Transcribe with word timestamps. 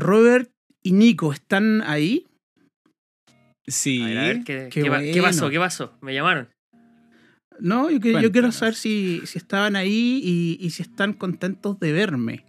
Robert 0.00 0.50
y 0.82 0.92
Nico, 0.92 1.32
¿están 1.32 1.82
ahí? 1.82 2.26
Sí. 3.66 4.02
A 4.02 4.06
ver, 4.06 4.18
a 4.18 4.22
ver, 4.22 4.44
¿qué, 4.44 4.68
Qué 4.70 4.82
qué 4.82 4.90
pa- 4.90 5.00
qué 5.00 5.10
bueno. 5.12 5.22
pasó? 5.24 5.50
¿Qué 5.50 5.58
pasó? 5.58 5.98
Me 6.00 6.14
llamaron. 6.14 6.48
No, 7.60 7.90
yo, 7.90 8.00
que- 8.00 8.20
yo 8.22 8.32
quiero 8.32 8.50
saber 8.52 8.74
si, 8.74 9.20
si 9.26 9.38
estaban 9.38 9.76
ahí 9.76 10.20
y, 10.24 10.56
y 10.60 10.70
si 10.70 10.82
están 10.82 11.12
contentos 11.12 11.78
de 11.78 11.92
verme. 11.92 12.44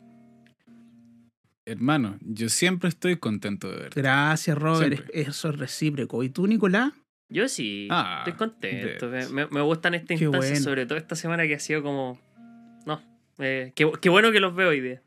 Hermano, 1.66 2.18
yo 2.22 2.50
siempre 2.50 2.90
estoy 2.90 3.18
contento 3.18 3.70
de 3.70 3.78
verte. 3.78 4.02
Gracias, 4.02 4.58
Robert. 4.58 4.94
Siempre. 4.96 5.22
Eso 5.22 5.50
es 5.50 5.60
recíproco. 5.60 6.24
¿Y 6.24 6.30
tú, 6.30 6.48
Nicolás? 6.48 6.94
Yo 7.30 7.48
sí, 7.48 7.88
Ah, 7.92 8.24
estoy 8.26 8.34
contento. 8.38 9.10
Me, 9.32 9.48
me 9.48 9.62
gustan 9.62 9.94
estas 9.94 10.20
instancias, 10.20 10.52
bueno. 10.52 10.64
sobre 10.64 10.86
todo 10.86 10.98
esta 10.98 11.16
semana 11.16 11.46
que 11.48 11.56
ha 11.56 11.60
sido 11.60 11.84
como. 11.84 12.20
No, 12.86 13.02
eh, 13.38 13.72
qué, 13.76 13.90
qué 14.02 14.10
bueno 14.10 14.32
que 14.32 14.40
los 14.40 14.56
veo 14.56 14.70
hoy 14.70 14.82
día. 14.82 15.02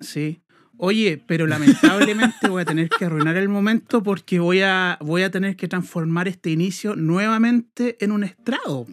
Sí. 0.00 0.41
Oye, 0.84 1.22
pero 1.28 1.46
lamentablemente 1.46 2.48
voy 2.48 2.62
a 2.62 2.64
tener 2.64 2.88
que 2.88 3.04
arruinar 3.04 3.36
el 3.36 3.48
momento 3.48 4.02
porque 4.02 4.40
voy 4.40 4.62
a, 4.62 4.98
voy 5.00 5.22
a 5.22 5.30
tener 5.30 5.54
que 5.54 5.68
transformar 5.68 6.26
este 6.26 6.50
inicio 6.50 6.96
nuevamente 6.96 7.96
en 8.04 8.10
un 8.10 8.24
estrado. 8.24 8.88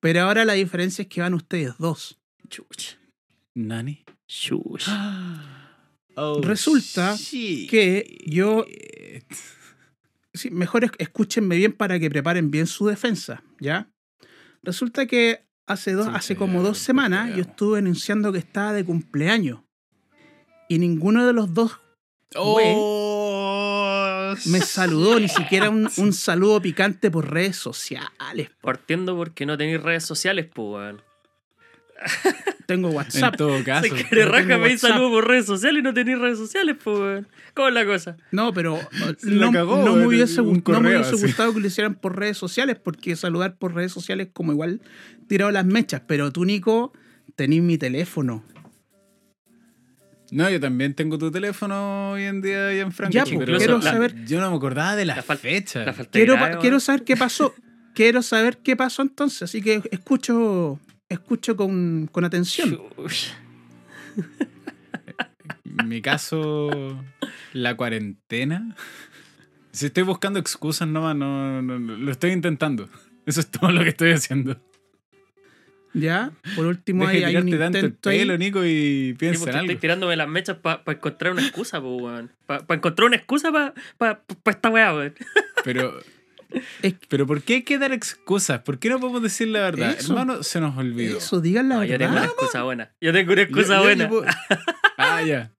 Pero 0.00 0.22
ahora 0.22 0.46
la 0.46 0.54
diferencia 0.54 1.02
es 1.02 1.08
que 1.08 1.20
van 1.20 1.34
ustedes 1.34 1.74
dos. 1.78 2.18
Chucha. 2.48 2.96
¿Nani? 3.54 4.04
Chucha. 4.26 5.44
Oh, 6.20 6.40
Resulta 6.42 7.14
shit. 7.14 7.70
que 7.70 8.18
yo- 8.26 8.64
Sí, 10.34 10.50
mejor 10.50 10.82
es- 10.82 10.90
escúchenme 10.98 11.54
bien 11.56 11.72
para 11.72 12.00
que 12.00 12.10
preparen 12.10 12.50
bien 12.50 12.66
su 12.66 12.86
defensa, 12.88 13.44
¿ya? 13.60 13.88
Resulta 14.64 15.06
que 15.06 15.44
hace, 15.68 15.92
dos, 15.92 16.08
hace 16.08 16.34
como 16.34 16.60
dos 16.62 16.78
semanas 16.78 17.36
yo 17.36 17.42
estuve 17.42 17.78
anunciando 17.78 18.32
que 18.32 18.38
estaba 18.38 18.72
de 18.72 18.84
cumpleaños. 18.84 19.60
Y 20.68 20.78
ninguno 20.78 21.26
de 21.26 21.32
los 21.32 21.54
dos 21.54 21.78
Oh, 22.34 24.34
me 24.46 24.60
saludó, 24.60 25.18
ni 25.18 25.28
siquiera 25.28 25.70
un, 25.70 25.88
un 25.96 26.12
saludo 26.12 26.60
picante 26.60 27.10
por 27.10 27.30
redes 27.30 27.56
sociales. 27.56 28.50
Partiendo 28.60 29.16
porque 29.16 29.46
no 29.46 29.56
tenéis 29.56 29.82
redes 29.82 30.04
sociales, 30.04 30.46
pues, 30.52 30.68
weón. 30.68 31.02
Tengo 32.66 32.90
En 32.90 32.96
WhatsApp. 32.96 33.36
todo 33.36 33.64
caso. 33.64 33.88
Se 33.88 34.04
quiere 34.04 34.24
no 34.26 34.30
raja, 34.30 34.46
tengo 34.46 34.62
me 34.62 34.70
WhatsApp. 34.72 34.90
saludo 34.90 35.10
por 35.10 35.26
redes 35.26 35.46
sociales 35.46 35.80
y 35.80 35.82
no 35.82 35.94
tenéis 35.94 36.18
redes 36.18 36.38
sociales, 36.38 36.76
pues, 36.82 36.98
weón. 36.98 37.28
¿Cómo 37.54 37.68
es 37.68 37.74
la 37.74 37.86
cosa? 37.86 38.16
No, 38.30 38.52
pero 38.52 38.74
uh, 38.74 38.80
no, 39.22 39.50
cagó, 39.50 39.78
no 39.84 39.94
me 39.96 40.02
en 40.02 40.06
hubiese, 40.06 40.42
no 40.42 40.80
me 40.80 40.96
así. 40.96 41.16
gustado 41.22 41.54
que 41.54 41.60
lo 41.60 41.66
hicieran 41.66 41.94
por 41.94 42.18
redes 42.18 42.36
sociales, 42.36 42.76
porque 42.76 43.16
saludar 43.16 43.56
por 43.56 43.74
redes 43.74 43.92
sociales 43.92 44.28
como 44.32 44.52
igual 44.52 44.82
tirado 45.28 45.50
las 45.50 45.64
mechas. 45.64 46.02
Pero 46.06 46.30
tú, 46.30 46.44
Nico, 46.44 46.92
tenés 47.36 47.62
mi 47.62 47.78
teléfono. 47.78 48.44
No, 50.30 50.50
yo 50.50 50.60
también 50.60 50.94
tengo 50.94 51.16
tu 51.18 51.30
teléfono 51.30 52.10
hoy 52.12 52.24
en 52.24 52.42
día 52.42 52.74
y 52.74 52.80
en 52.80 52.92
Franco. 52.92 53.12
Ya, 53.12 53.24
pues, 53.24 53.36
pero 53.38 53.56
quiero 53.58 53.78
la- 53.78 53.90
saber- 53.92 54.24
Yo 54.26 54.40
no 54.40 54.50
me 54.50 54.56
acordaba 54.56 54.94
de 54.96 55.06
La 55.06 55.16
las 55.16 55.24
falta- 55.24 55.42
fechas. 55.42 55.86
La 55.86 55.92
de 55.92 56.06
Quiero, 56.10 56.34
grave, 56.34 56.80
saber 56.80 57.04
qué 57.04 57.16
pasó. 57.16 57.54
quiero 57.94 58.22
saber 58.22 58.58
qué 58.58 58.76
pasó 58.76 59.02
entonces. 59.02 59.42
Así 59.42 59.62
que 59.62 59.80
escucho, 59.90 60.78
escucho 61.08 61.56
con, 61.56 62.08
con 62.12 62.24
atención. 62.24 62.78
En 65.78 65.88
mi 65.88 66.02
caso, 66.02 67.02
la 67.52 67.76
cuarentena. 67.76 68.74
Si 69.72 69.86
estoy 69.86 70.02
buscando 70.02 70.38
excusas 70.38 70.88
nomás, 70.88 71.14
no, 71.16 71.62
no- 71.62 71.78
no- 71.78 71.96
lo 71.96 72.10
estoy 72.10 72.32
intentando. 72.32 72.88
Eso 73.26 73.40
es 73.40 73.46
todo 73.50 73.70
lo 73.70 73.82
que 73.82 73.90
estoy 73.90 74.12
haciendo. 74.12 74.60
Ya, 75.94 76.30
por 76.54 76.66
último 76.66 77.06
Deja 77.06 77.12
de 77.12 77.24
hay, 77.26 77.34
hay 77.34 77.42
un 77.42 77.46
tirarte 77.46 77.64
tanto 77.64 77.78
el 77.78 77.84
intento 77.86 78.08
ahí. 78.10 78.18
pelo, 78.18 78.38
Nico, 78.38 78.60
y 78.64 79.14
piensa 79.18 79.38
porque 79.40 79.50
en 79.52 79.56
algo. 79.58 79.70
estoy 79.72 79.80
tirándome 79.80 80.16
las 80.16 80.28
mechas 80.28 80.56
para 80.58 80.82
encontrar 80.86 81.32
una 81.32 81.42
excusa, 81.42 81.80
weón. 81.80 82.30
Para 82.46 82.62
encontrar 82.70 83.06
una 83.06 83.16
excusa 83.16 83.50
para 83.96 84.22
esta 84.44 84.68
weá, 84.68 84.94
weón. 84.94 85.14
Pero, 85.64 85.98
Es- 86.82 86.94
pero 87.08 87.26
¿por 87.26 87.42
qué 87.42 87.54
hay 87.56 87.62
que 87.62 87.78
dar 87.78 87.92
excusas? 87.92 88.60
¿Por 88.60 88.78
qué 88.78 88.88
no 88.88 88.98
podemos 89.00 89.22
decir 89.22 89.48
la 89.48 89.60
verdad? 89.60 89.96
Eso. 89.98 90.12
Hermano, 90.14 90.42
se 90.42 90.60
nos 90.60 90.76
olvidó. 90.78 91.18
Eso, 91.18 91.40
digan 91.40 91.68
la 91.68 91.74
No, 91.76 91.84
yo 91.84 91.98
tengo 91.98 92.12
una 92.12 92.20
verdad. 92.22 92.34
excusa 92.36 92.62
buena. 92.62 92.90
Yo 93.00 93.12
tengo 93.12 93.32
una 93.32 93.42
excusa 93.42 93.76
yo 93.76 93.82
buena. 93.82 94.10
Ah, 94.96 95.22
ya. 95.22 95.50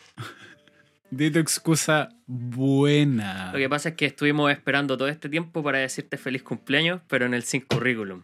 Di 1.11 1.31
tu 1.31 1.40
excusa 1.40 2.09
buena. 2.28 3.51
Lo 3.51 3.57
que 3.57 3.67
pasa 3.69 3.90
es 3.90 3.96
que 3.96 4.06
estuvimos 4.06 4.51
esperando 4.51 4.97
todo 4.97 5.07
este 5.07 5.28
tiempo 5.29 5.63
para 5.63 5.79
decirte 5.79 6.17
feliz 6.17 6.44
cumpleaños, 6.44 7.01
pero 7.07 7.25
en 7.25 7.34
el 7.34 7.44
sin 7.44 7.61
currículum. 7.61 8.22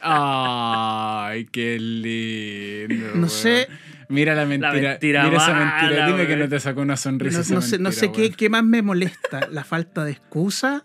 Ay, 0.00 1.46
qué 1.46 1.78
lindo. 1.78 3.14
No 3.14 3.28
sé, 3.28 3.68
Mira 4.08 4.34
la 4.34 4.44
mentira. 4.44 4.72
mentira 4.72 5.24
mira 5.24 5.36
esa 5.38 5.54
mentira. 5.54 6.06
Dime 6.06 6.26
que 6.26 6.36
no 6.36 6.48
te 6.48 6.60
sacó 6.60 6.82
una 6.82 6.96
sonrisa. 6.96 7.42
no, 7.54 7.62
sé, 7.62 7.78
no 7.78 7.92
sé 7.92 8.12
qué, 8.12 8.30
qué 8.30 8.48
más 8.50 8.62
me 8.64 8.82
molesta, 8.82 9.48
la 9.50 9.64
falta 9.64 10.04
de 10.04 10.12
excusa 10.12 10.84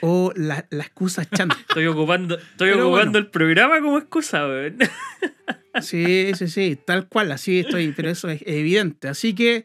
o 0.00 0.32
la, 0.36 0.66
la 0.70 0.84
excusa 0.84 1.24
chanta. 1.24 1.56
Estoy 1.68 1.86
ocupando, 1.86 2.36
estoy 2.36 2.70
Pero 2.72 2.88
ocupando 2.88 3.12
bueno. 3.12 3.18
el 3.18 3.30
programa 3.30 3.80
como 3.80 3.98
excusa, 3.98 4.46
weón. 4.46 4.78
Sí, 5.82 6.32
sí, 6.34 6.48
sí, 6.48 6.76
tal 6.84 7.08
cual, 7.08 7.30
así 7.30 7.60
estoy, 7.60 7.92
pero 7.92 8.10
eso 8.10 8.28
es 8.28 8.42
evidente. 8.44 9.06
Así 9.06 9.36
que 9.36 9.64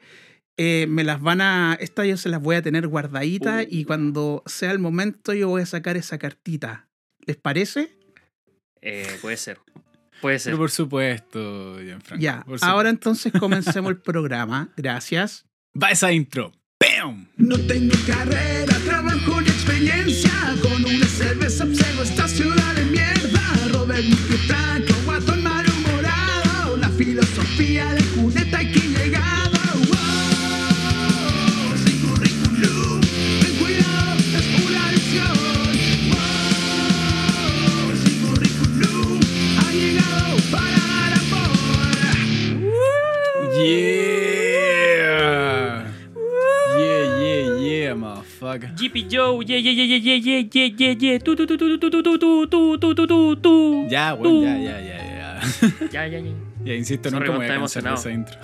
eh, 0.55 0.85
me 0.87 1.03
las 1.03 1.19
van 1.19 1.41
a, 1.41 1.75
esta 1.81 2.05
yo 2.05 2.15
se 2.15 2.29
las 2.29 2.41
voy 2.41 2.55
a 2.55 2.61
tener 2.61 2.87
guardaditas 2.87 3.65
y 3.67 3.85
cuando 3.85 4.43
sea 4.45 4.71
el 4.71 4.77
momento 4.77 5.33
yo 5.33 5.49
voy 5.49 5.63
a 5.63 5.65
sacar 5.65 5.97
esa 5.97 6.19
cartita. 6.19 6.87
¿Les 7.25 7.37
parece? 7.37 7.89
Eh, 8.88 9.18
puede 9.22 9.35
ser. 9.38 9.57
Puede 10.22 10.38
ser. 10.40 10.51
Pero 10.51 10.59
por 10.59 10.72
supuesto, 10.72 11.79
Gianfranco. 11.84 12.22
ya, 12.23 12.35
por 12.35 12.44
supuesto. 12.59 12.66
ahora 12.68 12.90
entonces 12.90 13.34
comencemos 13.40 13.90
el 13.90 13.97
programa. 13.97 14.69
Gracias. 14.78 15.46
Va 15.81 15.90
esa 15.90 16.12
intro. 16.12 16.51
¡Pam! 16.78 17.28
No 17.35 17.57
tengo 17.57 17.95
carrera, 18.06 18.78
trabajo 18.85 19.41
ni 19.41 19.47
experiencia. 19.50 20.31
Con 20.62 20.85
una 20.85 21.06
cerveza 21.07 21.63
observo 21.63 22.03
esta 22.03 22.28
ciudad 22.28 22.75
de 22.75 22.85
mierda. 22.85 23.41
Robert 23.74 24.06
Yeah. 43.65 45.01
Yeah, 46.77 47.03
yeah, 47.17 47.43
yeah, 47.57 47.93
motherfucker. 47.97 48.69
GP 48.77 49.09
Joe, 49.09 49.41
yeah, 49.41 49.57
yeah, 49.57 49.73
yeah, 49.73 49.97
yeah, 49.97 50.19
yeah, 50.21 50.45
yeah, 50.45 50.69
yeah, 50.77 50.93
yeah, 50.93 51.17
tu, 51.17 51.33
tu, 51.35 51.47
tu, 51.49 51.57
tu, 51.57 51.65
tu, 51.65 51.77
tu, 51.79 51.89
tu, 51.89 52.01
tu, 52.17 52.45
tu, 52.45 52.77
tu, 52.77 52.93
tu, 52.93 53.07
tu, 53.07 53.35
tu. 53.41 53.87
Ya, 53.89 54.13
weón, 54.13 54.43
ya, 54.45 54.53
ya, 54.57 54.77
ya, 54.79 54.97
ya. 55.01 55.41
Ya, 55.91 56.05
ya, 56.05 56.19
ya. 56.19 56.31
Ya, 56.63 56.73
insisto, 56.75 57.09
nunca 57.09 57.31
me 57.31 57.37
voy 57.37 57.45
a 57.45 57.57
cansar 57.57 57.83
de 57.83 57.93
esa 57.93 58.11
intro. 58.11 58.37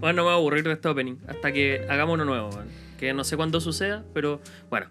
Bueno, 0.00 0.16
no 0.16 0.22
me 0.22 0.22
voy 0.22 0.32
a 0.32 0.34
aburrir 0.34 0.64
de 0.64 0.72
este 0.72 0.88
opening 0.88 1.16
hasta 1.28 1.52
que 1.52 1.86
hagamos 1.88 2.14
uno 2.14 2.24
nuevo. 2.24 2.50
Que 2.98 3.14
no 3.14 3.24
sé 3.24 3.36
cuándo 3.36 3.60
suceda, 3.60 4.04
pero 4.12 4.40
bueno. 4.68 4.86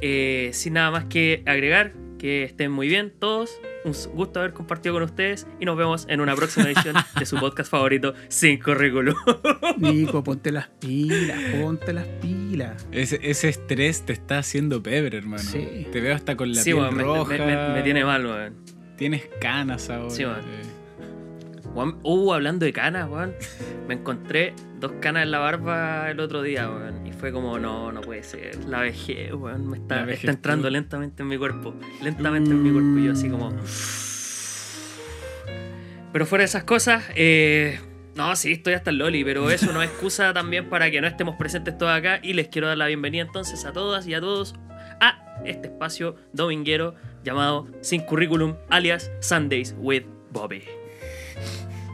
Eh, 0.00 0.50
sin 0.52 0.72
nada 0.74 0.90
más 0.90 1.04
que 1.04 1.44
agregar, 1.46 1.92
que 2.24 2.42
estén 2.42 2.72
muy 2.72 2.88
bien 2.88 3.12
todos. 3.18 3.60
Un 3.84 3.92
gusto 4.14 4.40
haber 4.40 4.54
compartido 4.54 4.94
con 4.94 5.02
ustedes 5.02 5.46
y 5.60 5.66
nos 5.66 5.76
vemos 5.76 6.06
en 6.08 6.22
una 6.22 6.34
próxima 6.34 6.64
edición 6.70 6.96
de 7.18 7.26
su 7.26 7.36
podcast 7.36 7.70
favorito, 7.70 8.14
Sin 8.28 8.58
Currículum. 8.58 9.14
Nico, 9.76 10.24
ponte 10.24 10.50
las 10.50 10.68
pilas, 10.68 11.38
ponte 11.60 11.92
las 11.92 12.06
pilas. 12.22 12.88
Ese, 12.92 13.20
ese 13.22 13.50
estrés 13.50 14.06
te 14.06 14.14
está 14.14 14.38
haciendo 14.38 14.82
pebre, 14.82 15.18
hermano. 15.18 15.42
Sí. 15.42 15.86
Te 15.92 16.00
veo 16.00 16.14
hasta 16.14 16.34
con 16.34 16.48
la 16.54 16.62
sí, 16.62 16.70
piel 16.72 16.76
weón, 16.76 16.96
me, 16.96 17.02
roja. 17.02 17.30
me- 17.36 17.44
me- 17.44 17.68
me 17.74 17.82
tiene 17.82 18.06
mal, 18.06 18.24
weón. 18.24 18.54
Tienes 18.96 19.28
canas 19.38 19.90
ahora. 19.90 20.08
Sí, 20.08 20.24
weón. 20.24 20.40
eh. 20.40 20.83
Uh, 21.74 22.32
hablando 22.32 22.64
de 22.64 22.72
canas, 22.72 23.08
weón. 23.10 23.34
Me 23.88 23.94
encontré 23.94 24.54
dos 24.78 24.92
canas 25.00 25.24
en 25.24 25.32
la 25.32 25.40
barba 25.40 26.10
el 26.10 26.20
otro 26.20 26.42
día, 26.42 26.70
weón. 26.70 27.06
Y 27.06 27.12
fue 27.12 27.32
como, 27.32 27.58
no, 27.58 27.90
no 27.90 28.00
puede 28.00 28.22
ser. 28.22 28.64
La 28.66 28.80
vejez, 28.80 29.32
weón. 29.34 29.68
Me 29.68 29.78
está, 29.78 30.06
entrando 30.22 30.70
lentamente 30.70 31.22
en 31.22 31.28
mi 31.28 31.36
cuerpo. 31.36 31.74
Lentamente 32.02 32.50
en 32.50 32.62
mi 32.62 32.70
cuerpo. 32.70 32.98
Y 32.98 33.06
yo 33.06 33.12
así 33.12 33.28
como. 33.28 33.52
Pero 36.12 36.26
fuera 36.26 36.42
de 36.42 36.46
esas 36.46 36.62
cosas, 36.62 37.04
eh, 37.16 37.80
No, 38.14 38.36
sí, 38.36 38.52
estoy 38.52 38.74
hasta 38.74 38.90
el 38.90 38.98
Loli, 38.98 39.24
pero 39.24 39.50
eso 39.50 39.72
no 39.72 39.82
es 39.82 39.90
excusa 39.90 40.32
también 40.32 40.68
para 40.68 40.90
que 40.92 41.00
no 41.00 41.08
estemos 41.08 41.34
presentes 41.34 41.76
todos 41.76 41.92
acá. 41.92 42.20
Y 42.22 42.34
les 42.34 42.48
quiero 42.48 42.68
dar 42.68 42.78
la 42.78 42.86
bienvenida 42.86 43.24
entonces 43.24 43.64
a 43.64 43.72
todas 43.72 44.06
y 44.06 44.14
a 44.14 44.20
todos 44.20 44.54
a 45.00 45.42
este 45.44 45.68
espacio 45.68 46.14
dominguero 46.32 46.94
llamado 47.24 47.66
Sin 47.80 48.02
Currículum, 48.02 48.54
alias 48.70 49.10
Sundays 49.20 49.74
with 49.78 50.04
Bobby. 50.30 50.62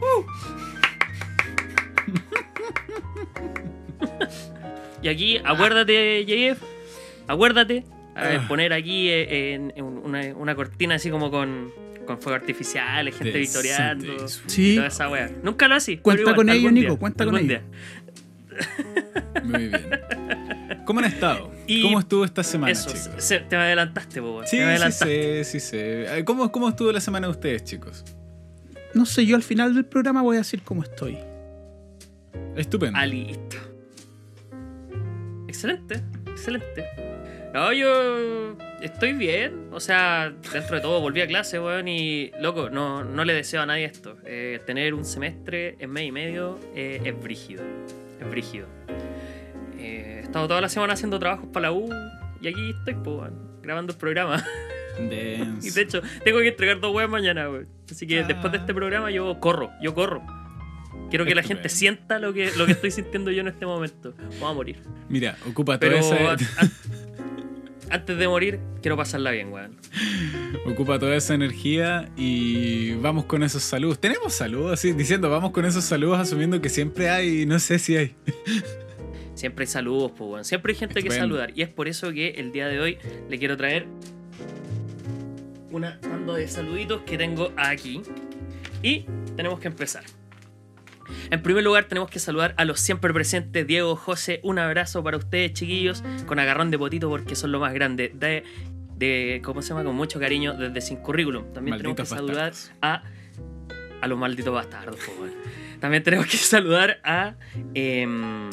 y 5.01 5.07
aquí, 5.07 5.37
acuérdate, 5.43 6.25
JF, 6.25 6.61
acuérdate, 7.27 7.83
a 8.15 8.23
ver, 8.27 8.39
Ah. 8.43 8.47
poner 8.47 8.73
aquí 8.73 9.09
eh, 9.09 9.53
en, 9.53 9.73
en 9.75 9.83
una, 9.85 10.21
una 10.35 10.55
cortina 10.55 10.95
así 10.95 11.09
como 11.09 11.31
con, 11.31 11.71
con 12.05 12.19
fuegos 12.19 12.41
artificiales, 12.41 13.15
gente 13.17 13.37
victoriando. 13.39 14.27
Sí, 14.27 14.75
toda 14.75 14.87
esa 14.87 15.09
wea. 15.09 15.31
Nunca 15.43 15.67
lo 15.67 15.75
así. 15.75 15.97
Cuenta 15.97 16.21
igual, 16.21 16.35
con 16.35 16.49
ello, 16.49 16.71
Nico, 16.71 16.89
día, 16.91 16.99
cuenta 16.99 17.25
con 17.25 17.37
ello. 17.37 17.59
Muy 19.43 19.67
bien. 19.67 19.89
¿Cómo 20.85 20.99
han 20.99 21.05
estado? 21.05 21.51
Y 21.67 21.83
¿Cómo 21.83 21.99
estuvo 21.99 22.25
esta 22.25 22.43
semana, 22.43 22.71
Eso, 22.73 22.89
chicos? 22.89 23.09
se- 23.17 23.39
te 23.39 23.55
me 23.55 23.63
adelantaste, 23.63 24.19
weón, 24.19 24.45
Sí, 24.45 24.57
te 24.57 24.65
me 24.65 24.77
sí 24.77 24.91
sé, 24.91 25.43
sí 25.45 25.59
sé. 25.59 26.23
¿Cómo, 26.25 26.51
¿Cómo 26.51 26.69
estuvo 26.69 26.91
la 26.91 26.99
semana 26.99 27.27
de 27.27 27.31
ustedes, 27.31 27.63
chicos? 27.63 28.03
No 28.93 29.05
sé, 29.05 29.25
yo 29.25 29.35
al 29.35 29.43
final 29.43 29.73
del 29.73 29.85
programa 29.85 30.21
voy 30.21 30.37
a 30.37 30.39
decir 30.39 30.61
cómo 30.63 30.83
estoy. 30.83 31.17
Estupendo. 32.55 32.97
Ah, 32.99 33.05
listo. 33.05 33.57
Excelente, 35.47 36.01
excelente. 36.27 36.85
No, 37.53 37.73
yo 37.73 38.55
estoy 38.81 39.13
bien. 39.13 39.69
O 39.71 39.79
sea, 39.79 40.33
dentro 40.53 40.75
de 40.75 40.81
todo 40.81 41.01
volví 41.01 41.21
a 41.21 41.27
clase, 41.27 41.59
weón. 41.59 41.87
Y, 41.87 42.31
loco, 42.39 42.69
no, 42.69 43.03
no 43.03 43.25
le 43.25 43.33
deseo 43.33 43.61
a 43.61 43.65
nadie 43.65 43.85
esto. 43.85 44.17
Eh, 44.25 44.61
tener 44.65 44.93
un 44.93 45.05
semestre 45.05 45.75
en 45.79 45.91
mes 45.91 46.05
y 46.05 46.11
medio 46.11 46.59
eh, 46.75 47.01
es 47.03 47.21
brígido. 47.21 47.63
Es 48.19 48.29
brígido. 48.29 48.67
Eh, 49.77 50.19
he 50.21 50.23
estado 50.23 50.47
toda 50.47 50.61
la 50.61 50.69
semana 50.69 50.93
haciendo 50.93 51.19
trabajos 51.19 51.47
para 51.47 51.69
la 51.69 51.73
U. 51.73 51.89
Y 52.41 52.47
aquí 52.47 52.71
estoy, 52.79 52.95
pues, 52.95 53.17
weón, 53.17 53.61
grabando 53.61 53.93
el 53.93 53.99
programa. 53.99 54.45
Y 55.63 55.69
de 55.69 55.81
hecho, 55.81 56.01
tengo 56.23 56.39
que 56.39 56.49
entregar 56.49 56.79
dos 56.79 56.93
weas 56.95 57.09
mañana, 57.09 57.49
weón. 57.49 57.67
Así 57.89 58.07
que 58.07 58.23
después 58.23 58.51
de 58.51 58.59
este 58.59 58.73
programa 58.73 59.11
yo 59.11 59.39
corro, 59.39 59.69
yo 59.81 59.93
corro. 59.93 60.21
Quiero 61.09 61.25
que 61.25 61.35
la 61.35 61.43
gente 61.43 61.67
sienta 61.69 62.19
lo 62.19 62.33
que, 62.33 62.51
lo 62.57 62.65
que 62.65 62.71
estoy 62.73 62.91
sintiendo 62.91 63.31
yo 63.31 63.41
en 63.41 63.49
este 63.49 63.65
momento. 63.65 64.13
Vamos 64.39 64.51
a 64.51 64.53
morir. 64.53 64.77
Mira, 65.09 65.37
ocupa 65.49 65.77
toda, 65.77 65.99
esa, 65.99 66.15
an- 66.31 66.37
an- 66.57 66.71
antes 67.89 68.17
de 68.17 68.27
morir, 68.29 68.59
quiero 68.81 68.95
pasarla 68.95 69.31
bien, 69.31 69.51
weón. 69.51 69.75
ocupa 70.65 70.99
toda 70.99 71.15
esa 71.15 71.33
energía 71.33 72.09
y 72.15 72.93
vamos 72.95 73.25
con 73.25 73.43
esos 73.43 73.61
saludos. 73.63 73.99
Tenemos 73.99 74.33
saludos, 74.33 74.71
así, 74.73 74.93
diciendo 74.93 75.29
vamos 75.29 75.51
con 75.51 75.65
esos 75.65 75.83
saludos, 75.83 76.19
asumiendo 76.19 76.61
que 76.61 76.69
siempre 76.69 77.09
hay, 77.09 77.45
no 77.45 77.59
sé 77.59 77.77
si 77.79 77.97
hay. 77.97 78.15
Siempre 79.33 79.63
hay 79.63 79.67
saludos, 79.67 80.11
pues, 80.17 80.29
weón. 80.29 80.45
Siempre 80.45 80.71
hay 80.73 80.79
gente 80.79 81.01
que 81.03 81.09
saludar. 81.11 81.51
Y 81.55 81.61
es 81.61 81.69
por 81.69 81.87
eso 81.89 82.11
que 82.13 82.29
el 82.37 82.51
día 82.53 82.67
de 82.67 82.79
hoy 82.79 82.97
le 83.29 83.37
quiero 83.37 83.57
traer 83.57 83.85
una 85.71 85.99
banda 86.01 86.35
de 86.35 86.47
saluditos 86.47 87.01
que 87.01 87.17
tengo 87.17 87.51
aquí. 87.57 88.01
Y 88.83 89.05
tenemos 89.35 89.59
que 89.59 89.67
empezar. 89.67 90.03
En 91.29 91.41
primer 91.41 91.63
lugar, 91.63 91.85
tenemos 91.85 92.09
que 92.09 92.19
saludar 92.19 92.53
a 92.57 92.65
los 92.65 92.79
siempre 92.79 93.13
presentes. 93.13 93.67
Diego, 93.67 93.95
José, 93.95 94.39
un 94.43 94.59
abrazo 94.59 95.03
para 95.03 95.17
ustedes, 95.17 95.53
chiquillos, 95.53 96.03
con 96.25 96.39
agarrón 96.39 96.71
de 96.71 96.77
potito 96.77 97.09
porque 97.09 97.35
son 97.35 97.51
lo 97.51 97.59
más 97.59 97.73
grande. 97.73 98.11
De, 98.13 98.43
de 98.95 99.41
¿cómo 99.43 99.61
se 99.61 99.69
llama? 99.69 99.83
Con 99.83 99.95
mucho 99.95 100.19
cariño 100.19 100.53
desde 100.53 100.81
Sin 100.81 100.97
Currículum. 100.97 101.53
También 101.53 101.77
Malditos 101.77 102.09
tenemos 102.09 102.09
que 102.09 102.15
saludar 102.15 102.53
a, 102.81 103.03
a 104.01 104.07
los 104.07 104.17
malditos 104.17 104.53
bastardos. 104.53 104.99
También 105.79 106.03
tenemos 106.03 106.27
que 106.27 106.37
saludar 106.37 106.99
a 107.03 107.35
em, 107.73 108.49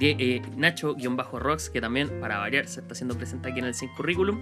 eh, 0.00 0.42
Nacho-Rocks, 0.56 1.70
que 1.70 1.80
también, 1.80 2.20
para 2.20 2.38
variar, 2.38 2.66
se 2.66 2.80
está 2.80 2.92
haciendo 2.92 3.16
presente 3.16 3.48
aquí 3.48 3.58
en 3.58 3.66
el 3.66 3.74
Sin 3.74 3.88
Currículum. 3.90 4.40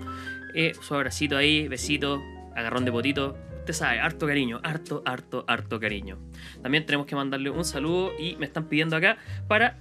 Eh, 0.55 0.73
su 0.81 0.95
abracito 0.95 1.37
ahí, 1.37 1.69
besito, 1.69 2.23
agarrón 2.55 2.85
de 2.85 2.93
potito. 2.93 3.37
Usted 3.61 3.75
sabe, 3.75 4.01
harto 4.01 4.27
cariño, 4.27 4.61
harto, 4.65 5.03
harto, 5.07 5.45
harto 5.47 5.79
cariño. 5.79 6.19
También 6.63 6.85
tenemos 6.85 7.07
que 7.07 7.15
mandarle 7.15 7.51
un 7.51 7.65
saludo 7.65 8.13
y 8.19 8.37
me 8.37 8.47
están 8.47 8.67
pidiendo 8.67 8.97
acá 8.97 9.19
para 9.47 9.79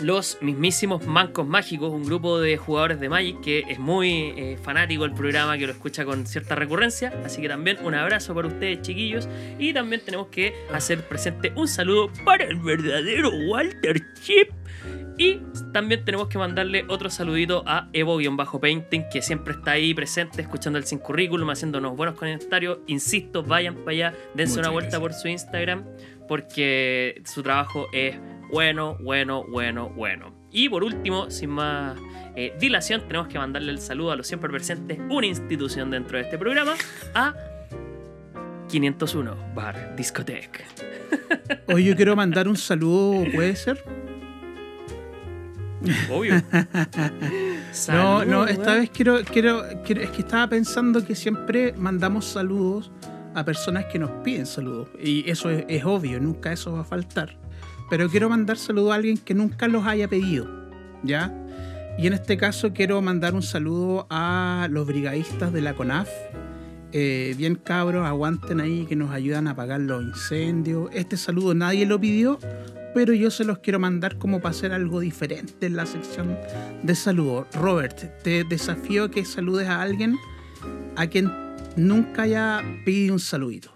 los 0.00 0.38
mismísimos 0.40 1.06
Mancos 1.06 1.46
Mágicos, 1.46 1.92
un 1.92 2.04
grupo 2.04 2.40
de 2.40 2.56
jugadores 2.56 3.00
de 3.00 3.08
Magic 3.08 3.40
que 3.40 3.64
es 3.68 3.78
muy 3.78 4.32
eh, 4.36 4.58
fanático 4.62 5.02
del 5.04 5.12
programa, 5.12 5.56
que 5.58 5.66
lo 5.66 5.72
escucha 5.72 6.04
con 6.04 6.26
cierta 6.26 6.54
recurrencia. 6.54 7.12
Así 7.24 7.40
que 7.40 7.48
también 7.48 7.78
un 7.82 7.94
abrazo 7.94 8.34
para 8.34 8.48
ustedes, 8.48 8.82
chiquillos. 8.82 9.28
Y 9.58 9.72
también 9.72 10.02
tenemos 10.04 10.28
que 10.28 10.54
hacer 10.72 11.06
presente 11.06 11.52
un 11.56 11.68
saludo 11.68 12.10
para 12.24 12.44
el 12.44 12.56
verdadero 12.56 13.30
Walter 13.48 14.02
Chip. 14.22 14.50
Y 15.18 15.40
también 15.72 16.04
tenemos 16.04 16.28
que 16.28 16.36
mandarle 16.36 16.84
otro 16.88 17.08
saludito 17.08 17.62
a 17.66 17.88
Evo-Painting, 17.94 19.04
que 19.10 19.22
siempre 19.22 19.54
está 19.54 19.72
ahí 19.72 19.94
presente, 19.94 20.42
escuchando 20.42 20.78
el 20.78 20.84
Sin 20.84 20.98
Currículum, 20.98 21.48
haciéndonos 21.48 21.96
buenos 21.96 22.16
comentarios. 22.16 22.80
Insisto, 22.86 23.42
vayan 23.42 23.76
para 23.76 23.90
allá, 23.92 24.14
dense 24.34 24.52
Muchas 24.52 24.58
una 24.58 24.70
vuelta 24.70 24.98
gracias. 24.98 25.00
por 25.00 25.12
su 25.14 25.28
Instagram, 25.28 25.84
porque 26.28 27.22
su 27.24 27.42
trabajo 27.42 27.86
es 27.94 28.16
bueno, 28.50 28.96
bueno, 29.00 29.44
bueno, 29.48 29.88
bueno. 29.90 30.34
Y 30.50 30.68
por 30.68 30.84
último, 30.84 31.30
sin 31.30 31.50
más 31.50 31.98
eh, 32.34 32.54
dilación, 32.58 33.02
tenemos 33.06 33.28
que 33.28 33.38
mandarle 33.38 33.72
el 33.72 33.78
saludo 33.78 34.12
a 34.12 34.16
los 34.16 34.26
siempre 34.26 34.50
presentes, 34.50 34.98
una 35.10 35.26
institución 35.26 35.90
dentro 35.90 36.16
de 36.18 36.24
este 36.24 36.38
programa, 36.38 36.74
a 37.14 37.34
501 38.68 39.36
Bar 39.54 39.94
Discoteca. 39.96 40.64
Hoy 41.68 41.84
yo 41.84 41.96
quiero 41.96 42.16
mandar 42.16 42.48
un 42.48 42.56
saludo, 42.56 43.24
¿puede 43.34 43.54
ser? 43.56 43.82
Obvio. 46.10 46.34
No, 47.88 48.24
no, 48.24 48.46
esta 48.46 48.74
vez 48.76 48.88
quiero, 48.88 49.18
quiero, 49.22 49.62
quiero- 49.84 50.00
es 50.00 50.10
que 50.10 50.22
estaba 50.22 50.48
pensando 50.48 51.04
que 51.04 51.14
siempre 51.14 51.74
mandamos 51.76 52.24
saludos 52.24 52.90
a 53.34 53.44
personas 53.44 53.84
que 53.84 53.98
nos 53.98 54.10
piden 54.24 54.46
saludos. 54.46 54.88
Y 54.98 55.28
eso 55.30 55.50
es, 55.50 55.66
es 55.68 55.84
obvio, 55.84 56.18
nunca 56.18 56.52
eso 56.52 56.72
va 56.72 56.80
a 56.80 56.84
faltar. 56.84 57.36
Pero 57.88 58.08
quiero 58.08 58.28
mandar 58.28 58.58
saludos 58.58 58.92
a 58.92 58.96
alguien 58.96 59.18
que 59.18 59.34
nunca 59.34 59.68
los 59.68 59.86
haya 59.86 60.08
pedido, 60.08 60.48
¿ya? 61.02 61.32
Y 61.98 62.06
en 62.06 62.12
este 62.12 62.36
caso 62.36 62.72
quiero 62.72 63.00
mandar 63.00 63.34
un 63.34 63.42
saludo 63.42 64.06
a 64.10 64.68
los 64.70 64.86
brigadistas 64.86 65.52
de 65.52 65.62
la 65.62 65.74
CONAF. 65.74 66.08
Eh, 66.92 67.34
bien 67.36 67.54
cabros, 67.56 68.06
aguanten 68.06 68.60
ahí 68.60 68.86
que 68.86 68.96
nos 68.96 69.10
ayudan 69.10 69.48
a 69.48 69.52
apagar 69.52 69.80
los 69.80 70.02
incendios. 70.02 70.90
Este 70.92 71.16
saludo 71.16 71.54
nadie 71.54 71.86
lo 71.86 72.00
pidió, 72.00 72.38
pero 72.94 73.14
yo 73.14 73.30
se 73.30 73.44
los 73.44 73.58
quiero 73.58 73.78
mandar 73.78 74.18
como 74.18 74.40
para 74.40 74.50
hacer 74.50 74.72
algo 74.72 75.00
diferente 75.00 75.66
en 75.66 75.76
la 75.76 75.86
sección 75.86 76.36
de 76.82 76.94
saludos. 76.94 77.46
Robert, 77.54 78.22
te 78.22 78.44
desafío 78.44 79.04
a 79.04 79.10
que 79.10 79.24
saludes 79.24 79.68
a 79.68 79.80
alguien 79.80 80.16
a 80.96 81.06
quien 81.06 81.30
nunca 81.76 82.22
haya 82.22 82.62
pedido 82.84 83.14
un 83.14 83.20
saludito. 83.20 83.70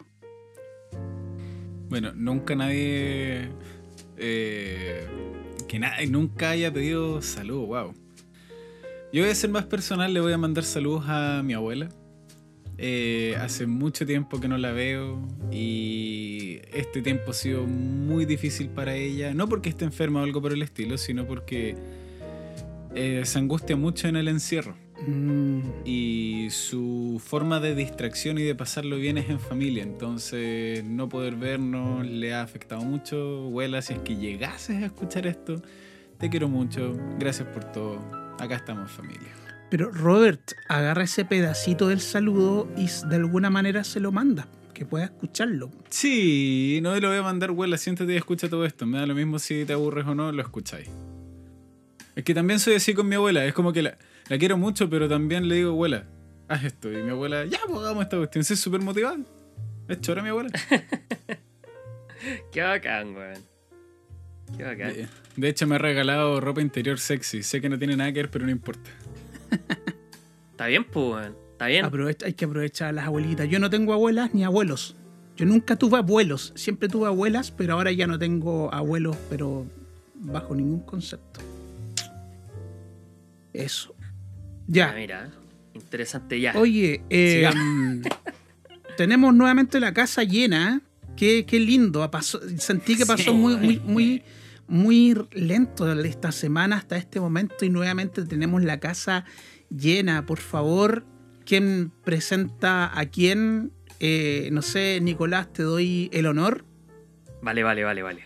Bueno, 1.88 2.12
nunca 2.14 2.54
nadie. 2.54 3.50
Eh, 4.20 5.06
que 5.68 5.80
nunca 6.08 6.50
haya 6.50 6.72
pedido 6.72 7.22
salud, 7.22 7.66
wow. 7.66 7.94
Yo 9.12 9.22
voy 9.22 9.30
a 9.30 9.34
ser 9.34 9.50
más 9.50 9.64
personal, 9.64 10.14
le 10.14 10.20
voy 10.20 10.32
a 10.32 10.38
mandar 10.38 10.64
saludos 10.64 11.04
a 11.06 11.42
mi 11.44 11.54
abuela. 11.54 11.88
Eh, 12.78 13.36
hace 13.38 13.66
mucho 13.66 14.06
tiempo 14.06 14.40
que 14.40 14.48
no 14.48 14.56
la 14.56 14.72
veo 14.72 15.20
y 15.52 16.60
este 16.72 17.02
tiempo 17.02 17.32
ha 17.32 17.34
sido 17.34 17.66
muy 17.66 18.24
difícil 18.24 18.68
para 18.68 18.94
ella. 18.94 19.34
No 19.34 19.48
porque 19.48 19.68
esté 19.68 19.84
enferma 19.84 20.20
o 20.20 20.22
algo 20.22 20.40
por 20.40 20.52
el 20.52 20.62
estilo, 20.62 20.96
sino 20.96 21.26
porque 21.26 21.76
eh, 22.94 23.22
se 23.24 23.38
angustia 23.38 23.76
mucho 23.76 24.08
en 24.08 24.16
el 24.16 24.28
encierro. 24.28 24.76
Mm, 25.06 25.60
y 25.84 26.48
su 26.50 27.20
forma 27.24 27.60
de 27.60 27.74
distracción 27.74 28.38
y 28.38 28.42
de 28.42 28.54
pasarlo 28.54 28.96
bien 28.96 29.18
es 29.18 29.30
en 29.30 29.40
familia. 29.40 29.82
Entonces, 29.82 30.84
no 30.84 31.08
poder 31.08 31.36
vernos 31.36 32.06
le 32.06 32.34
ha 32.34 32.42
afectado 32.42 32.82
mucho. 32.82 33.46
Abuela, 33.46 33.82
si 33.82 33.94
es 33.94 34.00
que 34.00 34.16
llegases 34.16 34.82
a 34.82 34.86
escuchar 34.86 35.26
esto, 35.26 35.62
te 36.18 36.28
quiero 36.28 36.48
mucho. 36.48 36.96
Gracias 37.18 37.48
por 37.48 37.64
todo. 37.64 37.98
Acá 38.38 38.56
estamos, 38.56 38.90
familia. 38.90 39.28
Pero 39.70 39.90
Robert, 39.90 40.52
agarra 40.68 41.04
ese 41.04 41.24
pedacito 41.24 41.88
del 41.88 42.00
saludo 42.00 42.68
y 42.76 42.88
de 43.08 43.16
alguna 43.16 43.50
manera 43.50 43.84
se 43.84 44.00
lo 44.00 44.10
manda, 44.10 44.48
que 44.74 44.84
pueda 44.84 45.04
escucharlo. 45.04 45.70
Sí, 45.88 46.80
no 46.82 46.92
te 46.92 47.00
lo 47.00 47.08
voy 47.08 47.18
a 47.18 47.22
mandar, 47.22 47.50
abuela. 47.50 47.78
Siéntate 47.78 48.12
y 48.12 48.16
escucha 48.16 48.48
todo 48.48 48.66
esto. 48.66 48.84
Me 48.84 48.98
da 48.98 49.06
lo 49.06 49.14
mismo 49.14 49.38
si 49.38 49.64
te 49.64 49.72
aburres 49.72 50.06
o 50.06 50.14
no, 50.14 50.32
lo 50.32 50.42
escucháis. 50.42 50.88
Es 52.16 52.24
que 52.24 52.34
también 52.34 52.58
soy 52.58 52.74
así 52.74 52.92
con 52.92 53.08
mi 53.08 53.14
abuela. 53.14 53.44
Es 53.44 53.54
como 53.54 53.72
que 53.72 53.82
la, 53.82 53.96
la 54.30 54.38
quiero 54.38 54.56
mucho, 54.56 54.88
pero 54.88 55.08
también 55.08 55.46
le 55.48 55.56
digo, 55.56 55.70
abuela, 55.72 56.06
haz 56.48 56.64
esto. 56.64 56.90
Y 56.90 57.02
mi 57.02 57.10
abuela, 57.10 57.44
ya, 57.44 57.58
pues 57.68 57.80
hagamos 57.80 58.04
esta 58.04 58.16
cuestión. 58.16 58.44
Sí, 58.44 58.54
Es 58.54 58.60
súper 58.60 58.80
motivada. 58.80 59.18
Es 59.88 60.00
chora 60.00 60.22
mi 60.22 60.30
abuela. 60.30 60.50
Qué 62.52 62.62
bacán, 62.62 63.14
weón. 63.14 63.38
Qué 64.56 64.64
bacán. 64.64 64.92
De, 64.94 65.08
de 65.36 65.48
hecho, 65.48 65.66
me 65.66 65.74
ha 65.74 65.78
regalado 65.78 66.40
ropa 66.40 66.62
interior 66.62 66.98
sexy. 66.98 67.42
Sé 67.42 67.60
que 67.60 67.68
no 67.68 67.78
tiene 67.78 67.96
nada 67.96 68.10
que 68.12 68.20
ver, 68.20 68.30
pero 68.30 68.44
no 68.46 68.50
importa. 68.50 68.90
Está 70.52 70.66
bien, 70.66 70.84
pues, 70.84 71.06
weón. 71.06 71.36
Está 71.52 71.66
bien. 71.66 71.84
Aprovecha- 71.84 72.26
hay 72.26 72.32
que 72.34 72.44
aprovechar 72.46 72.88
a 72.88 72.92
las 72.92 73.06
abuelitas. 73.06 73.48
Yo 73.48 73.58
no 73.58 73.68
tengo 73.68 73.92
abuelas 73.92 74.32
ni 74.34 74.44
abuelos. 74.44 74.96
Yo 75.36 75.44
nunca 75.46 75.76
tuve 75.76 75.98
abuelos. 75.98 76.52
Siempre 76.54 76.88
tuve 76.88 77.06
abuelas, 77.06 77.50
pero 77.50 77.74
ahora 77.74 77.92
ya 77.92 78.06
no 78.06 78.18
tengo 78.18 78.72
abuelos, 78.72 79.16
pero 79.28 79.66
bajo 80.14 80.54
ningún 80.54 80.80
concepto. 80.80 81.40
Eso. 83.52 83.94
Ah, 84.70 84.72
Ya. 84.72 84.92
mira, 84.92 85.30
interesante 85.74 86.40
ya. 86.40 86.52
Oye, 86.56 87.02
eh, 87.10 87.50
tenemos 88.96 89.34
nuevamente 89.34 89.80
la 89.80 89.92
casa 89.92 90.22
llena. 90.24 90.80
Qué, 91.16 91.44
qué 91.44 91.58
lindo. 91.60 92.08
Pasó- 92.10 92.40
sentí 92.58 92.96
que 92.96 93.04
pasó 93.04 93.24
Sí. 93.24 93.30
muy, 93.32 93.56
muy, 93.56 93.78
muy, 93.80 94.22
muy 94.68 95.14
lento 95.32 95.90
esta 96.02 96.32
semana 96.32 96.76
hasta 96.76 96.96
este 96.96 97.20
momento 97.20 97.64
y 97.64 97.68
nuevamente 97.70 98.24
tenemos 98.24 98.62
la 98.62 98.78
casa 98.80 99.24
llena. 99.68 100.24
Por 100.24 100.38
favor, 100.38 101.04
quién 101.44 101.90
presenta 102.04 102.96
a 102.98 103.06
quién. 103.06 103.72
Eh, 103.98 104.48
no 104.52 104.62
sé, 104.62 104.98
Nicolás, 105.02 105.52
te 105.52 105.62
doy 105.62 106.08
el 106.12 106.26
honor. 106.26 106.64
Vale, 107.42 107.62
vale, 107.62 107.84
vale, 107.84 108.02
vale. 108.02 108.24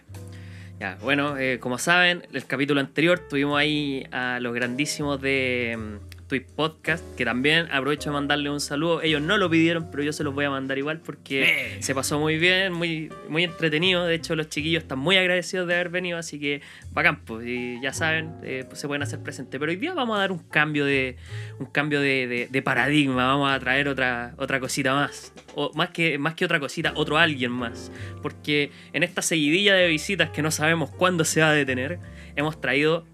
Ya, 0.78 0.98
bueno, 1.00 1.36
eh, 1.38 1.58
como 1.60 1.78
saben, 1.78 2.22
el 2.32 2.44
capítulo 2.46 2.80
anterior 2.80 3.18
tuvimos 3.28 3.58
ahí 3.58 4.04
a 4.12 4.38
los 4.40 4.54
grandísimos 4.54 5.20
de 5.20 5.98
Twitch 6.26 6.46
Podcast, 6.46 7.04
que 7.16 7.24
también 7.24 7.66
aprovecho 7.70 8.10
de 8.10 8.14
mandarle 8.14 8.50
un 8.50 8.60
saludo. 8.60 9.02
Ellos 9.02 9.20
no 9.22 9.36
lo 9.36 9.48
pidieron, 9.50 9.90
pero 9.90 10.02
yo 10.02 10.12
se 10.12 10.24
los 10.24 10.34
voy 10.34 10.44
a 10.46 10.50
mandar 10.50 10.78
igual 10.78 11.00
porque 11.00 11.76
Eh. 11.76 11.82
se 11.82 11.94
pasó 11.94 12.18
muy 12.18 12.38
bien, 12.38 12.72
muy, 12.72 13.10
muy 13.28 13.44
entretenido. 13.44 14.04
De 14.06 14.14
hecho, 14.14 14.34
los 14.36 14.48
chiquillos 14.48 14.82
están 14.82 14.98
muy 14.98 15.16
agradecidos 15.16 15.66
de 15.68 15.74
haber 15.74 15.88
venido, 15.90 16.18
así 16.18 16.40
que 16.40 16.62
bacán, 16.92 17.20
pues, 17.24 17.46
y 17.46 17.80
ya 17.82 17.92
saben, 17.92 18.32
eh, 18.42 18.64
pues, 18.66 18.80
se 18.80 18.86
pueden 18.86 19.02
hacer 19.02 19.20
presentes. 19.20 19.58
Pero 19.60 19.70
hoy 19.70 19.76
día 19.76 19.94
vamos 19.94 20.16
a 20.16 20.20
dar 20.20 20.32
un 20.32 20.38
cambio 20.38 20.84
de 20.84 21.16
un 21.58 21.66
cambio 21.66 22.00
de, 22.00 22.26
de- 22.26 22.48
de 22.50 22.62
paradigma, 22.62 23.26
vamos 23.26 23.50
a 23.52 23.58
traer 23.60 23.88
otra, 23.88 24.34
otra 24.38 24.60
cosita 24.60 24.94
más. 24.94 25.32
O 25.54 25.72
más 25.74 25.90
que, 25.90 26.18
más 26.18 26.34
que 26.34 26.44
otra 26.44 26.58
cosita, 26.58 26.92
otro 26.96 27.16
alguien 27.18 27.50
más. 27.52 27.92
Porque 28.22 28.70
en 28.92 29.02
esta 29.02 29.22
seguidilla 29.22 29.74
de 29.74 29.86
visitas 29.88 30.30
que 30.30 30.42
no 30.42 30.50
sabemos 30.50 30.90
cuándo 30.90 31.24
se 31.24 31.40
va 31.42 31.50
a 31.50 31.52
detener, 31.52 31.98
hemos 32.36 32.60
traído 32.60 33.06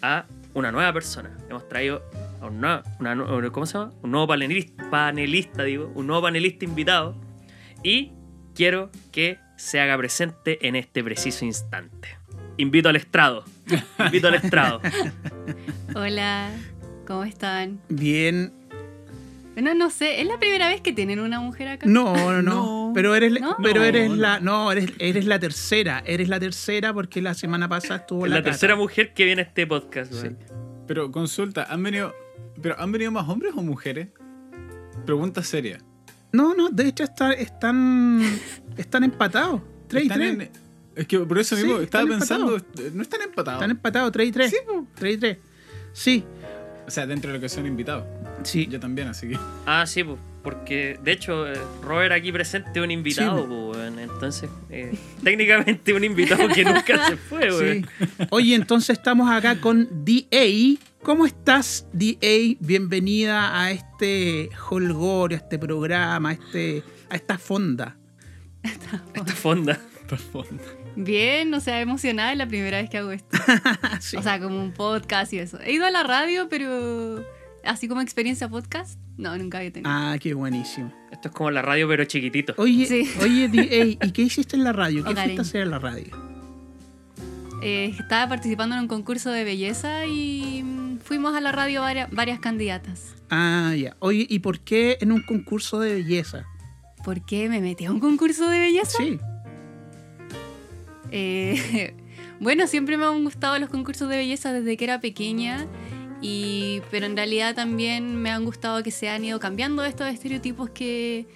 a 0.00 0.26
una 0.54 0.72
nueva 0.72 0.92
persona. 0.92 1.30
Hemos 1.48 1.68
traído 1.68 2.02
una 2.46 2.82
¿cómo 3.52 3.66
se 3.66 3.78
llama? 3.78 3.92
Un 4.02 4.10
nuevo 4.10 4.26
panelista, 4.26 4.90
panelista, 4.90 5.62
digo, 5.64 5.90
un 5.94 6.06
nuevo 6.06 6.22
panelista 6.22 6.64
invitado. 6.64 7.14
Y 7.82 8.12
quiero 8.54 8.90
que 9.10 9.38
se 9.56 9.80
haga 9.80 9.96
presente 9.96 10.66
en 10.66 10.76
este 10.76 11.02
preciso 11.02 11.44
instante. 11.44 12.08
Invito 12.56 12.88
al 12.88 12.96
estrado. 12.96 13.44
Invito 13.98 14.28
al 14.28 14.34
estrado. 14.34 14.80
Hola, 15.94 16.50
¿cómo 17.06 17.24
están? 17.24 17.80
Bien. 17.88 18.52
Bueno, 19.54 19.74
no 19.74 19.90
sé, 19.90 20.20
¿es 20.22 20.26
la 20.26 20.38
primera 20.38 20.68
vez 20.68 20.80
que 20.80 20.92
tienen 20.92 21.20
una 21.20 21.38
mujer 21.40 21.68
acá? 21.68 21.86
No, 21.86 22.14
no, 22.14 22.42
no. 22.42 22.42
No. 22.42 22.92
Pero 22.94 23.14
eres, 23.14 23.38
¿No? 23.40 23.56
pero 23.62 23.80
No, 23.80 23.86
eres 23.86 24.08
no. 24.10 24.16
la. 24.16 24.40
No, 24.40 24.72
eres, 24.72 24.92
eres 24.98 25.26
la 25.26 25.38
tercera. 25.38 26.02
Eres 26.06 26.28
la 26.28 26.40
tercera 26.40 26.94
porque 26.94 27.20
la 27.20 27.34
semana 27.34 27.68
pasada 27.68 27.96
estuvo 27.96 28.24
Es 28.24 28.30
la, 28.30 28.38
la 28.38 28.42
tercera 28.42 28.76
mujer 28.76 29.12
que 29.12 29.24
viene 29.24 29.42
a 29.42 29.44
este 29.44 29.66
podcast. 29.66 30.12
Sí. 30.12 30.28
Pero 30.86 31.10
consulta, 31.10 31.64
¿han 31.64 31.82
venido, 31.82 32.14
pero 32.60 32.78
¿han 32.80 32.92
venido 32.92 33.10
más 33.10 33.28
hombres 33.28 33.52
o 33.56 33.62
mujeres? 33.62 34.08
Pregunta 35.06 35.42
seria. 35.42 35.78
No, 36.32 36.54
no, 36.54 36.68
de 36.70 36.88
hecho 36.88 37.04
está- 37.04 37.32
están. 37.32 38.20
Están 38.76 39.04
empatados. 39.04 39.60
3 39.88 40.04
y 40.04 40.06
Están 40.06 40.18
3. 40.18 40.32
en- 40.32 40.50
es 40.94 41.06
que 41.06 41.18
por 41.20 41.38
eso 41.38 41.56
Sí, 41.56 41.62
mismo 41.64 41.78
estaba 41.80 42.06
pensando, 42.08 42.56
eh, 42.56 42.90
no 42.94 43.02
están 43.02 43.22
empatados. 43.22 43.58
Están 43.60 43.70
empatados, 43.70 44.12
3 44.12 44.28
y 44.28 44.32
3. 44.32 44.50
Sí, 44.50 44.56
po. 44.66 44.86
3 44.94 45.14
y 45.14 45.18
3. 45.18 45.38
Sí, 45.92 46.24
O 46.86 46.90
sea, 46.90 47.06
dentro 47.06 47.30
de 47.30 47.38
lo 47.38 47.40
que 47.40 47.48
son 47.48 47.66
invitados. 47.66 48.04
sí. 48.42 48.66
Yo 48.66 48.80
también, 48.80 49.08
así 49.08 49.28
que. 49.28 49.38
Ah, 49.66 49.86
sí, 49.86 50.02
pues. 50.04 50.18
Porque 50.42 50.98
de 51.02 51.12
hecho, 51.12 51.46
eh, 51.46 51.56
Robert 51.82 52.12
aquí 52.12 52.32
presente 52.32 52.70
es 52.74 52.82
un 52.82 52.90
invitado, 52.90 53.42
Sí, 53.42 53.46
pues, 53.46 53.76
weón. 53.76 53.98
Entonces, 54.00 54.50
eh, 54.70 54.92
técnicamente 55.22 55.92
un 55.94 56.02
invitado 56.02 56.48
que 56.48 56.64
nunca 56.64 57.06
se 57.08 57.16
fue, 57.16 57.48
weón. 57.48 57.88
Sí. 57.98 58.06
Oye, 58.30 58.54
entonces 58.56 58.98
estamos 58.98 59.30
acá 59.30 59.60
con 59.60 60.04
DA. 60.04 60.80
¿Cómo 61.02 61.26
estás, 61.26 61.86
DA? 61.92 62.56
Bienvenida 62.60 63.60
a 63.60 63.70
este 63.70 64.50
holgorio, 64.70 65.36
a 65.36 65.40
este 65.40 65.58
programa, 65.58 66.30
a, 66.30 66.32
este, 66.32 66.82
a 67.08 67.16
esta 67.16 67.38
fonda. 67.38 67.96
Esta 68.62 68.98
fonda. 69.34 69.80
Bien, 70.96 71.52
o 71.54 71.60
sea, 71.60 71.80
emocionada, 71.80 72.32
es 72.32 72.38
la 72.38 72.46
primera 72.46 72.78
vez 72.80 72.90
que 72.90 72.98
hago 72.98 73.12
esto. 73.12 73.36
Sí. 74.00 74.16
O 74.16 74.22
sea, 74.22 74.40
como 74.40 74.60
un 74.60 74.72
podcast 74.72 75.32
y 75.32 75.38
eso. 75.38 75.58
He 75.60 75.72
ido 75.72 75.86
a 75.86 75.90
la 75.90 76.02
radio, 76.02 76.48
pero 76.48 77.24
así 77.64 77.88
como 77.88 78.00
experiencia 78.00 78.48
podcast, 78.48 78.98
no, 79.16 79.36
nunca 79.38 79.58
había 79.58 79.72
tenido. 79.72 79.90
ah, 79.90 80.16
qué 80.20 80.34
buenísimo. 80.34 80.92
Esto 81.12 81.28
es 81.28 81.34
como 81.34 81.50
la 81.50 81.62
radio, 81.62 81.86
pero 81.88 82.04
chiquitito. 82.04 82.54
Oye, 82.58 82.86
Sí. 82.86 83.08
oye, 83.22 83.96
¿y 84.02 84.10
qué 84.12 84.22
hiciste 84.22 84.56
en 84.56 84.64
la 84.64 84.72
radio? 84.72 85.04
¿Qué 85.04 85.14
fuiste 85.14 85.38
a 85.38 85.42
hacer 85.42 85.60
en 85.62 85.70
la 85.70 85.78
radio? 85.78 86.06
Eh, 87.62 87.94
estaba 87.98 88.28
participando 88.28 88.74
en 88.74 88.82
un 88.82 88.88
concurso 88.88 89.30
de 89.30 89.44
belleza 89.44 90.04
y 90.06 90.62
mm, 90.64 90.98
fuimos 90.98 91.34
a 91.36 91.40
la 91.40 91.52
radio 91.52 91.80
varias, 91.82 92.10
varias 92.10 92.40
candidatas. 92.40 93.14
Ah, 93.30 93.72
ya. 93.76 93.94
Oye, 94.00 94.26
¿y 94.28 94.40
por 94.40 94.60
qué 94.60 94.98
en 95.00 95.12
un 95.12 95.22
concurso 95.22 95.78
de 95.78 95.94
belleza? 95.94 96.44
¿Por 97.04 97.24
qué 97.24 97.48
me 97.48 97.60
metí 97.60 97.84
a 97.84 97.92
un 97.92 98.00
concurso 98.00 98.48
de 98.48 98.58
belleza? 98.58 98.98
Sí. 98.98 99.18
Eh, 101.12 101.94
bueno, 102.40 102.66
siempre 102.66 102.96
me 102.96 103.04
han 103.04 103.22
gustado 103.22 103.58
los 103.58 103.68
concursos 103.70 104.08
de 104.08 104.16
belleza 104.16 104.52
desde 104.52 104.76
que 104.76 104.84
era 104.84 105.00
pequeña, 105.00 105.66
y, 106.20 106.80
pero 106.90 107.06
en 107.06 107.16
realidad 107.16 107.54
también 107.54 108.16
me 108.16 108.30
han 108.30 108.44
gustado 108.44 108.82
que 108.82 108.90
se 108.90 109.08
han 109.08 109.24
ido 109.24 109.38
cambiando 109.40 109.84
estos 109.84 110.08
estereotipos 110.08 110.70
que, 110.70 111.26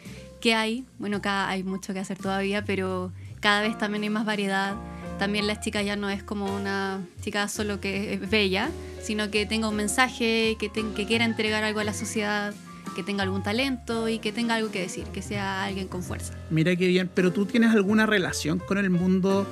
que 0.40 0.54
hay. 0.54 0.84
Bueno, 0.98 1.20
cada, 1.20 1.48
hay 1.48 1.62
mucho 1.62 1.92
que 1.92 1.98
hacer 2.00 2.18
todavía, 2.18 2.64
pero 2.64 3.12
cada 3.40 3.62
vez 3.62 3.76
también 3.78 4.02
hay 4.04 4.10
más 4.10 4.24
variedad. 4.24 4.74
También 5.18 5.46
la 5.46 5.60
chica 5.60 5.82
ya 5.82 5.96
no 5.96 6.08
es 6.10 6.22
como 6.22 6.54
una 6.54 7.00
chica 7.22 7.48
solo 7.48 7.80
que 7.80 8.14
es 8.14 8.30
bella, 8.30 8.70
sino 9.02 9.30
que 9.30 9.44
tenga 9.46 9.68
un 9.68 9.74
mensaje, 9.76 10.56
que, 10.58 10.68
ten- 10.68 10.94
que 10.94 11.06
quiera 11.06 11.24
entregar 11.24 11.64
algo 11.64 11.80
a 11.80 11.84
la 11.84 11.94
sociedad, 11.94 12.54
que 12.96 13.02
tenga 13.02 13.22
algún 13.22 13.42
talento 13.42 14.08
y 14.08 14.18
que 14.18 14.32
tenga 14.32 14.54
algo 14.54 14.70
que 14.72 14.80
decir, 14.80 15.04
que 15.08 15.20
sea 15.22 15.64
alguien 15.64 15.86
con 15.86 16.02
fuerza. 16.02 16.32
Mira 16.50 16.74
qué 16.74 16.86
bien. 16.88 17.10
¿Pero 17.14 17.30
tú 17.32 17.44
tienes 17.46 17.70
alguna 17.72 18.06
relación 18.06 18.58
con 18.58 18.78
el 18.78 18.88
mundo 18.90 19.46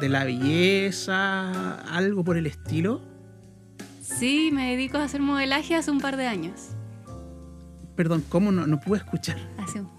de 0.00 0.08
la 0.08 0.24
belleza? 0.24 1.76
¿Algo 1.94 2.24
por 2.24 2.36
el 2.36 2.46
estilo? 2.46 3.00
Sí, 4.02 4.50
me 4.52 4.70
dedico 4.72 4.98
a 4.98 5.04
hacer 5.04 5.20
modelaje 5.20 5.76
hace 5.76 5.90
un 5.92 6.00
par 6.00 6.16
de 6.16 6.26
años. 6.26 6.70
Perdón, 7.94 8.24
¿cómo 8.28 8.50
no, 8.52 8.66
no 8.66 8.80
pude 8.80 8.98
escuchar? 8.98 9.36
Hace 9.58 9.80
un- 9.80 9.90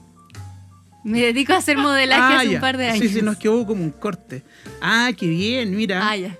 Me 1.05 1.21
dedico 1.21 1.53
a 1.53 1.57
hacer 1.57 1.77
modelaje 1.77 2.21
hace 2.35 2.47
Ah, 2.47 2.51
ya. 2.51 2.55
un 2.57 2.61
par 2.61 2.77
de 2.77 2.87
años. 2.89 2.99
Sí, 2.99 3.07
sí, 3.07 3.21
nos 3.21 3.37
quedó 3.37 3.65
como 3.65 3.81
un 3.83 3.91
corte. 3.91 4.43
Ah, 4.81 5.11
qué 5.17 5.27
bien, 5.27 5.73
mira. 5.75 6.01
Ah, 6.09 6.17
ya. 6.17 6.37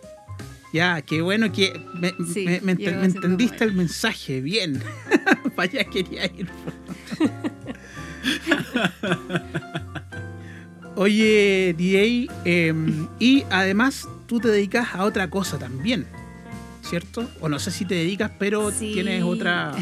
Ya, 0.74 1.02
qué 1.02 1.22
bueno 1.22 1.52
que 1.52 1.82
me, 1.96 2.14
Sí, 2.32 2.46
me- 2.46 2.62
me 2.62 2.74
ent- 2.74 2.78
llevo 2.78 2.92
me 2.92 2.98
haciendo 3.08 3.28
entendiste 3.28 3.64
el 3.64 3.74
mensaje. 3.74 4.42
Bien. 4.42 4.82
Para 5.56 5.70
allá 5.72 5.84
quería 5.86 6.26
ir. 6.26 6.48
Oye, 10.96 11.76
DA, 11.78 12.34
em, 12.46 13.08
y 13.20 13.44
además 13.50 14.08
tú 14.28 14.40
te 14.40 14.50
dedicas 14.50 14.90
a 14.94 15.06
otra 15.06 15.30
cosa 15.30 15.58
también, 15.58 16.06
¿cierto? 16.82 17.30
O 17.40 17.48
no 17.48 17.58
sé 17.60 17.72
si 17.72 17.86
te 17.86 17.96
dedicas, 17.96 18.32
pero 18.38 18.72
Sí. 18.72 18.92
tienes 18.94 19.24
otra 19.24 19.74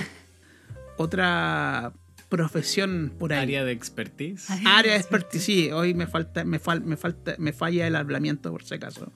otra 0.97 1.93
profesión 2.29 3.13
por 3.17 3.33
ahí. 3.33 3.41
Área 3.43 3.63
de 3.63 3.71
expertise. 3.71 4.47
Área 4.65 4.93
de 4.93 4.99
expertise, 4.99 5.43
sí, 5.43 5.71
hoy 5.71 5.93
me 5.93 6.07
falta, 6.07 6.43
me, 6.43 6.59
fal- 6.61 6.83
me 6.83 6.97
falta, 6.97 7.35
me 7.39 7.53
falla 7.53 7.87
el 7.87 7.95
hablamiento 7.95 8.51
por 8.51 8.63
si 8.63 8.75
acaso. 8.75 9.11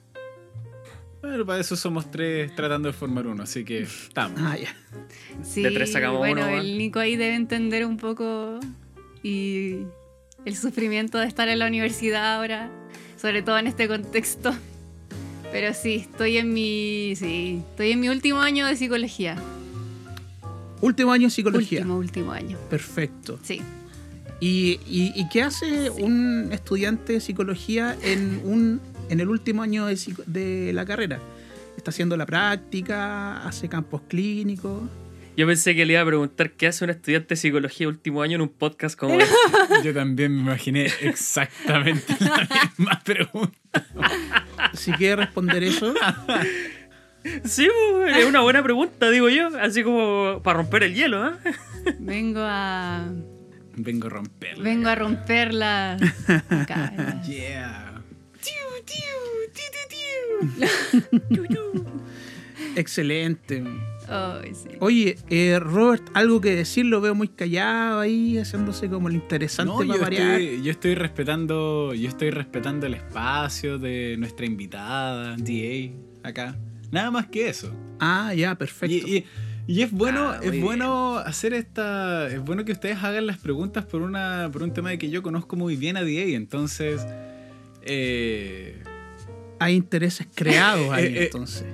Bueno, 1.22 1.46
para 1.46 1.60
eso 1.60 1.76
somos 1.76 2.10
tres 2.10 2.54
tratando 2.56 2.88
de 2.88 2.92
formar 2.92 3.28
uno, 3.28 3.44
así 3.44 3.64
que 3.64 3.82
estamos. 3.82 4.40
Ah, 4.42 4.56
ya. 4.58 4.74
Sí, 5.44 5.62
De 5.62 5.70
tres 5.70 5.92
sacamos 5.92 6.18
bueno, 6.18 6.42
uno, 6.42 6.58
el 6.58 6.76
Nico 6.76 6.98
ahí 6.98 7.14
debe 7.14 7.36
entender 7.36 7.86
un 7.86 7.96
poco 7.96 8.58
y 9.22 9.84
el 10.44 10.56
sufrimiento 10.56 11.18
de 11.18 11.26
estar 11.26 11.48
en 11.48 11.60
la 11.60 11.68
universidad 11.68 12.34
ahora, 12.34 12.70
sobre 13.16 13.42
todo 13.42 13.56
en 13.58 13.68
este 13.68 13.86
contexto. 13.86 14.52
Pero 15.52 15.72
sí, 15.74 16.06
estoy 16.10 16.38
en 16.38 16.52
mi 16.52 17.14
sí, 17.14 17.62
estoy 17.70 17.92
en 17.92 18.00
mi 18.00 18.08
último 18.08 18.40
año 18.40 18.66
de 18.66 18.74
psicología. 18.74 19.36
Último 20.80 21.12
año 21.12 21.28
de 21.28 21.30
psicología. 21.30 21.80
Último, 21.80 21.98
último 21.98 22.32
año. 22.32 22.58
Perfecto. 22.68 23.38
Sí. 23.44 23.62
¿Y, 24.40 24.80
y, 24.88 25.12
y 25.14 25.28
qué 25.28 25.42
hace 25.42 25.88
un 25.88 26.48
estudiante 26.50 27.12
de 27.12 27.20
psicología 27.20 27.96
en, 28.02 28.40
un, 28.42 28.80
en 29.12 29.20
el 29.20 29.28
último 29.28 29.62
año 29.62 29.86
de, 29.86 30.70
la 30.72 30.84
carrera? 30.86 31.20
¿Está 31.76 31.90
haciendo 31.90 32.16
la 32.16 32.26
práctica? 32.26 33.46
¿Hace 33.46 33.68
campos 33.68 34.00
clínicos? 34.08 34.82
Yo 35.36 35.46
pensé 35.46 35.74
que 35.74 35.86
le 35.86 35.94
iba 35.94 36.02
a 36.02 36.06
preguntar 36.06 36.52
qué 36.52 36.66
hace 36.66 36.84
un 36.84 36.90
estudiante 36.90 37.28
de 37.30 37.36
psicología 37.36 37.88
último 37.88 38.22
año 38.22 38.36
en 38.36 38.42
un 38.42 38.48
podcast 38.48 38.98
como 38.98 39.18
este. 39.20 39.34
Yo 39.84 39.94
también 39.94 40.34
me 40.34 40.40
imaginé 40.42 40.90
exactamente 41.02 42.14
la 42.20 42.48
misma 42.78 43.00
pregunta. 43.04 43.86
Si 44.74 44.92
quiere 44.92 45.16
responder 45.16 45.62
eso, 45.62 45.94
Sí, 47.44 47.68
pues, 47.92 48.16
es 48.16 48.24
una 48.24 48.40
buena 48.40 48.62
pregunta, 48.62 49.08
digo 49.10 49.28
yo. 49.28 49.48
Así 49.60 49.84
como 49.84 50.40
para 50.42 50.58
romper 50.58 50.82
el 50.82 50.94
hielo, 50.94 51.22
¿ah? 51.22 51.38
Vengo 52.00 52.40
a 52.42 53.06
Vengo 53.76 54.08
a 54.08 54.10
romperla. 54.10 54.64
vengo 54.64 54.88
a 54.88 54.94
romperla 54.96 55.96
Yeah. 57.26 57.81
excelente. 62.76 63.62
Ay, 64.08 64.52
sí. 64.54 64.68
Oye, 64.80 65.16
eh, 65.30 65.58
Robert, 65.60 66.02
algo 66.14 66.40
que 66.40 66.54
decir, 66.54 66.86
lo 66.86 67.00
veo 67.00 67.14
muy 67.14 67.28
callado 67.28 68.00
ahí, 68.00 68.38
haciéndose 68.38 68.88
como 68.88 69.08
el 69.08 69.14
interesante 69.14 69.70
No, 69.72 69.78
para 69.78 69.94
yo 69.94 70.00
variar. 70.00 70.40
estoy, 70.40 70.62
yo 70.62 70.70
estoy 70.70 70.94
respetando, 70.94 71.94
yo 71.94 72.08
estoy 72.08 72.30
respetando 72.30 72.86
el 72.86 72.94
espacio 72.94 73.78
de 73.78 74.16
nuestra 74.18 74.46
invitada, 74.46 75.36
DA, 75.36 75.92
acá. 76.22 76.56
Nada 76.90 77.10
más 77.10 77.26
que 77.28 77.48
eso. 77.48 77.72
Ah, 78.00 78.34
ya, 78.34 78.52
Y, 78.52 78.56
perfecto. 78.56 79.08
y 79.08 79.24
Y 79.66 79.82
es 79.82 79.92
bueno, 79.92 80.30
Ah, 80.32 80.40
es 80.42 80.50
bien. 80.50 80.64
bueno 80.64 81.16
hacer 81.18 81.54
esta. 81.54 82.26
Es 82.28 82.42
bueno 82.44 82.64
que 82.64 82.72
ustedes 82.72 82.98
hagan 83.02 83.26
las 83.28 83.38
preguntas 83.38 83.84
por 83.86 84.02
una. 84.02 84.50
por 84.52 84.62
un 84.64 84.72
tema 84.74 84.90
de 84.90 84.98
que 84.98 85.08
yo 85.08 85.22
conozco 85.22 85.54
muy 85.56 85.76
bien 85.76 85.96
a 85.96 86.02
DA. 86.02 86.34
Entonces. 86.34 87.00
Eh, 87.84 88.82
Hay 89.58 89.74
intereses 89.74 90.26
creados 90.34 90.90
ahí, 90.92 91.04
Eh, 91.06 91.14
eh, 91.14 91.24
entonces. 91.24 91.64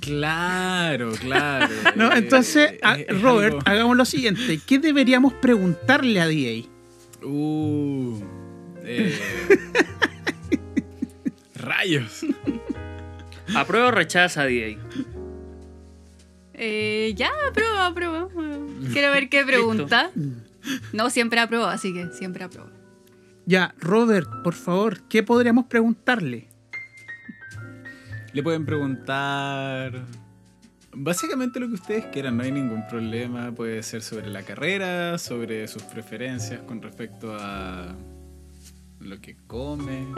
claro, 0.00 1.12
claro. 1.12 1.68
No, 1.96 2.12
Eh, 2.12 2.18
entonces, 2.18 2.74
a- 2.82 2.98
es- 2.98 3.06
es 3.08 3.22
Robert, 3.22 3.54
algo- 3.54 3.62
hagamos 3.66 3.96
lo 3.96 4.04
siguiente. 4.04 4.60
¿Qué 4.66 4.78
deberíamos 4.78 5.32
preguntarle 5.34 6.20
a 6.20 6.26
DA? 6.26 6.66
Uh, 7.26 8.18
eh, 8.84 9.14
rayos. 11.54 12.24
¿Aprueba 13.54 13.88
o 13.88 13.90
rechaza 13.90 14.44
DA? 14.44 14.76
Eh, 16.54 17.12
ya, 17.16 17.30
apruebo, 17.48 17.76
apruebo. 17.78 18.30
Quiero 18.92 19.12
ver 19.12 19.28
qué 19.28 19.44
pregunta. 19.44 20.10
No, 20.92 21.10
siempre 21.10 21.40
apruebo, 21.40 21.66
así 21.66 21.92
que 21.92 22.08
siempre 22.12 22.44
apruebo. 22.44 22.70
Ya, 23.50 23.74
Robert, 23.80 24.28
por 24.44 24.54
favor, 24.54 25.08
¿qué 25.08 25.24
podríamos 25.24 25.64
preguntarle? 25.64 26.46
Le 28.32 28.44
pueden 28.44 28.64
preguntar. 28.64 30.04
Básicamente 30.92 31.58
lo 31.58 31.66
que 31.66 31.74
ustedes 31.74 32.04
quieran, 32.12 32.36
no 32.36 32.44
hay 32.44 32.52
ningún 32.52 32.86
problema. 32.86 33.52
Puede 33.52 33.82
ser 33.82 34.02
sobre 34.02 34.28
la 34.28 34.44
carrera, 34.44 35.18
sobre 35.18 35.66
sus 35.66 35.82
preferencias 35.82 36.60
con 36.60 36.80
respecto 36.80 37.36
a 37.36 37.96
lo 39.00 39.20
que 39.20 39.36
come, 39.48 40.06
lo 40.10 40.14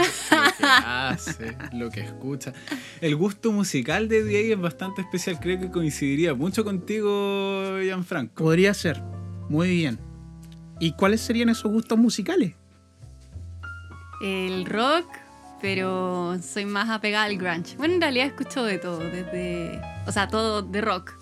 que 0.58 0.64
hace, 0.66 1.56
lo 1.72 1.88
que 1.88 2.00
escucha. 2.00 2.52
El 3.00 3.16
gusto 3.16 3.50
musical 3.50 4.08
de 4.08 4.24
DA 4.24 4.52
es 4.52 4.60
bastante 4.60 5.00
especial, 5.00 5.40
creo 5.40 5.58
que 5.58 5.70
coincidiría 5.70 6.34
mucho 6.34 6.64
contigo, 6.64 7.78
Gianfranco. 7.82 8.44
Podría 8.44 8.74
ser. 8.74 9.00
Muy 9.48 9.70
bien. 9.70 9.98
¿Y 10.80 10.92
cuáles 10.92 11.22
serían 11.22 11.48
esos 11.48 11.72
gustos 11.72 11.96
musicales? 11.96 12.56
El 14.22 14.66
rock, 14.66 15.06
pero 15.60 16.38
soy 16.40 16.64
más 16.64 16.88
apegada 16.90 17.24
al 17.24 17.36
grunge. 17.36 17.76
Bueno, 17.76 17.94
en 17.94 18.00
realidad 18.00 18.26
escucho 18.26 18.64
de 18.64 18.78
todo, 18.78 18.98
desde. 18.98 19.80
O 20.06 20.12
sea, 20.12 20.28
todo 20.28 20.62
de 20.62 20.80
rock. 20.80 21.12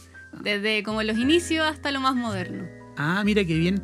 Desde 0.42 0.82
como 0.82 1.02
los 1.02 1.18
inicios 1.18 1.64
hasta 1.66 1.90
lo 1.90 2.00
más 2.00 2.14
moderno. 2.14 2.64
Ah, 2.96 3.22
mira 3.24 3.44
qué 3.44 3.54
bien. 3.54 3.82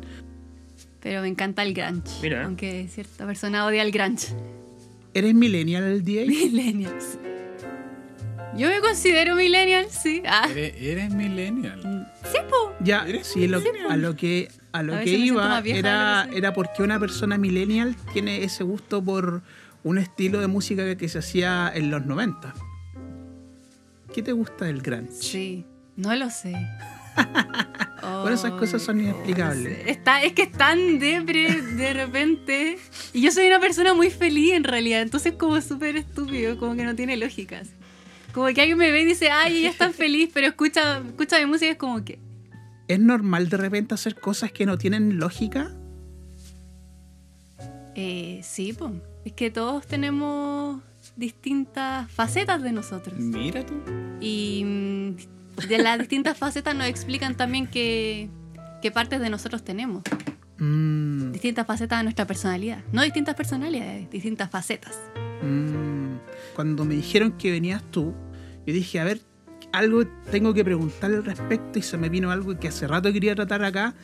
Pero 1.01 1.21
me 1.21 1.27
encanta 1.27 1.63
el 1.63 1.73
grunge. 1.73 2.11
Mira. 2.21 2.45
Aunque 2.45 2.87
cierta 2.89 3.25
persona 3.25 3.65
odia 3.65 3.81
el 3.83 3.91
grunge. 3.91 4.27
¿Eres 5.13 5.33
millennial 5.33 5.83
el 5.83 6.03
DA? 6.03 6.25
Millennials. 6.27 7.17
Yo 8.57 8.69
me 8.69 8.79
considero 8.81 9.35
millennial, 9.35 9.87
sí. 9.89 10.21
Ah, 10.25 10.47
Eres, 10.49 10.73
eres 10.79 11.13
millennial. 11.13 12.11
sí, 12.31 12.37
po. 12.49 12.73
Ya, 12.79 13.07
¿Eres 13.07 13.27
sí, 13.27 13.47
lo- 13.47 13.61
a 13.89 13.95
lo 13.97 14.15
que 14.15 14.49
a 14.71 14.83
lo 14.83 14.95
A 14.95 14.99
que 15.01 15.11
iba 15.11 15.61
vieja 15.61 15.79
era, 15.79 16.29
era 16.33 16.53
porque 16.53 16.83
una 16.83 16.99
persona 16.99 17.37
millennial 17.37 17.95
tiene 18.13 18.43
ese 18.43 18.63
gusto 18.63 19.03
por 19.03 19.41
un 19.83 19.97
estilo 19.97 20.39
de 20.41 20.47
música 20.47 20.83
que, 20.85 20.97
que 20.97 21.07
se 21.09 21.19
hacía 21.19 21.71
en 21.73 21.89
los 21.91 22.05
90. 22.05 22.53
¿Qué 24.13 24.21
te 24.23 24.31
gusta 24.31 24.65
del 24.65 24.81
grunge? 24.81 25.11
Sí, 25.11 25.65
no 25.95 26.15
lo 26.15 26.29
sé. 26.29 26.53
Bueno, 28.21 28.35
esas 28.35 28.51
cosas 28.53 28.81
son 28.83 28.99
Ay, 28.99 29.05
inexplicables. 29.05 29.79
Está, 29.87 30.21
es 30.21 30.31
que 30.33 30.43
es 30.43 30.51
tan 30.51 30.97
depre 30.99 31.61
de 31.61 31.93
repente. 31.93 32.77
Y 33.11 33.21
yo 33.21 33.31
soy 33.31 33.47
una 33.47 33.59
persona 33.59 33.93
muy 33.93 34.09
feliz 34.11 34.53
en 34.53 34.63
realidad. 34.63 35.01
Entonces, 35.01 35.33
como 35.33 35.59
súper 35.61 35.97
estúpido, 35.97 36.57
como 36.57 36.75
que 36.75 36.83
no 36.85 36.95
tiene 36.95 37.17
lógicas. 37.17 37.67
Como 38.37 38.53
que 38.53 38.61
alguien 38.61 38.77
me 38.77 38.91
ve 38.91 39.01
y 39.01 39.05
dice, 39.05 39.31
ay, 39.31 39.57
ella 39.57 39.71
es 39.71 39.77
tan 39.79 39.93
feliz, 39.95 40.29
pero 40.31 40.45
escucha, 40.45 40.99
escucha 40.99 41.39
mi 41.39 41.47
música 41.47 41.65
y 41.65 41.69
es 41.69 41.77
como 41.77 42.05
que. 42.05 42.19
¿Es 42.87 42.99
normal 42.99 43.49
de 43.49 43.57
repente 43.57 43.95
hacer 43.95 44.13
cosas 44.13 44.51
que 44.51 44.67
no 44.67 44.77
tienen 44.77 45.17
lógica? 45.17 45.71
Eh, 47.95 48.39
sí, 48.43 48.73
pues. 48.73 48.91
Es 49.25 49.33
que 49.33 49.49
todos 49.49 49.87
tenemos 49.87 50.83
distintas 51.15 52.11
facetas 52.11 52.61
de 52.61 52.71
nosotros. 52.73 53.17
Mira 53.17 53.65
tú. 53.65 53.73
Y 54.21 54.63
mm, 54.63 55.15
de 55.67 55.77
las 55.79 55.97
distintas 55.97 56.37
facetas 56.37 56.75
nos 56.75 56.85
explican 56.85 57.35
también 57.35 57.65
qué, 57.65 58.29
qué 58.83 58.91
partes 58.91 59.19
de 59.19 59.31
nosotros 59.31 59.63
tenemos. 59.63 60.03
Mm, 60.59 61.31
Distintas 61.31 61.65
facetas 61.65 62.01
de 62.01 62.03
nuestra 62.03 62.27
personalidad. 62.27 62.83
No 62.91 63.01
distintas 63.01 63.33
personalidades, 63.33 64.11
distintas 64.11 64.51
facetas. 64.51 64.95
mm. 65.41 65.87
Cuando 66.55 66.85
me 66.85 66.93
dijeron 66.95 67.31
que 67.31 67.49
venías 67.51 67.81
tú, 67.91 68.13
yo 68.67 68.73
dije, 68.73 68.99
a 68.99 69.05
ver, 69.05 69.21
algo 69.71 70.05
tengo 70.29 70.53
que 70.53 70.65
preguntarle 70.65 71.17
al 71.17 71.25
respecto 71.25 71.79
y 71.79 71.81
se 71.81 71.97
me 71.97 72.09
vino 72.09 72.31
algo 72.31 72.59
que 72.59 72.67
hace 72.67 72.85
rato 72.85 73.13
quería 73.13 73.33
tratar 73.33 73.63
acá 73.63 73.95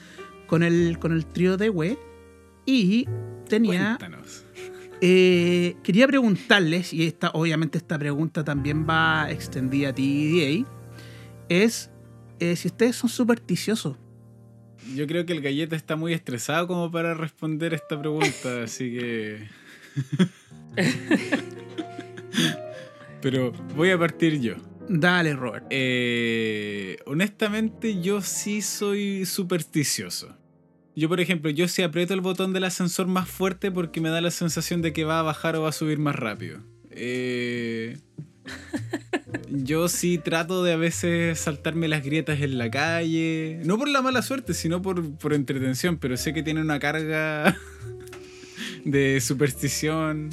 con 0.47 0.63
el, 0.63 0.97
con 0.99 1.11
el 1.11 1.25
trío 1.25 1.57
de 1.57 1.69
We. 1.69 1.97
Y 2.65 3.05
tenía... 3.49 3.97
Cuéntanos. 3.99 4.45
Eh, 5.01 5.75
quería 5.83 6.07
preguntarles, 6.07 6.93
y 6.93 7.05
esta, 7.05 7.31
obviamente 7.31 7.77
esta 7.77 7.99
pregunta 7.99 8.45
también 8.45 8.87
va 8.89 9.29
extendida 9.29 9.89
a 9.89 9.93
ti, 9.93 10.63
DA, 10.63 10.65
es 11.49 11.91
eh, 12.39 12.55
si 12.55 12.69
ustedes 12.69 12.95
son 12.95 13.09
supersticiosos. 13.09 13.97
Yo 14.95 15.05
creo 15.05 15.25
que 15.25 15.33
el 15.33 15.41
galleta 15.41 15.75
está 15.75 15.97
muy 15.97 16.13
estresado 16.13 16.67
como 16.67 16.89
para 16.89 17.15
responder 17.15 17.73
esta 17.73 17.99
pregunta, 17.99 18.63
así 18.63 18.93
que. 18.93 19.49
Pero 23.23 23.53
voy 23.75 23.89
a 23.89 23.97
partir 23.97 24.41
yo. 24.41 24.55
Dale, 24.89 25.33
Robert. 25.33 25.65
Eh, 25.69 26.97
honestamente, 27.05 28.01
yo 28.01 28.21
sí 28.21 28.61
soy 28.61 29.25
supersticioso. 29.25 30.37
Yo, 30.93 31.07
por 31.07 31.21
ejemplo, 31.21 31.49
yo 31.49 31.69
si 31.69 31.83
aprieto 31.83 32.13
el 32.13 32.19
botón 32.19 32.51
del 32.51 32.65
ascensor 32.65 33.07
más 33.07 33.29
fuerte 33.29 33.71
porque 33.71 34.01
me 34.01 34.09
da 34.09 34.19
la 34.19 34.29
sensación 34.29 34.81
de 34.81 34.91
que 34.91 35.05
va 35.05 35.19
a 35.19 35.23
bajar 35.23 35.55
o 35.55 35.61
va 35.61 35.69
a 35.69 35.71
subir 35.71 35.99
más 35.99 36.17
rápido. 36.17 36.59
Eh, 36.91 37.97
yo 39.49 39.87
sí 39.87 40.17
trato 40.17 40.61
de 40.61 40.73
a 40.73 40.77
veces 40.77 41.39
saltarme 41.39 41.87
las 41.87 42.03
grietas 42.03 42.41
en 42.41 42.57
la 42.57 42.69
calle. 42.69 43.61
No 43.63 43.77
por 43.77 43.87
la 43.87 44.01
mala 44.01 44.21
suerte, 44.21 44.53
sino 44.53 44.81
por, 44.81 45.17
por 45.17 45.33
entretención, 45.33 45.97
pero 45.97 46.17
sé 46.17 46.33
que 46.33 46.43
tiene 46.43 46.59
una 46.59 46.77
carga 46.77 47.57
de 48.83 49.21
superstición. 49.21 50.29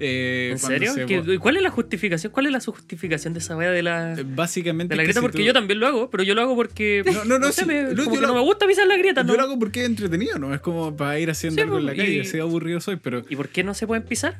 Eh, 0.00 0.50
¿En 0.52 0.58
serio? 0.58 0.92
se 0.92 1.06
¿Qué- 1.06 1.20
bo- 1.20 1.32
y 1.32 1.38
¿Cuál 1.38 1.56
es 1.56 1.62
la 1.62 1.70
justificación? 1.70 2.32
¿Cuál 2.32 2.46
es 2.46 2.52
la 2.52 2.60
justificación 2.60 3.32
de 3.34 3.40
esa 3.40 3.56
wea 3.56 3.70
de 3.70 3.82
la, 3.82 4.14
Eh, 4.14 4.24
Básicamente. 4.24 4.92
de 4.92 4.96
la 4.96 5.02
grieta? 5.02 5.20
si 5.20 5.22
Porque 5.24 5.38
tú- 5.38 5.44
yo 5.44 5.52
también 5.52 5.80
lo 5.80 5.86
hago, 5.88 6.10
pero 6.10 6.22
yo 6.22 6.34
lo 6.34 6.42
hago 6.42 6.54
porque. 6.54 7.02
No, 7.04 7.24
no, 7.24 7.38
no, 7.38 7.50
sé, 7.52 7.62
sí, 7.62 7.66
me, 7.66 7.82
no, 7.82 7.88
como 7.88 7.96
yo 8.04 8.10
que 8.12 8.20
lo- 8.20 8.28
no 8.28 8.34
me 8.34 8.40
gusta 8.42 8.66
pisar 8.66 8.86
las 8.86 8.98
grietas, 8.98 9.26
Yo 9.26 9.32
¿no? 9.32 9.38
lo 9.38 9.42
hago 9.44 9.58
porque 9.58 9.80
es 9.80 9.86
entretenido, 9.86 10.38
¿no? 10.38 10.54
Es 10.54 10.60
como 10.60 10.96
para 10.96 11.18
ir 11.18 11.30
haciendo 11.30 11.56
Sí, 11.56 11.60
algo 11.62 11.78
en 11.78 11.86
la 11.86 11.92
pues, 11.94 12.02
calle, 12.06 12.16
y- 12.16 12.20
así 12.20 12.38
aburrido 12.38 12.80
soy, 12.80 12.96
pero 12.96 13.22
¿Y 13.28 13.34
por 13.36 13.48
qué 13.48 13.64
no 13.64 13.74
se 13.74 13.86
pueden 13.86 14.04
pisar? 14.04 14.38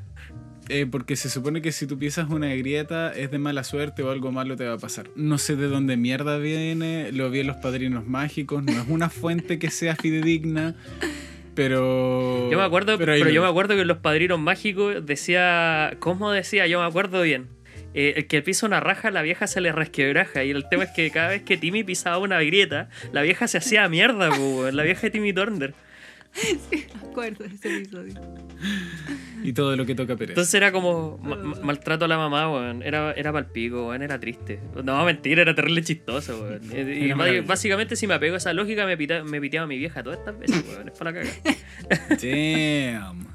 eh, 0.70 0.84
porque 0.84 1.16
se 1.16 1.30
supone 1.30 1.62
que 1.62 1.72
si 1.72 1.86
tú 1.86 1.98
piensas 1.98 2.28
una 2.28 2.54
grieta 2.54 3.10
es 3.16 3.30
de 3.30 3.38
mala 3.38 3.64
suerte 3.64 4.02
o 4.02 4.10
algo 4.10 4.30
malo 4.32 4.54
te 4.54 4.64
va 4.66 4.74
a 4.74 4.78
pasar. 4.78 5.08
No 5.16 5.38
sé 5.38 5.56
de 5.56 5.66
dónde 5.66 5.96
mierda 5.96 6.36
viene, 6.36 7.10
lo 7.10 7.30
vi 7.30 7.40
en 7.40 7.46
los 7.46 7.56
padrinos 7.56 8.06
mágicos, 8.06 8.62
no 8.62 8.72
es 8.72 8.86
una 8.86 9.08
fuente 9.08 9.58
que 9.58 9.70
sea 9.70 9.96
fidedigna, 9.96 10.74
pero... 11.58 12.48
Yo 12.52 12.56
me 12.56 12.62
acuerdo, 12.62 12.96
pero, 12.98 13.16
yo 13.16 13.42
me 13.42 13.48
acuerdo 13.48 13.74
que 13.74 13.80
en 13.80 13.88
los 13.88 13.98
padrinos 13.98 14.38
mágicos 14.38 15.04
decía. 15.04 15.96
¿Cómo 15.98 16.30
decía? 16.30 16.68
Yo 16.68 16.78
me 16.78 16.86
acuerdo 16.86 17.20
bien. 17.22 17.48
Eh, 17.94 18.14
el 18.14 18.28
que 18.28 18.42
pisa 18.42 18.64
una 18.64 18.78
raja, 18.78 19.10
la 19.10 19.22
vieja 19.22 19.48
se 19.48 19.60
le 19.60 19.72
resquebraja. 19.72 20.44
Y 20.44 20.52
el 20.52 20.68
tema 20.68 20.84
es 20.84 20.90
que 20.90 21.10
cada 21.10 21.30
vez 21.30 21.42
que 21.42 21.56
Timmy 21.56 21.82
pisaba 21.82 22.18
una 22.18 22.40
grieta, 22.42 22.90
la 23.10 23.22
vieja 23.22 23.48
se 23.48 23.58
hacía 23.58 23.88
mierda, 23.88 24.30
po, 24.30 24.70
la 24.70 24.84
vieja 24.84 25.00
de 25.00 25.10
Timmy 25.10 25.32
Turner. 25.32 25.74
Me 26.70 27.08
acuerdo 27.10 27.44
de 27.44 27.54
ese 27.54 27.76
episodio. 27.78 28.14
Y 29.42 29.52
todo 29.52 29.76
lo 29.76 29.86
que 29.86 29.94
toca 29.94 30.14
Pérez. 30.16 30.30
Entonces 30.30 30.54
era 30.54 30.70
como 30.72 31.18
ma- 31.18 31.36
ma- 31.36 31.60
maltrato 31.62 32.04
a 32.04 32.08
la 32.08 32.16
mamá, 32.16 32.50
weón. 32.52 32.82
Era, 32.82 33.12
era 33.12 33.32
palpico, 33.32 33.88
weón. 33.88 34.02
Era 34.02 34.18
triste. 34.20 34.60
No, 34.84 35.04
mentira, 35.04 35.42
era 35.42 35.54
terrible 35.54 35.82
chistoso, 35.82 36.40
weón. 36.42 36.60
Y, 36.72 37.12
básicamente, 37.42 37.96
si 37.96 38.06
me 38.06 38.14
apego 38.14 38.34
a 38.34 38.38
esa 38.38 38.52
lógica, 38.52 38.86
me, 38.86 38.96
pita- 38.96 39.24
me 39.24 39.40
piteaba 39.40 39.66
mi 39.66 39.78
vieja 39.78 40.02
todas 40.02 40.18
estas 40.20 40.38
veces, 40.38 40.64
weón. 40.68 40.88
Es 40.88 40.98
para 40.98 41.12
la 41.12 41.20
caga. 41.20 41.30
Damn. 42.20 43.26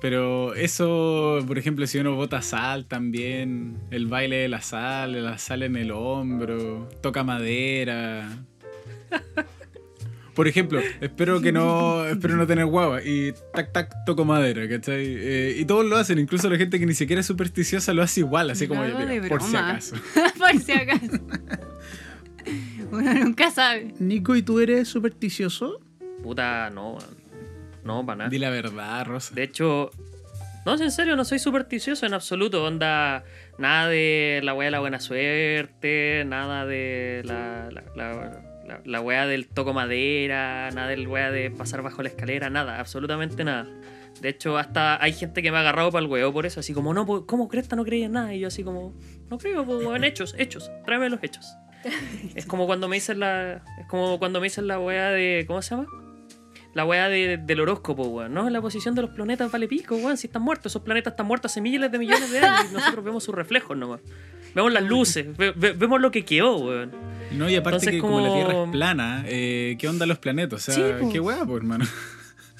Pero 0.00 0.54
eso, 0.54 1.40
por 1.46 1.58
ejemplo, 1.58 1.84
si 1.88 1.98
uno 1.98 2.14
bota 2.14 2.40
sal 2.40 2.86
también, 2.86 3.78
el 3.90 4.06
baile 4.06 4.36
de 4.36 4.48
la 4.48 4.60
sal, 4.60 5.24
la 5.24 5.38
sal 5.38 5.64
en 5.64 5.74
el 5.76 5.90
hombro, 5.90 6.88
toca 7.02 7.24
madera. 7.24 8.28
Por 10.38 10.46
ejemplo, 10.46 10.80
espero 11.00 11.40
que 11.40 11.50
no, 11.50 12.06
espero 12.06 12.36
no 12.36 12.46
tener 12.46 12.64
guava 12.64 13.02
y 13.02 13.34
tac 13.52 13.72
tac 13.72 14.04
toco 14.06 14.24
madera, 14.24 14.68
¿cachai? 14.68 15.04
Eh, 15.04 15.56
y 15.58 15.64
todos 15.64 15.84
lo 15.84 15.96
hacen, 15.96 16.20
incluso 16.20 16.48
la 16.48 16.56
gente 16.56 16.78
que 16.78 16.86
ni 16.86 16.94
siquiera 16.94 17.18
es 17.18 17.26
supersticiosa 17.26 17.92
lo 17.92 18.04
hace 18.04 18.20
igual, 18.20 18.48
así 18.50 18.68
como 18.68 18.86
yo, 18.86 18.96
mira, 18.96 19.20
por 19.28 19.42
si 19.42 19.56
acaso. 19.56 19.96
Por 20.38 20.60
si 20.60 20.70
acaso. 20.70 21.18
Uno 22.92 23.14
nunca 23.14 23.50
sabe. 23.50 23.92
Nico, 23.98 24.36
¿y 24.36 24.42
tú 24.42 24.60
eres 24.60 24.86
supersticioso? 24.86 25.80
Puta, 26.22 26.70
no. 26.70 26.98
No, 27.82 28.06
para 28.06 28.18
nada. 28.18 28.30
Di 28.30 28.38
la 28.38 28.50
verdad, 28.50 29.06
Rosa. 29.06 29.34
De 29.34 29.42
hecho, 29.42 29.90
No, 30.64 30.80
en 30.80 30.92
serio, 30.92 31.16
no 31.16 31.24
soy 31.24 31.40
supersticioso 31.40 32.06
en 32.06 32.14
absoluto. 32.14 32.62
Onda, 32.62 33.24
nada 33.58 33.88
de 33.88 34.38
la 34.44 34.54
wea 34.54 34.66
de 34.66 34.70
la 34.70 34.78
buena 34.78 35.00
suerte, 35.00 36.22
nada 36.24 36.64
de 36.64 37.22
la, 37.24 37.70
la, 37.72 37.82
la, 37.96 38.47
la, 38.68 38.80
la 38.84 39.00
wea 39.00 39.26
del 39.26 39.48
toco 39.48 39.72
madera, 39.72 40.70
nada 40.70 40.88
del 40.88 41.08
wea 41.08 41.30
de 41.30 41.50
pasar 41.50 41.82
bajo 41.82 42.02
la 42.02 42.08
escalera, 42.10 42.50
nada, 42.50 42.78
absolutamente 42.78 43.42
nada. 43.44 43.66
De 44.20 44.28
hecho, 44.28 44.58
hasta 44.58 45.02
hay 45.02 45.12
gente 45.12 45.42
que 45.42 45.50
me 45.50 45.56
ha 45.58 45.60
agarrado 45.60 45.90
para 45.92 46.04
el 46.04 46.10
huevo 46.10 46.32
por 46.32 46.44
eso, 46.46 46.60
así 46.60 46.72
como, 46.74 46.92
no, 46.92 47.06
pues, 47.06 47.22
¿cómo 47.26 47.48
crees 47.48 47.68
que 47.68 47.76
no 47.76 47.84
creía 47.84 48.06
en 48.06 48.12
nada? 48.12 48.34
Y 48.34 48.40
yo 48.40 48.48
así 48.48 48.62
como, 48.64 48.94
no 49.30 49.38
creo, 49.38 49.64
pues, 49.64 49.84
en 49.96 50.04
hechos, 50.04 50.34
hechos, 50.38 50.70
tráeme 50.84 51.08
los 51.08 51.22
hechos. 51.22 51.46
es 52.34 52.44
como 52.46 52.66
cuando 52.66 52.88
me 52.88 52.96
dicen 52.96 53.20
la. 53.20 53.62
Es 53.80 53.86
como 53.86 54.18
cuando 54.18 54.40
me 54.40 54.46
la 54.66 54.80
wea 54.80 55.10
de. 55.10 55.44
¿Cómo 55.46 55.62
se 55.62 55.76
llama? 55.76 55.86
La 56.74 56.84
de- 57.08 57.36
del 57.38 57.60
horóscopo, 57.60 58.02
weón. 58.08 58.34
No, 58.34 58.50
la 58.50 58.60
posición 58.60 58.94
de 58.96 59.02
los 59.02 59.10
planetas 59.10 59.50
vale 59.50 59.68
pico, 59.68 59.94
weón. 59.96 60.16
Si 60.16 60.26
están 60.26 60.42
muertos, 60.42 60.72
esos 60.72 60.82
planetas 60.82 61.12
están 61.12 61.26
muertos 61.26 61.52
hace 61.52 61.60
miles 61.60 61.90
de 61.92 61.98
millones 61.98 62.30
de 62.32 62.40
años 62.40 62.66
y 62.70 62.74
nosotros 62.74 63.04
vemos 63.04 63.22
sus 63.24 63.34
reflejos 63.34 63.76
nomás. 63.76 64.00
Vemos 64.54 64.72
las 64.72 64.82
luces, 64.82 65.36
ve- 65.36 65.52
ve- 65.54 65.72
vemos 65.72 66.00
lo 66.00 66.10
que 66.10 66.24
quedó, 66.24 66.56
weón. 66.56 66.90
No, 67.32 67.48
y 67.48 67.56
aparte 67.56 67.76
Entonces, 67.76 67.90
que 67.92 67.98
como... 68.00 68.20
la 68.20 68.32
Tierra 68.34 68.64
es 68.64 68.70
plana, 68.70 69.24
eh, 69.26 69.76
¿qué 69.78 69.88
onda 69.88 70.06
los 70.06 70.18
planetas? 70.18 70.68
O 70.68 70.72
sea, 70.72 70.74
Sí, 70.74 70.92
pues. 71.00 71.12
qué 71.12 71.20
hueá, 71.20 71.44
pues, 71.44 71.58
hermano. 71.58 71.84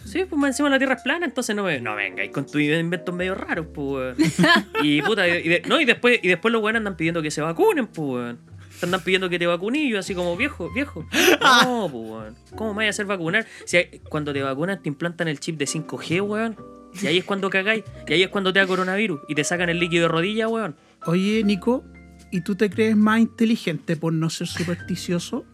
Sí, 0.05 0.25
pues 0.27 0.41
más 0.41 0.51
encima 0.51 0.71
la 0.71 0.79
Tierra 0.79 0.95
es 0.95 1.03
plana, 1.03 1.27
entonces 1.27 1.55
no 1.55 1.65
me, 1.65 1.81
no 1.83 1.95
venga, 1.95 2.25
y 2.25 2.31
con 2.31 2.47
tus 2.47 2.63
inventos 2.63 3.15
medio 3.15 3.35
raros, 3.35 3.67
pues, 3.75 4.17
weón. 4.17 4.33
Y 4.83 5.03
puta, 5.03 5.29
y, 5.29 5.47
de- 5.47 5.63
no, 5.69 5.79
y 5.81 5.85
después, 5.85 6.21
y 6.23 6.29
después 6.29 6.51
los 6.51 6.63
weones 6.63 6.79
andan 6.81 6.97
pidiendo 6.97 7.21
que 7.21 7.31
se 7.31 7.43
vacunen, 7.43 7.89
pues, 7.89 8.09
weón. 8.09 8.39
Te 8.81 8.87
andan 8.87 9.03
pidiendo 9.03 9.29
que 9.29 9.39
te 9.39 9.47
vacunes 9.47 9.83
y 9.83 9.91
yo 9.91 9.99
así 9.99 10.15
como 10.15 10.35
viejo, 10.37 10.71
viejo. 10.73 11.05
No, 11.43 11.89
pues, 11.93 12.05
weón. 12.11 12.37
¿Cómo 12.57 12.71
me 12.71 12.77
vaya 12.79 12.87
a 12.87 12.91
hacer 12.91 13.05
vacunar? 13.05 13.45
Si 13.67 13.77
hay- 13.77 14.01
cuando 14.09 14.33
te 14.33 14.41
vacunan 14.41 14.81
te 14.83 14.89
implantan 14.89 15.29
el 15.29 15.41
chip 15.41 15.59
de 15.59 15.67
5G, 15.67 16.23
weón. 16.23 16.57
Y 17.03 17.07
ahí 17.07 17.19
es 17.19 17.25
cuando 17.25 17.51
cagáis. 17.51 17.85
Y 18.07 18.13
ahí 18.15 18.23
es 18.23 18.29
cuando 18.31 18.51
te 18.53 18.61
da 18.61 18.67
coronavirus. 18.67 19.21
Y 19.29 19.35
te 19.35 19.45
sacan 19.45 19.69
el 19.69 19.79
líquido 19.79 20.05
de 20.05 20.09
rodilla, 20.09 20.49
weón. 20.49 20.77
Oye, 21.05 21.43
Nico, 21.45 21.85
¿y 22.31 22.41
tú 22.43 22.55
te 22.57 22.71
crees 22.71 22.97
más 22.97 23.21
inteligente 23.21 23.97
por 23.97 24.13
no 24.13 24.31
ser 24.31 24.47
supersticioso? 24.47 25.45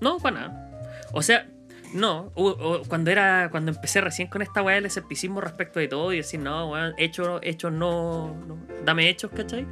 No, 0.00 0.18
para 0.18 0.40
nada. 0.40 0.90
O 1.12 1.22
sea, 1.22 1.48
no. 1.94 2.32
cuando 2.88 3.10
era. 3.10 3.48
Cuando 3.50 3.72
empecé 3.72 4.00
recién 4.00 4.28
con 4.28 4.42
esta 4.42 4.62
weá 4.62 4.76
del 4.76 4.86
escepticismo 4.86 5.40
respecto 5.40 5.80
de 5.80 5.88
todo 5.88 6.12
y 6.12 6.18
decir, 6.18 6.40
no, 6.40 6.70
weón, 6.70 6.94
hechos, 6.98 7.40
hechos 7.42 7.72
no. 7.72 8.36
Dame 8.84 9.08
hechos, 9.08 9.30
¿cachai? 9.34 9.66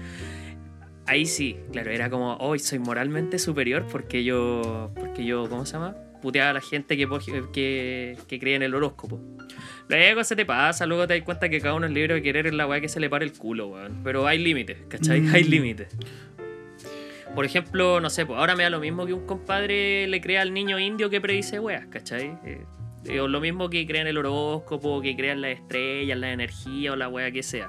Ahí 1.07 1.27
sí, 1.27 1.59
claro, 1.70 1.90
era 1.90 2.09
como, 2.09 2.37
hoy 2.37 2.59
soy 2.59 2.79
moralmente 2.79 3.38
superior 3.38 3.87
porque 3.90 4.25
yo. 4.25 4.92
Porque 4.94 5.25
yo, 5.25 5.49
¿cómo 5.49 5.66
se 5.66 5.75
llama? 5.75 5.97
Puteaba 6.23 6.51
a 6.51 6.55
la 6.55 6.61
gente 6.62 6.97
que, 6.97 7.07
que, 7.53 8.16
que 8.27 8.38
cree 8.38 8.55
en 8.55 8.62
el 8.62 8.75
horóscopo. 8.75 9.20
Luego 9.88 10.25
se 10.25 10.35
te 10.35 10.47
pasa, 10.47 10.87
luego 10.87 11.07
te 11.07 11.14
das 11.14 11.23
cuenta 11.25 11.49
que 11.49 11.61
cada 11.61 11.75
uno 11.75 11.87
es 11.87 11.92
libre 11.92 12.14
de 12.14 12.23
querer 12.23 12.47
en 12.47 12.57
la 12.57 12.66
weá 12.66 12.81
que 12.81 12.88
se 12.88 13.01
le 13.01 13.11
pare 13.11 13.25
el 13.27 13.33
culo, 13.33 13.68
weón. 13.68 14.01
Pero 14.03 14.27
hay 14.27 14.38
límites, 14.38 14.79
¿cachai? 14.88 15.20
Mm. 15.20 15.35
Hay 15.35 15.44
límites. 15.44 15.88
Por 17.35 17.44
ejemplo, 17.44 18.01
no 18.01 18.11
sé, 18.11 18.25
pues 18.27 18.38
ahora 18.38 18.55
me 18.55 18.62
da 18.62 18.70
lo 18.70 18.81
mismo 18.81 19.07
que 19.07 19.12
un 19.12 19.27
compadre 19.27 20.07
le 20.07 20.20
crea 20.20 20.42
al 20.42 20.55
niño 20.55 20.79
indio 20.79 21.11
que 21.11 21.20
predice 21.20 21.59
weas, 21.59 21.87
¿cachai? 21.87 22.38
Eh, 22.44 22.64
eh, 23.07 23.20
o 23.20 23.29
lo 23.29 23.40
mismo 23.40 23.68
que 23.68 23.87
crea 23.87 24.03
en 24.03 24.07
el 24.07 24.16
horóscopo, 24.18 25.03
que 25.03 25.16
crea 25.16 25.33
en 25.33 25.40
las 25.42 25.51
estrellas, 25.59 26.16
la 26.18 26.33
energía 26.33 26.92
o 26.92 26.97
la 26.97 27.09
wea 27.09 27.31
que 27.33 27.42
sea. 27.42 27.68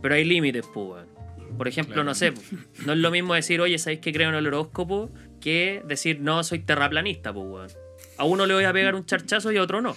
Pero 0.00 0.14
hay 0.14 0.24
límites, 0.24 0.64
pues, 0.72 0.86
weón. 0.88 1.18
Por 1.58 1.66
ejemplo, 1.66 1.94
Claro. 1.94 2.04
no 2.04 2.14
sé, 2.14 2.32
pues, 2.32 2.52
no 2.86 2.92
es 2.92 2.98
lo 2.98 3.10
mismo 3.10 3.34
decir, 3.34 3.60
oye, 3.60 3.78
¿sabéis 3.78 4.00
que 4.00 4.12
creo 4.12 4.28
en 4.28 4.36
el 4.36 4.46
horóscopo? 4.46 5.10
Que 5.40 5.82
decir, 5.84 6.20
no, 6.20 6.44
soy 6.44 6.60
terraplanista, 6.60 7.32
pues, 7.34 7.46
weón. 7.46 7.68
A 8.16 8.24
uno 8.24 8.46
le 8.46 8.54
voy 8.54 8.64
a 8.64 8.72
pegar 8.72 8.94
un 8.94 9.04
charchazo 9.04 9.50
y 9.50 9.56
a 9.56 9.62
otro 9.62 9.80
no. 9.82 9.96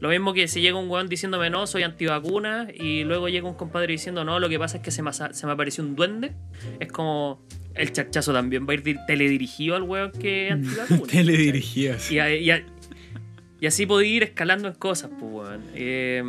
Lo 0.00 0.08
mismo 0.10 0.34
que 0.34 0.48
si 0.48 0.60
llega 0.60 0.76
un 0.78 0.88
weón 0.90 1.08
diciéndome 1.08 1.48
no, 1.50 1.66
soy 1.66 1.82
antivacuna, 1.82 2.68
y 2.74 3.04
luego 3.04 3.28
llega 3.28 3.48
un 3.48 3.54
compadre 3.54 3.92
diciendo 3.92 4.24
no, 4.24 4.38
lo 4.40 4.48
que 4.48 4.58
pasa 4.58 4.78
es 4.78 4.82
que 4.82 4.90
se 4.90 5.02
me, 5.02 5.10
asa- 5.10 5.32
se 5.32 5.46
me 5.46 5.52
apareció 5.52 5.82
un 5.84 5.96
duende. 5.96 6.32
Es 6.80 6.90
como 6.92 7.46
el 7.74 7.92
charchazo 7.92 8.32
también 8.32 8.66
va 8.66 8.72
a 8.72 8.74
ir 8.74 8.82
di- 8.82 8.96
teledirigido 9.06 9.76
al 9.76 9.82
weón 9.84 10.12
que 10.12 10.48
es 10.48 10.52
antivacuna. 10.88 11.10
Teledirigidas. 11.10 12.10
Y, 12.10 12.18
a- 12.18 12.34
y 12.34 12.50
a- 12.50 12.64
y 13.60 13.66
así 13.66 13.86
podía 13.86 14.08
ir 14.16 14.22
escalando 14.24 14.68
en 14.68 14.74
cosas, 14.74 15.10
pues, 15.18 15.32
weón. 15.32 15.62
Eh, 15.74 16.22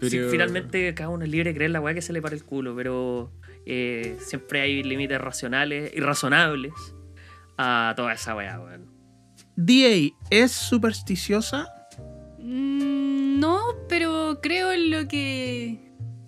sí, 0.00 0.08
Pero- 0.10 0.30
finalmente 0.30 0.92
cada 0.94 1.10
uno 1.10 1.24
es 1.24 1.30
libre 1.30 1.50
de 1.50 1.54
creer 1.56 1.70
la 1.70 1.80
weá 1.80 1.94
que 1.94 2.02
se 2.02 2.12
le 2.12 2.20
para 2.20 2.34
el 2.34 2.42
culo, 2.44 2.74
pero 2.74 3.30
eh, 3.66 4.16
siempre 4.18 4.60
hay 4.60 4.82
límites 4.82 5.20
racionales 5.20 5.92
y 5.94 6.00
razonables 6.00 6.72
a 7.56 7.92
toda 7.96 8.12
esa 8.14 8.34
weá, 8.34 8.58
weón. 8.60 8.86
DA, 9.56 10.10
¿es 10.30 10.50
supersticiosa? 10.52 11.68
Mm, 12.44 13.40
No, 13.40 13.60
pero 13.88 14.38
creo 14.42 14.72
en 14.72 14.90
lo 14.90 15.08
que. 15.08 15.80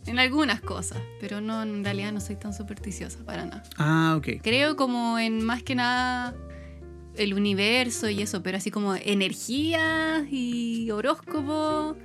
En 0.07 0.19
algunas 0.21 0.61
cosas, 0.61 0.99
pero 1.21 1.41
no, 1.41 1.63
en 1.63 1.83
realidad 1.85 2.13
no 2.13 2.21
soy 2.21 2.37
tan 2.37 2.55
supersticiosa 2.55 3.19
para 3.25 3.45
nada. 3.45 3.63
Ah, 3.77 4.15
ok. 4.17 4.41
Creo 4.41 4.77
como 4.77 5.19
en 5.19 5.45
más 5.45 5.63
que 5.65 5.75
nada 5.75 6.35
el 7.17 7.35
universo 7.35 8.09
y 8.09 8.23
eso, 8.23 8.43
pero 8.43 8.57
así 8.57 8.71
como 8.71 8.95
energías 8.95 10.25
y 10.31 10.91
horóscopo 10.93 11.97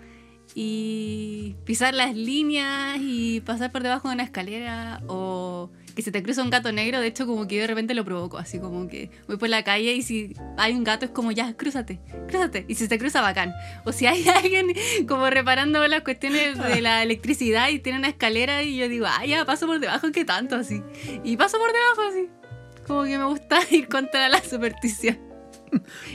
y 0.56 1.56
pisar 1.63 1.93
las 1.93 2.15
líneas 2.15 2.97
y 3.00 3.41
pasar 3.41 3.71
por 3.71 3.84
debajo 3.84 4.08
de 4.08 4.15
una 4.15 4.24
escalera 4.24 5.02
o 5.08 5.69
que 5.95 6.01
se 6.01 6.12
te 6.12 6.23
cruza 6.23 6.43
un 6.43 6.49
gato 6.49 6.71
negro, 6.71 6.99
de 6.99 7.08
hecho 7.08 7.25
como 7.25 7.47
que 7.47 7.56
yo 7.56 7.62
de 7.62 7.67
repente 7.67 7.93
lo 7.93 8.06
provoco, 8.06 8.38
así 8.38 8.60
como 8.60 8.88
que 8.88 9.10
voy 9.27 9.38
por 9.38 9.49
la 9.49 9.63
calle 9.63 9.93
y 9.93 10.01
si 10.01 10.36
hay 10.58 10.73
un 10.73 10.84
gato 10.84 11.06
es 11.06 11.12
como 11.12 11.32
ya, 11.32 11.54
crúzate, 11.56 11.99
crúzate, 12.27 12.65
y 12.67 12.75
si 12.75 12.88
se 12.88 12.97
cruza 12.97 13.21
bacán. 13.21 13.54
O 13.86 13.91
si 13.91 14.06
hay 14.06 14.27
alguien 14.36 14.73
como 15.08 15.30
reparando 15.30 15.86
las 15.88 16.01
cuestiones 16.01 16.58
de 16.58 16.82
la 16.82 17.04
electricidad 17.04 17.69
y 17.69 17.80
tiene 17.80 17.99
una 17.99 18.10
escalera 18.10 18.63
y 18.63 18.77
yo 18.77 18.88
digo, 18.88 19.06
ah, 19.08 19.25
ya, 19.25 19.45
paso 19.45 19.67
por 19.67 19.80
debajo, 19.80 20.12
¿qué 20.12 20.25
tanto 20.25 20.56
así? 20.56 20.82
Y 21.23 21.38
paso 21.38 21.58
por 21.58 21.71
debajo 21.71 22.01
así. 22.10 22.30
Como 22.88 23.04
que 23.04 23.17
me 23.17 23.25
gusta 23.25 23.60
ir 23.71 23.88
contra 23.88 24.30
la 24.30 24.41
superstición. 24.43 25.19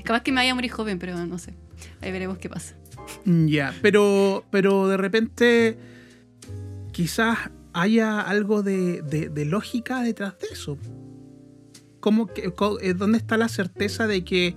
Capaz 0.05 0.23
que 0.23 0.33
me 0.33 0.41
vaya 0.41 0.53
a 0.53 0.55
morir 0.55 0.71
joven, 0.71 0.99
pero 0.99 1.17
no 1.27 1.39
sé. 1.39 1.55
Ahí 2.03 2.13
veremos 2.13 2.39
qué 2.39 2.49
pasa. 2.49 2.75
Ya, 3.25 3.75
pero, 3.83 4.45
pero 4.51 4.89
de 4.89 4.97
repente 4.97 5.79
quizás 6.93 7.51
haya 7.81 8.21
algo 8.21 8.63
de, 8.63 9.03
de- 9.03 9.29
de 9.29 9.45
lógica 9.45 10.03
detrás 10.03 10.39
de 10.39 10.49
eso. 10.53 10.79
¿Cómo 12.01 12.27
que, 12.27 12.53
eh, 12.83 12.95
¿Dónde 12.95 13.19
está 13.19 13.37
la 13.37 13.49
certeza 13.49 14.07
de 14.07 14.25
que, 14.25 14.55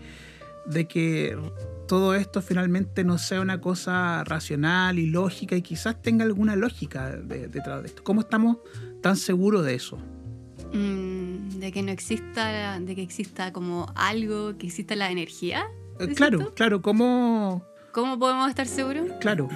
de 0.65 0.88
que 0.88 1.38
todo 1.88 2.13
esto 2.13 2.41
finalmente 2.41 3.03
no 3.03 3.17
sea 3.17 3.41
una 3.41 3.60
cosa 3.60 4.23
racional 4.23 4.99
y 4.99 5.08
lógica 5.08 5.55
y 5.55 5.62
quizás 5.62 6.01
tenga 6.01 6.23
alguna 6.25 6.55
lógica 6.55 7.10
de- 7.17 7.47
detrás 7.47 7.82
de 7.82 7.88
esto? 7.89 8.03
¿Cómo 8.03 8.21
estamos 8.21 8.58
tan 9.01 9.15
seguros 9.17 9.65
de 9.65 9.75
eso? 9.75 9.97
Mm, 10.73 11.60
de 11.60 11.71
que 11.71 11.82
no 11.82 11.91
exista, 11.91 12.79
de 12.79 12.95
que 12.95 13.01
exista 13.01 13.51
como 13.51 13.91
algo, 13.95 14.58
que 14.58 14.67
exista 14.67 14.95
la 14.95 15.10
energía. 15.12 15.65
Eh, 15.99 16.05
¿Es 16.10 16.15
claro, 16.17 16.38
cierto? 16.38 16.55
claro, 16.55 16.82
¿cómo? 16.82 17.65
¿Cómo 17.91 18.19
podemos 18.19 18.47
estar 18.49 18.67
seguros? 18.67 19.08
Claro. 19.19 19.49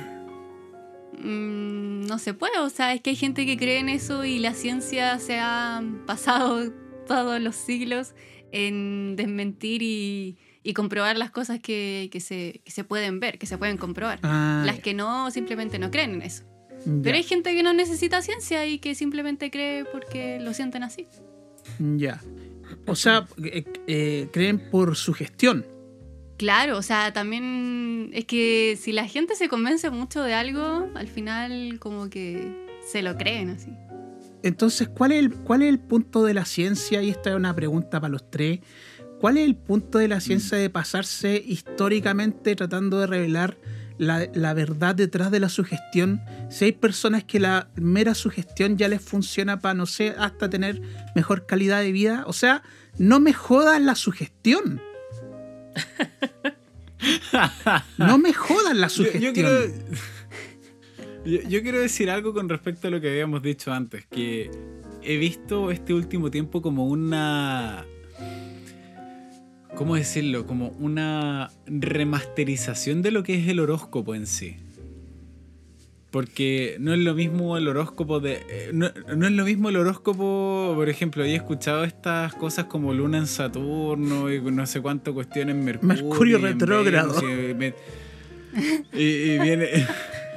Mm, 1.20 2.06
no 2.08 2.18
se 2.20 2.34
puede, 2.34 2.60
o 2.60 2.70
sea, 2.70 2.94
es 2.94 3.02
que 3.02 3.12
hay 3.12 3.16
gente 3.16 3.46
que 3.46 3.58
cree 3.58 3.80
en 3.80 3.90
eso 3.90 4.26
y 4.26 4.40
la 4.40 4.54
ciencia 4.54 5.20
se 5.20 5.40
ha 5.40 5.82
pasado 6.06 6.72
todos 7.08 7.42
los 7.42 7.56
siglos 7.56 8.14
en 8.52 9.16
desmentir 9.16 9.82
y, 9.82 10.38
y 10.64 10.74
comprobar 10.74 11.18
las 11.18 11.32
cosas 11.32 11.60
que, 11.60 12.10
que 12.12 12.20
se, 12.20 12.62
que 12.64 12.72
se 12.72 12.84
pueden 12.84 13.20
ver, 13.20 13.38
que 13.38 13.46
se 13.46 13.58
pueden 13.58 13.78
comprobar. 13.78 14.20
Ah, 14.24 14.64
Las 14.66 14.80
que 14.80 14.94
no, 14.94 15.30
simplemente 15.32 15.80
no 15.80 15.92
creen 15.92 16.16
en 16.16 16.22
eso. 16.22 16.44
ya, 16.86 17.02
Pero 17.02 17.18
hay 17.18 17.24
gente 17.24 17.54
que 17.56 17.64
no 17.64 17.74
necesita 17.74 18.22
ciencia 18.22 18.66
y 18.66 18.80
que 18.80 18.96
simplemente 18.96 19.50
cree 19.52 19.86
porque 19.86 20.40
lo 20.40 20.54
sienten 20.54 20.84
así. 20.84 21.08
ya. 21.80 22.22
O 22.86 22.96
sea, 22.96 23.28
eh, 23.44 23.64
eh, 23.88 24.28
creen 24.32 24.70
por 24.70 24.96
sugestión. 24.96 25.66
Claro, 26.38 26.78
o 26.78 26.82
sea, 26.82 27.14
también 27.14 28.10
es 28.14 28.26
que 28.26 28.78
si 28.82 28.92
la 28.92 29.08
gente 29.08 29.36
se 29.36 29.50
convence 29.50 29.90
mucho 29.90 30.24
de 30.24 30.34
algo, 30.34 30.90
al 30.96 31.08
final 31.08 31.78
como 31.80 32.10
que 32.10 32.52
se 32.86 33.02
lo 33.02 33.16
creen 33.18 33.52
así. 33.52 33.70
Entonces, 34.42 34.90
¿cuál 34.90 35.14
es, 35.14 35.20
el, 35.20 35.34
¿cuál 35.34 35.62
es 35.62 35.70
el 35.70 35.80
punto 35.80 36.24
de 36.26 36.34
la 36.34 36.44
ciencia? 36.44 37.02
Y 37.02 37.10
esta 37.10 37.30
es 37.30 37.36
una 37.36 37.56
pregunta 37.56 38.02
para 38.02 38.12
los 38.12 38.30
tres. 38.30 38.60
¿Cuál 39.22 39.38
es 39.38 39.46
el 39.46 39.56
punto 39.56 40.00
de 40.00 40.10
la 40.10 40.20
ciencia 40.20 40.58
de 40.58 40.70
pasarse 40.70 41.42
históricamente 41.46 42.56
tratando 42.58 43.00
de 43.00 43.08
revelar 43.08 43.58
la, 43.98 44.28
la 44.34 44.54
verdad 44.54 44.96
detrás 44.96 45.32
de 45.32 45.40
la 45.40 45.48
sugestión? 45.48 46.22
Si 46.50 46.66
hay 46.66 46.72
personas 46.74 47.24
que 47.24 47.40
la 47.40 47.70
mera 47.76 48.16
sugestión 48.16 48.78
ya 48.78 48.90
les 48.90 49.02
funciona 49.02 49.62
para, 49.62 49.76
no 49.76 49.86
sé, 49.86 50.14
hasta 50.18 50.50
tener 50.50 50.82
mejor 51.16 51.46
calidad 51.46 51.80
de 51.80 51.94
vida. 51.94 52.26
O 52.28 52.34
sea, 52.34 52.64
no 52.98 53.22
me 53.22 53.32
jodas 53.32 53.82
la 53.82 53.96
sugestión. 53.96 54.82
No 57.98 58.18
me 58.18 58.34
jodas 58.34 58.76
la 58.76 58.88
Yo, 58.88 58.90
sugestión. 58.90 59.24
yo 59.24 59.34
quiero, 59.34 59.50
yo, 61.26 61.42
yo 61.50 61.62
quiero 61.62 61.80
decir 61.80 62.10
algo 62.10 62.34
con 62.34 62.50
respecto 62.50 62.88
a 62.88 62.92
lo 62.92 63.02
que 63.02 63.10
habíamos 63.10 63.42
dicho 63.44 63.74
antes, 63.74 64.06
que 64.08 64.50
he 65.02 65.18
visto 65.18 65.72
este 65.72 65.94
último 65.94 66.32
tiempo 66.32 66.62
como 66.62 66.86
una... 66.88 67.86
¿Cómo 69.76 69.96
decirlo? 69.96 70.46
Como 70.46 70.70
una 70.80 71.50
remasterización 71.66 73.02
de 73.02 73.10
lo 73.12 73.24
que 73.24 73.40
es 73.42 73.48
el 73.48 73.60
horóscopo 73.60 74.14
en 74.14 74.28
sí. 74.28 74.58
Porque 76.14 76.78
no 76.80 76.94
es 76.94 77.00
lo 77.00 77.16
mismo 77.16 77.58
el 77.58 77.68
horóscopo 77.68 78.20
de. 78.20 78.34
eh, 78.48 78.70
No, 78.72 78.92
no 79.18 79.26
es 79.26 79.32
lo 79.34 79.46
mismo 79.46 79.70
el 79.70 79.78
horóscopo, 79.78 80.74
por 80.76 80.88
ejemplo, 80.88 81.24
he 81.24 81.34
escuchado 81.34 81.84
estas 81.84 82.36
cosas 82.36 82.66
como 82.66 82.94
Luna 82.94 83.18
en 83.18 83.26
Saturno 83.26 84.32
y 84.32 84.40
no 84.40 84.68
sé 84.68 84.80
cuánto 84.80 85.16
cuestiones 85.16 85.56
en 85.56 85.66
Mercurio. 85.66 85.96
Mercurio 86.06 86.38
retrógrado. 86.38 87.16
Y, 88.94 89.00
y- 89.02 89.40
viene. 89.40 89.68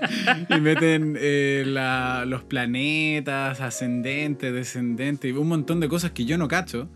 y 0.49 0.61
meten 0.63 1.17
eh, 1.21 1.65
la- 1.67 2.25
los 2.27 2.43
planetas, 2.43 3.61
ascendentes, 3.61 4.55
descendentes, 4.55 5.31
y 5.31 5.35
un 5.37 5.47
montón 5.49 5.81
de 5.81 5.89
cosas 5.89 6.13
que 6.13 6.25
yo 6.25 6.39
no 6.39 6.49
cacho. 6.49 6.89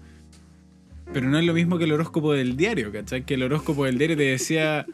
Pero 1.12 1.28
no 1.28 1.38
es 1.38 1.44
lo 1.44 1.52
mismo 1.52 1.76
que 1.76 1.84
el 1.84 1.92
horóscopo 1.92 2.32
del 2.32 2.56
diario, 2.56 2.92
¿cachai? 2.92 3.26
Que 3.26 3.34
el 3.34 3.42
horóscopo 3.42 3.84
del 3.84 3.98
diario 3.98 4.16
te 4.16 4.22
decía. 4.22 4.86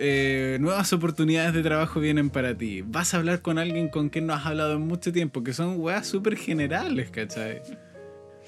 Eh, 0.00 0.58
nuevas 0.60 0.92
oportunidades 0.92 1.52
de 1.54 1.62
trabajo 1.62 1.98
vienen 1.98 2.30
para 2.30 2.56
ti. 2.56 2.82
Vas 2.82 3.14
a 3.14 3.18
hablar 3.18 3.42
con 3.42 3.58
alguien 3.58 3.88
con 3.88 4.08
quien 4.08 4.26
no 4.26 4.34
has 4.34 4.46
hablado 4.46 4.74
en 4.74 4.82
mucho 4.82 5.12
tiempo, 5.12 5.42
que 5.42 5.52
son 5.52 5.80
weas 5.80 6.06
súper 6.06 6.36
generales, 6.36 7.10
¿cachai? 7.10 7.62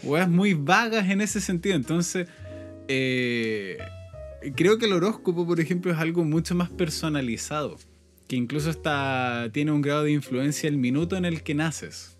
Weas 0.04 0.28
muy 0.28 0.54
vagas 0.54 1.10
en 1.10 1.20
ese 1.20 1.40
sentido. 1.40 1.74
Entonces, 1.74 2.28
eh, 2.88 3.78
creo 4.54 4.78
que 4.78 4.86
el 4.86 4.92
horóscopo, 4.92 5.46
por 5.46 5.58
ejemplo, 5.58 5.90
es 5.90 5.98
algo 5.98 6.24
mucho 6.24 6.54
más 6.54 6.70
personalizado. 6.70 7.76
Que 8.28 8.36
incluso 8.36 8.70
está, 8.70 9.48
tiene 9.52 9.72
un 9.72 9.82
grado 9.82 10.04
de 10.04 10.12
influencia 10.12 10.68
el 10.68 10.76
minuto 10.76 11.16
en 11.16 11.24
el 11.24 11.42
que 11.42 11.54
naces. 11.54 12.16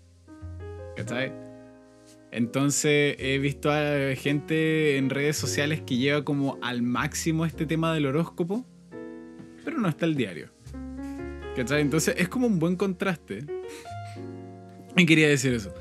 ¿Cachai? 0.97 1.31
Entonces 2.31 3.15
he 3.19 3.39
visto 3.39 3.71
a 3.71 4.15
gente 4.15 4.97
en 4.97 5.09
redes 5.09 5.37
sociales 5.37 5.81
que 5.81 5.97
lleva 5.97 6.23
como 6.23 6.57
al 6.61 6.81
máximo 6.81 7.45
este 7.45 7.65
tema 7.65 7.93
del 7.93 8.05
horóscopo, 8.05 8.65
pero 9.63 9.79
no 9.79 9.87
está 9.87 10.05
el 10.05 10.15
diario. 10.15 10.49
Entonces 11.55 12.15
es 12.17 12.29
como 12.29 12.47
un 12.47 12.59
buen 12.59 12.75
contraste. 12.75 13.45
Y 14.97 15.05
quería 15.05 15.27
decir 15.27 15.53
eso. 15.53 15.73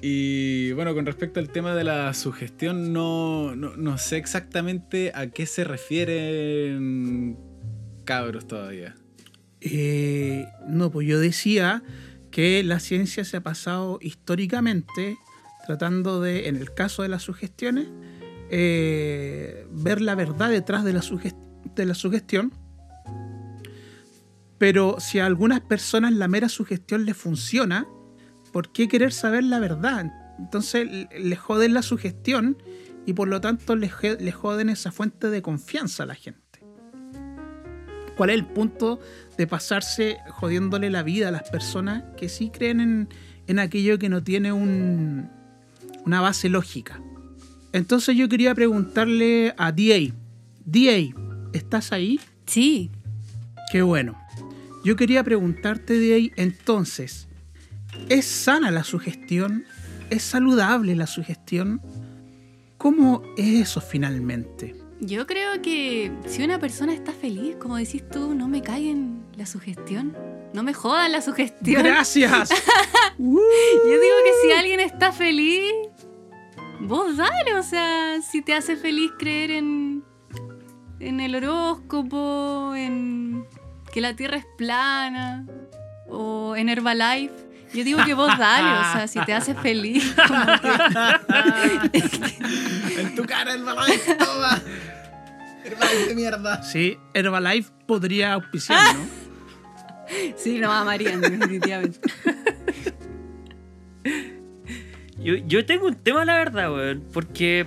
Y 0.00 0.72
bueno, 0.72 0.94
con 0.94 1.06
respecto 1.06 1.40
al 1.40 1.50
tema 1.50 1.74
de 1.74 1.84
la 1.84 2.14
sugestión, 2.14 2.92
no, 2.92 3.56
no, 3.56 3.76
no 3.76 3.98
sé 3.98 4.16
exactamente 4.16 5.12
a 5.14 5.28
qué 5.28 5.46
se 5.46 5.64
refieren 5.64 7.36
cabros 8.04 8.46
todavía. 8.46 8.94
Eh, 9.60 10.46
no, 10.68 10.90
pues 10.90 11.08
yo 11.08 11.18
decía 11.18 11.82
que 12.30 12.62
la 12.62 12.78
ciencia 12.80 13.24
se 13.24 13.38
ha 13.38 13.40
pasado 13.40 13.98
históricamente 14.00 15.16
tratando 15.66 16.20
de, 16.20 16.48
en 16.48 16.56
el 16.56 16.72
caso 16.72 17.02
de 17.02 17.08
las 17.08 17.22
sugestiones, 17.24 17.88
eh, 18.50 19.66
ver 19.70 20.00
la 20.00 20.14
verdad 20.14 20.48
detrás 20.48 20.84
de 20.84 20.92
la 20.92 21.94
sugestión. 21.94 22.52
Pero 24.58 24.96
si 24.98 25.18
a 25.20 25.26
algunas 25.26 25.60
personas 25.60 26.12
la 26.12 26.28
mera 26.28 26.48
sugestión 26.48 27.04
les 27.04 27.16
funciona, 27.16 27.86
¿por 28.52 28.72
qué 28.72 28.88
querer 28.88 29.12
saber 29.12 29.44
la 29.44 29.58
verdad? 29.60 30.12
Entonces 30.38 30.88
les 31.16 31.38
joden 31.38 31.74
la 31.74 31.82
sugestión 31.82 32.56
y 33.06 33.12
por 33.12 33.28
lo 33.28 33.40
tanto 33.40 33.76
les, 33.76 33.92
joden 34.34 34.68
esa 34.68 34.90
fuente 34.92 35.30
de 35.30 35.42
confianza 35.42 36.02
a 36.02 36.06
la 36.06 36.14
gente. 36.14 36.38
¿Cuál 38.16 38.30
es 38.30 38.34
el 38.34 38.46
punto 38.46 38.98
de 39.36 39.46
pasarse 39.46 40.18
jodiéndole 40.30 40.90
la 40.90 41.04
vida 41.04 41.28
a 41.28 41.30
las 41.30 41.48
personas 41.48 42.02
que 42.16 42.28
sí 42.28 42.50
creen 42.50 42.80
en, 42.80 43.08
en 43.46 43.58
aquello 43.60 43.98
que 43.98 44.08
no 44.08 44.24
tiene 44.24 44.52
un- 44.52 45.30
una 46.04 46.20
base 46.20 46.48
lógica? 46.48 47.00
Entonces 47.72 48.16
yo 48.16 48.28
quería 48.28 48.54
preguntarle 48.56 49.54
a 49.56 49.70
DA. 49.70 50.12
DA, 50.64 51.14
¿estás 51.52 51.92
ahí? 51.92 52.18
Sí, 52.46 52.90
Qué 53.70 53.82
bueno. 53.82 54.18
Yo 54.88 54.96
quería 54.96 55.22
preguntarte 55.22 55.98
de 55.98 56.14
ahí, 56.14 56.32
entonces, 56.36 57.28
¿es 58.08 58.24
sana 58.24 58.70
la 58.70 58.84
sugestión? 58.84 59.66
¿Es 60.08 60.22
saludable 60.22 60.96
la 60.96 61.06
sugestión? 61.06 61.82
¿Cómo 62.78 63.22
es 63.36 63.68
eso 63.68 63.82
finalmente? 63.82 64.74
yo 65.00 65.26
creo 65.26 65.60
que 65.60 66.10
si 66.26 66.42
una 66.42 66.58
persona 66.58 66.94
está 66.94 67.12
feliz, 67.12 67.56
como 67.56 67.76
decís 67.76 68.02
tú, 68.08 68.34
no 68.34 68.48
me 68.48 68.62
caigan 68.62 69.26
la 69.36 69.44
sugestión. 69.44 70.16
No 70.54 70.62
me 70.62 70.72
jodan 70.72 71.12
la 71.12 71.20
sugestión. 71.20 71.82
Gracias. 71.82 72.48
Uh, 73.18 73.36
Yo 73.36 73.90
digo 73.90 74.16
que 74.24 74.32
si 74.42 74.52
alguien 74.52 74.80
está 74.80 75.12
feliz, 75.12 75.70
vos 76.80 77.16
dale, 77.16 77.56
o 77.58 77.62
sea, 77.62 78.22
si 78.22 78.40
te 78.40 78.54
hace 78.54 78.76
feliz 78.76 79.10
creer 79.18 79.50
en, 79.50 80.04
en 81.00 81.18
el 81.20 81.34
horóscopo, 81.34 82.74
en 82.76 83.44
que 83.90 84.00
la 84.00 84.14
Tierra 84.14 84.36
es 84.38 84.46
plana, 84.56 85.46
o 86.08 86.54
en 86.56 86.68
Herbalife, 86.68 87.34
yo 87.74 87.84
digo 87.84 88.02
que 88.04 88.14
vos 88.14 88.36
dale, 88.38 88.70
o 88.88 88.92
sea, 88.92 89.06
si 89.08 89.20
te 89.24 89.34
hace 89.34 89.54
feliz. 89.54 90.14
como 90.26 90.46
que- 91.92 91.98
en 93.00 93.14
tu 93.14 93.24
cara, 93.24 93.52
Herbalife, 93.54 94.14
toma. 94.14 94.60
Herbalife 95.64 96.06
de 96.08 96.14
mierda. 96.14 96.62
sí, 96.62 96.98
Herbalife 97.12 97.70
podría 97.86 98.32
auspiciar, 98.34 98.80
¿no? 98.94 99.00
sí, 100.36 100.58
no 100.58 100.72
amarían, 100.72 101.20
definitivamente. 101.20 102.00
Yo, 105.18 105.34
yo 105.34 105.66
tengo 105.66 105.86
un 105.86 105.96
tema, 105.96 106.24
la 106.24 106.36
verdad, 106.38 106.72
weón. 106.72 107.04
Porque, 107.12 107.66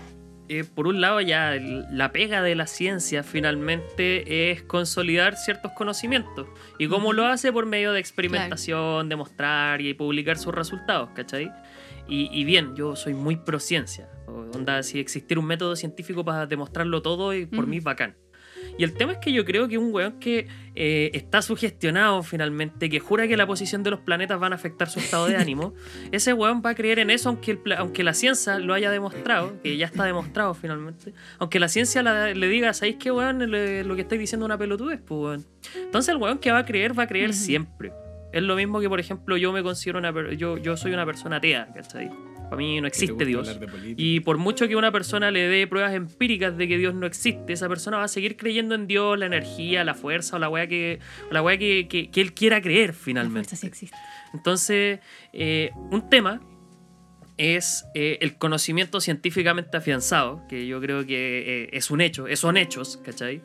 eh, 0.59 0.63
por 0.63 0.87
un 0.87 0.99
lado, 1.01 1.21
ya 1.21 1.55
el- 1.55 1.85
la 1.91 2.11
pega 2.11 2.41
de 2.41 2.55
la 2.55 2.67
ciencia 2.67 3.23
finalmente 3.23 4.51
es 4.51 4.61
consolidar 4.63 5.35
ciertos 5.35 5.71
conocimientos. 5.73 6.47
¿Y 6.79 6.87
cómo 6.87 7.13
lo 7.13 7.25
hace? 7.25 7.51
Por 7.51 7.65
medio 7.65 7.93
de 7.93 7.99
experimentación, 7.99 9.09
demostrar 9.09 9.81
y 9.81 9.93
publicar 9.93 10.37
sus 10.37 10.53
resultados, 10.53 11.09
¿cachai? 11.15 11.51
Y, 12.07 12.29
y 12.31 12.43
bien, 12.43 12.75
yo 12.75 12.95
soy 12.95 13.13
muy 13.13 13.37
pro 13.37 13.59
ciencia. 13.59 14.09
Onda, 14.27 14.83
si 14.83 14.99
existiera 14.99 15.39
un 15.39 15.47
método 15.47 15.75
científico 15.75 16.25
para 16.25 16.45
demostrarlo 16.45 17.01
todo, 17.01 17.33
y 17.33 17.45
por 17.45 17.59
Ujú. 17.59 17.67
mí, 17.67 17.79
bacán. 17.79 18.15
Y 18.77 18.83
el 18.83 18.93
tema 18.93 19.11
es 19.13 19.17
que 19.19 19.31
yo 19.31 19.45
creo 19.45 19.67
que 19.67 19.77
un 19.77 19.93
weón 19.93 20.19
que 20.19 20.47
eh, 20.75 21.11
está 21.13 21.41
sugestionado 21.41 22.23
finalmente, 22.23 22.89
que 22.89 22.99
jura 22.99 23.27
que 23.27 23.35
la 23.37 23.45
posición 23.45 23.83
de 23.83 23.91
los 23.91 23.99
planetas 23.99 24.39
van 24.39 24.53
a 24.53 24.55
afectar 24.55 24.89
su 24.89 24.99
estado 24.99 25.27
de 25.27 25.35
ánimo, 25.37 25.73
ese 26.11 26.33
weón 26.33 26.61
va 26.65 26.71
a 26.71 26.75
creer 26.75 26.99
en 26.99 27.09
eso 27.09 27.29
aunque, 27.29 27.51
el 27.51 27.73
aunque 27.73 28.03
la 28.03 28.13
ciencia 28.13 28.57
lo 28.59 28.73
haya 28.73 28.89
demostrado, 28.91 29.53
que 29.61 29.77
ya 29.77 29.85
está 29.85 30.05
demostrado 30.05 30.53
finalmente. 30.53 31.13
Aunque 31.39 31.59
la 31.59 31.67
ciencia 31.67 32.01
la- 32.03 32.33
le 32.33 32.47
diga, 32.47 32.73
¿sabéis 32.73 32.95
qué 32.97 33.11
weón? 33.11 33.51
Le- 33.51 33.83
lo 33.83 33.95
que 33.95 34.01
estáis 34.01 34.19
diciendo 34.21 34.45
es 34.45 34.47
una 34.47 34.57
pelotudez, 34.57 34.99
pues 35.05 35.19
weón. 35.21 35.45
Entonces 35.75 36.09
el 36.13 36.17
weón 36.21 36.37
que 36.39 36.51
va 36.51 36.59
a 36.59 36.65
creer, 36.65 36.97
va 36.97 37.03
a 37.03 37.07
creer 37.07 37.33
siempre. 37.33 37.91
Es 38.33 38.41
lo 38.43 38.55
mismo 38.55 38.79
que, 38.79 38.87
por 38.87 38.99
ejemplo, 39.01 39.35
yo 39.35 39.51
me 39.51 39.61
considero 39.61 39.99
una... 39.99 40.13
Yo, 40.35 40.57
yo 40.57 40.77
soy 40.77 40.93
una 40.93 41.05
persona 41.05 41.35
atea, 41.35 41.67
¿cachai? 41.75 42.09
Para 42.51 42.57
mí 42.59 42.81
no 42.81 42.87
existe 42.87 43.23
Dios. 43.25 43.57
Y 43.95 44.19
por 44.19 44.37
mucho 44.37 44.67
que 44.67 44.75
una 44.75 44.91
persona 44.91 45.31
le 45.31 45.47
dé 45.47 45.67
pruebas 45.67 45.93
empíricas 45.93 46.57
de 46.57 46.67
que 46.67 46.77
Dios 46.77 46.93
no 46.93 47.05
existe, 47.07 47.53
esa 47.53 47.69
persona 47.69 47.95
va 47.97 48.03
a 48.03 48.07
seguir 48.09 48.35
creyendo 48.35 48.75
en 48.75 48.87
Dios, 48.87 49.17
la 49.17 49.25
energía, 49.25 49.85
la 49.85 49.93
fuerza 49.95 50.35
o 50.35 50.39
la 50.39 50.49
weá 50.49 50.67
que, 50.67 50.99
o 51.29 51.33
la 51.33 51.41
weá 51.41 51.57
que, 51.57 51.87
que- 51.87 52.11
que 52.11 52.19
él 52.19 52.33
quiera 52.33 52.61
creer 52.61 52.87
La 52.89 52.93
finalmente. 52.93 53.47
fuerza 53.47 53.55
sí 53.55 53.67
existe. 53.67 53.95
Entonces, 54.33 54.99
eh, 55.31 55.71
un 55.91 56.09
tema 56.09 56.41
es 57.37 57.85
eh, 57.95 58.17
el 58.19 58.37
conocimiento 58.37 58.99
científicamente 58.99 59.77
afianzado, 59.77 60.45
que 60.49 60.67
yo 60.67 60.81
creo 60.81 61.05
que 61.05 61.63
eh, 61.63 61.69
es 61.71 61.89
un 61.89 62.01
hecho, 62.01 62.25
son 62.35 62.57
hechos, 62.57 62.97
¿cachai? 62.97 63.41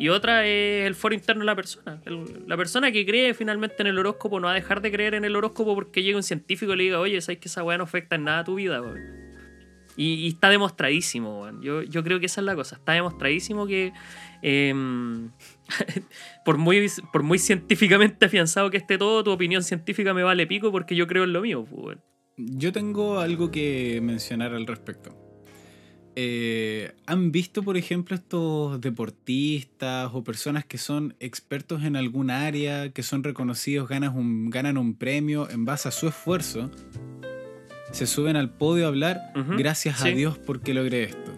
Y 0.00 0.08
otra 0.08 0.46
es 0.46 0.86
el 0.86 0.94
foro 0.94 1.14
interno 1.14 1.40
de 1.40 1.46
la 1.46 1.54
persona. 1.54 2.00
La 2.46 2.56
persona 2.56 2.90
que 2.90 3.04
cree 3.04 3.34
finalmente 3.34 3.76
en 3.80 3.86
el 3.86 3.98
horóscopo 3.98 4.40
no 4.40 4.46
va 4.46 4.52
a 4.52 4.54
dejar 4.54 4.80
de 4.80 4.90
creer 4.90 5.14
en 5.14 5.26
el 5.26 5.36
horóscopo 5.36 5.74
porque 5.74 6.02
llega 6.02 6.16
un 6.16 6.22
científico 6.22 6.72
y 6.72 6.76
le 6.78 6.84
diga, 6.84 7.00
oye, 7.00 7.20
¿sabes 7.20 7.38
que 7.38 7.48
esa 7.48 7.62
weá 7.62 7.76
no 7.76 7.84
afecta 7.84 8.16
en 8.16 8.24
nada 8.24 8.38
a 8.38 8.44
tu 8.44 8.54
vida, 8.54 8.82
y 9.96 10.28
está 10.28 10.48
demostradísimo, 10.48 11.42
weón. 11.42 11.60
Yo, 11.60 11.82
yo 11.82 12.02
creo 12.02 12.18
que 12.18 12.24
esa 12.24 12.40
es 12.40 12.46
la 12.46 12.54
cosa. 12.54 12.76
Está 12.76 12.92
demostradísimo 12.92 13.66
que 13.66 13.92
em, 14.40 15.30
por, 16.46 16.56
muy, 16.56 16.90
por 17.12 17.22
muy 17.22 17.38
científicamente 17.38 18.24
afianzado 18.24 18.70
que 18.70 18.78
esté 18.78 18.96
todo, 18.96 19.22
tu 19.22 19.30
opinión 19.30 19.62
científica 19.62 20.14
me 20.14 20.22
vale 20.22 20.46
pico 20.46 20.72
porque 20.72 20.96
yo 20.96 21.06
creo 21.06 21.24
en 21.24 21.34
lo 21.34 21.42
mío, 21.42 21.66
pues, 21.68 21.84
weón. 21.84 22.00
Yo 22.38 22.72
tengo 22.72 23.20
algo 23.20 23.50
que 23.50 24.00
mencionar 24.02 24.54
al 24.54 24.66
respecto. 24.66 25.29
Eh, 26.16 26.92
¿Han 27.06 27.30
visto, 27.30 27.62
por 27.62 27.76
ejemplo, 27.76 28.16
estos 28.16 28.80
deportistas 28.80 30.10
o 30.12 30.24
personas 30.24 30.64
que 30.64 30.76
son 30.76 31.14
expertos 31.20 31.84
en 31.84 31.96
algún 31.96 32.30
área, 32.30 32.90
que 32.90 33.02
son 33.02 33.22
reconocidos, 33.22 33.88
ganan 33.88 34.16
un, 34.16 34.50
ganan 34.50 34.76
un 34.76 34.94
premio 34.94 35.48
en 35.50 35.64
base 35.64 35.88
a 35.88 35.92
su 35.92 36.08
esfuerzo? 36.08 36.70
Se 37.92 38.06
suben 38.06 38.36
al 38.36 38.50
podio 38.50 38.86
a 38.86 38.88
hablar, 38.88 39.20
gracias 39.56 40.02
a. 40.02 40.08
Dios 40.08 40.38
porque 40.38 40.74
logré 40.74 41.04
esto. 41.04 41.32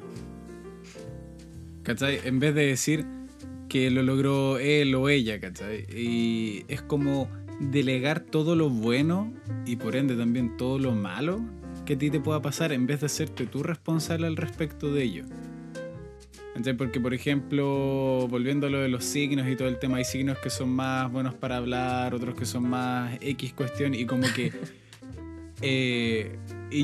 ¿Cachai? 1.83 2.21
En 2.25 2.39
vez 2.39 2.55
de 2.55 2.67
decir 2.67 3.07
que 3.69 3.91
lo 3.91 4.03
logró 4.03 4.59
él 4.59 4.95
o 4.95 5.09
ella, 5.09 5.41
¿cachai? 5.41 5.87
Y 5.95 6.65
es 6.69 6.83
como 6.83 7.29
delegar 7.59 8.21
todo 8.21 8.55
lo 8.55 8.69
bueno 8.69 9.33
y 9.67 9.77
por 9.77 9.97
ende 9.97 10.17
también 10.17 10.57
todo 10.57 10.79
lo 10.79 10.93
malo 10.93 11.41
que 11.85 11.95
a 11.95 11.99
ti 11.99 12.11
te 12.11 12.21
pueda 12.21 12.41
pasar 12.41 12.73
en 12.73 12.87
vez 12.87 13.01
de 13.01 13.07
hacerte 13.07 13.47
tú 13.47 13.63
responsable 13.63 14.27
al 14.27 14.37
respecto 14.37 14.93
de 14.93 15.03
ello. 15.03 15.25
Porque, 16.77 17.01
por 17.01 17.15
ejemplo, 17.15 18.29
volviendo 18.29 18.67
a 18.67 18.71
lo 18.71 18.81
de 18.81 18.89
los 18.89 19.05
signos 19.05 19.49
y 19.49 19.57
todo 19.57 19.69
el 19.69 19.79
tema, 19.79 19.97
hay 19.97 20.05
signos 20.05 20.39
que 20.39 20.51
son 20.51 20.69
más 20.69 21.11
buenos 21.11 21.35
para 21.35 21.57
hablar, 21.57 22.15
otros 22.15 22.35
que 22.35 22.45
son 22.45 22.69
más 22.69 23.19
X 23.21 23.55
cuestión, 23.55 23.95
y 23.95 24.05
como 24.05 24.27
que 24.33 24.53
eh, 25.63 26.37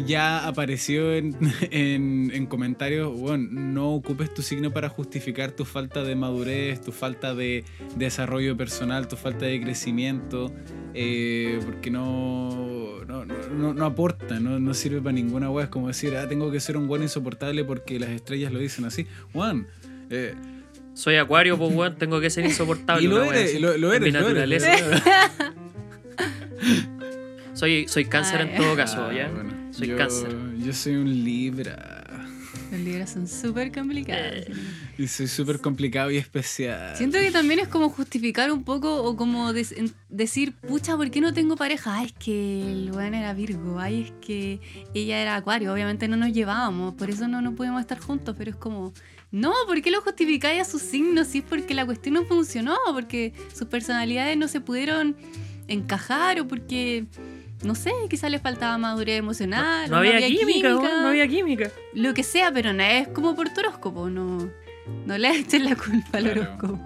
ya 0.06 0.46
apareció 0.46 1.14
en, 1.14 1.36
en- 1.70 2.30
en 2.34 2.46
comentarios, 2.46 3.12
bueno, 3.18 3.48
no 3.50 3.90
ocupes 3.94 4.32
tu 4.34 4.42
signo 4.42 4.70
para 4.72 4.88
justificar 4.88 5.52
tu 5.52 5.64
falta 5.64 6.02
de 6.04 6.14
madurez, 6.14 6.80
tu 6.80 6.92
falta 6.92 7.34
de 7.34 7.64
desarrollo 7.96 8.56
personal, 8.56 9.08
tu 9.08 9.16
falta 9.16 9.46
de 9.46 9.60
crecimiento, 9.60 10.52
eh, 10.94 11.58
porque 11.64 11.90
no, 11.90 13.04
no, 13.06 13.24
no, 13.24 13.74
no- 13.74 13.84
aporta, 13.86 14.38
no, 14.40 14.58
no 14.60 14.74
sirve 14.74 15.00
para 15.00 15.12
ninguna 15.12 15.50
wea. 15.50 15.64
Es 15.64 15.70
como 15.70 15.88
decir, 15.88 16.16
ah, 16.16 16.28
tengo 16.28 16.50
que 16.50 16.60
ser 16.60 16.76
un 16.76 16.86
buen 16.88 17.02
insoportable 17.02 17.64
porque 17.64 17.98
las 17.98 18.10
estrellas 18.10 18.52
lo 18.52 18.58
dicen 18.58 18.84
así. 18.84 19.06
Juan, 19.32 19.66
eh, 20.10 20.34
Soy 20.94 21.14
acuario, 21.16 21.56
pues 21.56 21.72
weón, 21.74 21.96
tengo 21.96 22.20
que 22.20 22.28
ser 22.30 22.44
insoportable. 22.44 23.02
y 23.04 23.06
lo 23.08 23.22
eres, 23.22 23.60
lo, 23.60 23.76
lo 23.78 23.92
Es 23.92 24.00
mi 24.00 24.08
eres, 24.08 24.20
lo 24.22 24.28
eres. 24.28 24.62
naturaleza. 24.62 25.42
Soy, 27.54 27.88
soy 27.88 28.04
cáncer 28.04 28.40
en 28.42 28.56
todo 28.56 28.76
caso, 28.76 29.04
Ah, 29.08 29.12
¿ya? 29.12 29.28
bueno, 29.30 29.50
Soy 29.78 29.88
yo- 29.88 29.96
cáncer. 29.96 30.36
Yo 30.58 30.72
soy 30.72 30.96
un 30.96 31.24
Libra. 31.24 32.04
Los 32.70 32.80
libros 32.80 33.10
son 33.10 33.26
súper 33.28 33.72
complicados. 33.72 34.46
Eh. 34.46 34.52
Y 34.98 35.06
soy 35.06 35.26
súper 35.26 35.58
complicado 35.60 36.10
y 36.10 36.16
especial. 36.18 36.96
Siento 36.96 37.18
que 37.18 37.30
también 37.30 37.60
es 37.60 37.68
como 37.68 37.88
justificar 37.88 38.50
un 38.52 38.62
poco 38.64 39.02
o 39.02 39.16
como 39.16 39.52
decir, 39.52 40.52
pucha, 40.54 40.96
¿por 40.96 41.10
qué 41.10 41.20
no 41.20 41.32
tengo 41.32 41.56
pareja? 41.56 41.94
Ay, 41.98 42.06
es 42.06 42.12
que 42.12 42.72
el 42.72 42.90
weón 42.92 43.14
era 43.14 43.32
Virgo, 43.32 43.78
ay, 43.78 44.02
es 44.02 44.12
que 44.26 44.60
ella 44.92 45.22
era 45.22 45.36
Acuario, 45.36 45.72
obviamente 45.72 46.08
no 46.08 46.16
nos 46.16 46.32
llevábamos, 46.32 46.94
por 46.94 47.08
eso 47.08 47.26
no, 47.28 47.40
no 47.40 47.54
podemos 47.54 47.80
estar 47.80 47.98
juntos, 48.00 48.34
pero 48.36 48.50
es 48.50 48.56
como, 48.56 48.92
no, 49.30 49.52
¿por 49.66 49.80
qué 49.80 49.90
lo 49.90 50.02
justificáis 50.02 50.60
a 50.60 50.64
sus 50.64 50.82
signos 50.82 51.28
si 51.28 51.38
es 51.38 51.44
porque 51.44 51.72
la 51.74 51.86
cuestión 51.86 52.14
no 52.14 52.24
funcionó, 52.24 52.76
porque 52.92 53.32
sus 53.54 53.68
personalidades 53.68 54.36
no 54.36 54.48
se 54.48 54.60
pudieron 54.60 55.16
encajar 55.68 56.40
o 56.40 56.48
porque, 56.48 57.06
no 57.64 57.74
sé, 57.74 57.92
quizás 58.08 58.30
le 58.30 58.38
faltaba 58.38 58.78
madurez 58.78 59.18
emocional, 59.18 59.90
No 59.90 59.96
había 59.98 60.18
química, 60.26 60.76
weón, 60.76 61.02
no 61.02 61.08
había 61.08 61.26
química. 61.28 61.70
lo 61.94 62.14
que 62.14 62.22
sea, 62.22 62.52
pero 62.52 62.72
no 62.72 62.82
es 62.82 63.08
como 63.08 63.34
por 63.34 63.48
tu 63.50 63.60
horóscopo, 63.60 64.08
no, 64.10 64.50
no 65.06 65.18
le 65.18 65.28
echen 65.30 65.64
la 65.64 65.74
culpa 65.76 66.18
al 66.18 66.24
Claro. 66.24 66.40
horóscopo. 66.42 66.80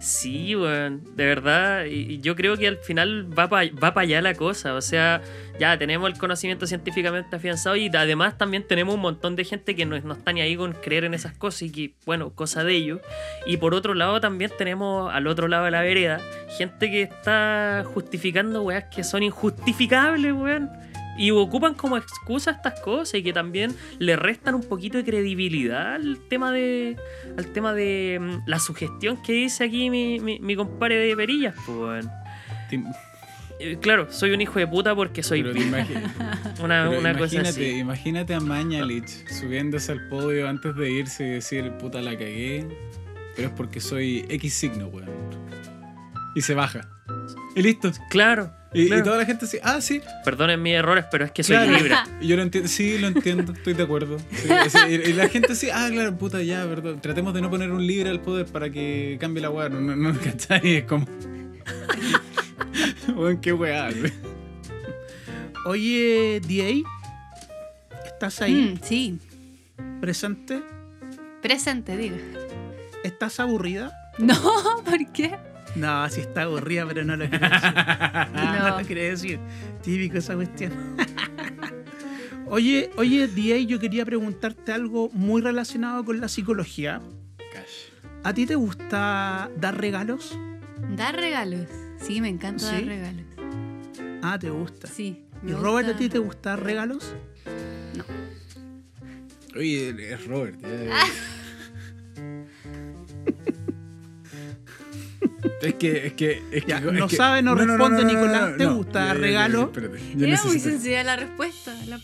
Sí, 0.00 0.54
weón, 0.54 1.02
de 1.16 1.26
verdad. 1.26 1.84
Y 1.84 2.20
yo 2.20 2.36
creo 2.36 2.56
que 2.56 2.68
al 2.68 2.78
final 2.78 3.26
va 3.36 3.48
para 3.48 3.68
va 3.72 3.94
pa 3.94 4.02
allá 4.02 4.22
la 4.22 4.34
cosa. 4.34 4.74
O 4.74 4.80
sea, 4.80 5.20
ya 5.58 5.76
tenemos 5.76 6.08
el 6.10 6.18
conocimiento 6.18 6.66
científicamente 6.66 7.34
afianzado 7.34 7.74
y 7.74 7.88
además 7.88 8.38
también 8.38 8.62
tenemos 8.62 8.94
un 8.94 9.00
montón 9.00 9.34
de 9.34 9.44
gente 9.44 9.74
que 9.74 9.84
no, 9.86 9.98
no 10.00 10.14
está 10.14 10.32
ni 10.32 10.40
ahí 10.40 10.56
con 10.56 10.72
creer 10.72 11.04
en 11.04 11.14
esas 11.14 11.32
cosas 11.32 11.62
y 11.62 11.72
que, 11.72 11.94
bueno, 12.06 12.30
cosa 12.30 12.62
de 12.62 12.74
ellos. 12.74 13.00
Y 13.46 13.56
por 13.56 13.74
otro 13.74 13.94
lado 13.94 14.20
también 14.20 14.52
tenemos 14.56 15.12
al 15.12 15.26
otro 15.26 15.48
lado 15.48 15.64
de 15.64 15.72
la 15.72 15.82
vereda 15.82 16.20
gente 16.56 16.90
que 16.90 17.02
está 17.02 17.84
justificando 17.92 18.62
weas 18.62 18.84
que 18.84 19.02
son 19.02 19.22
injustificables, 19.22 20.32
weón. 20.32 20.70
Y 21.18 21.30
ocupan 21.32 21.74
como 21.74 21.96
excusa 21.96 22.52
estas 22.52 22.80
cosas 22.80 23.14
y 23.16 23.22
que 23.22 23.32
también 23.32 23.74
le 23.98 24.16
restan 24.16 24.54
un 24.54 24.62
poquito 24.62 24.98
de 24.98 25.04
credibilidad 25.04 25.94
al 25.94 26.18
tema 26.28 26.52
de, 26.52 26.96
al 27.36 27.46
tema 27.48 27.74
de 27.74 28.18
mm, 28.20 28.48
la 28.48 28.58
sugestión 28.60 29.20
que 29.22 29.32
dice 29.32 29.64
aquí 29.64 29.90
mi, 29.90 30.20
mi, 30.20 30.38
mi 30.38 30.54
compadre 30.56 30.96
de 30.96 31.16
Perillas. 31.16 31.54
Pues, 31.66 32.06
Eh, 33.60 33.76
claro, 33.80 34.06
soy 34.12 34.30
un 34.30 34.40
hijo 34.40 34.60
de 34.60 34.68
puta 34.68 34.94
porque 34.94 35.22
soy 35.24 35.42
pero 35.42 35.58
una, 36.62 36.86
pero 36.88 37.00
una 37.00 37.12
cosa 37.18 37.34
imagínate, 37.34 37.48
así. 37.48 37.78
imagínate 37.78 38.34
a 38.34 38.40
Mañalich 38.40 39.08
subiéndose 39.28 39.90
al 39.90 40.08
podio 40.08 40.48
antes 40.48 40.76
de 40.76 40.90
irse 40.92 41.26
y 41.26 41.30
decir, 41.30 41.72
puta 41.72 42.00
la 42.00 42.12
cagué, 42.12 42.64
pero 43.34 43.48
es 43.48 43.54
porque 43.54 43.80
soy 43.80 44.24
X 44.28 44.54
signo, 44.54 44.86
weón. 44.86 45.10
Y 46.36 46.42
se 46.42 46.54
baja. 46.54 46.88
Y 47.56 47.62
listo. 47.62 47.90
Claro, 48.10 48.52
Y, 48.74 48.88
toda 49.02 49.16
la 49.16 49.24
gente 49.24 49.46
así, 49.46 49.58
ah, 49.62 49.80
sí. 49.80 50.02
perdonen 50.24 50.60
mis 50.60 50.74
errores, 50.74 51.06
pero 51.10 51.24
es 51.24 51.30
que 51.32 51.42
soy 51.42 51.56
Claro. 51.56 51.72
libre. 51.72 51.94
Y 52.20 52.26
yo 52.28 52.36
lo 52.36 52.42
entiendo, 52.42 52.68
sí, 52.68 52.98
lo 52.98 53.06
entiendo, 53.06 53.52
estoy 53.52 53.72
de 53.72 53.82
acuerdo. 53.82 54.18
Sí, 54.30 54.48
sí, 54.68 54.78
y, 54.88 55.12
la 55.14 55.28
gente 55.28 55.52
así, 55.52 55.68
ah, 55.72 55.88
claro, 55.90 56.16
puta, 56.18 56.42
ya, 56.42 56.66
perdón. 56.66 57.00
Tratemos 57.00 57.32
de 57.32 57.40
no 57.40 57.48
poner 57.50 57.70
un 57.70 57.86
libre 57.86 58.10
al 58.10 58.20
poder 58.20 58.44
para 58.46 58.68
que 58.70 59.16
cambie 59.20 59.40
la 59.40 59.48
weá. 59.50 59.68
No, 59.70 59.80
no, 59.80 59.96
no, 59.96 60.18
¿cachai? 60.22 60.76
Es 60.76 60.84
como. 60.84 61.06
Weón, 63.16 63.40
qué 63.40 63.52
weá. 63.52 63.88
Oye, 65.66 66.40
DA, 66.46 66.82
¿estás 68.06 68.40
ahí 68.42 68.74
Mm, 68.74 68.80
sí, 68.84 69.18
presente? 70.00 70.62
presente, 71.42 71.96
digo. 71.96 72.16
¿Estás 73.04 73.40
aburrida? 73.40 73.92
No, 74.18 74.34
¿por 74.84 75.12
qué? 75.12 75.36
No, 75.78 76.08
sí 76.10 76.20
está 76.20 76.42
aburrida, 76.42 76.86
pero 76.86 77.04
no 77.04 77.16
lo 77.16 77.28
quiere 77.28 77.48
decir. 77.48 77.72
No, 78.34 78.68
No. 78.70 78.78
lo 78.80 78.86
quiere 78.86 79.10
decir. 79.10 79.38
Típico 79.82 80.18
esa 80.18 80.34
cuestión. 80.34 80.72
oye, 82.46 82.90
oye, 82.96 83.28
DA, 83.28 83.58
yo 83.58 83.78
quería 83.78 84.04
preguntarte 84.04 84.72
algo 84.72 85.08
muy 85.12 85.40
relacionado 85.42 86.04
con 86.04 86.20
la 86.20 86.28
psicología. 86.28 87.00
Cash. 87.52 87.92
¿A 88.24 88.32
ti 88.34 88.46
te 88.46 88.56
gusta 88.56 89.50
dar 89.56 89.78
regalos? 89.80 90.38
Dar 90.96 91.14
regalos. 91.16 91.66
Sí, 92.00 92.20
me 92.20 92.28
encanta 92.28 92.64
dar 92.72 92.84
regalos. 92.84 93.22
Ah, 94.22 94.38
te 94.38 94.50
gusta. 94.50 94.88
Sí. 94.88 95.24
¿Y 95.46 95.52
Robert, 95.52 95.88
a 95.90 95.96
ti 95.96 96.08
te 96.08 96.18
gusta 96.18 96.50
dar 96.50 96.64
regalos? 96.64 97.14
Oye, 99.56 100.12
es 100.12 100.26
Robert. 100.26 100.60
ya. 100.60 100.68
Es 105.62 105.74
que, 105.74 106.06
es 106.06 106.12
que, 106.14 106.42
es 106.50 106.64
que. 106.64 106.68
Ya, 106.68 106.78
es 106.78 106.84
no 106.92 107.06
que- 107.08 107.16
sabe, 107.16 107.42
no 107.42 107.54
responde, 107.54 108.04
Nicolás, 108.04 108.56
¿te 108.56 108.66
gusta 108.66 109.06
dar 109.06 109.18
regalo? 109.18 109.72
Era 110.18 110.42
muy 110.44 110.58
sencilla 110.58 111.04
la 111.04 111.16
respuesta. 111.16 111.74
la- 111.86 112.00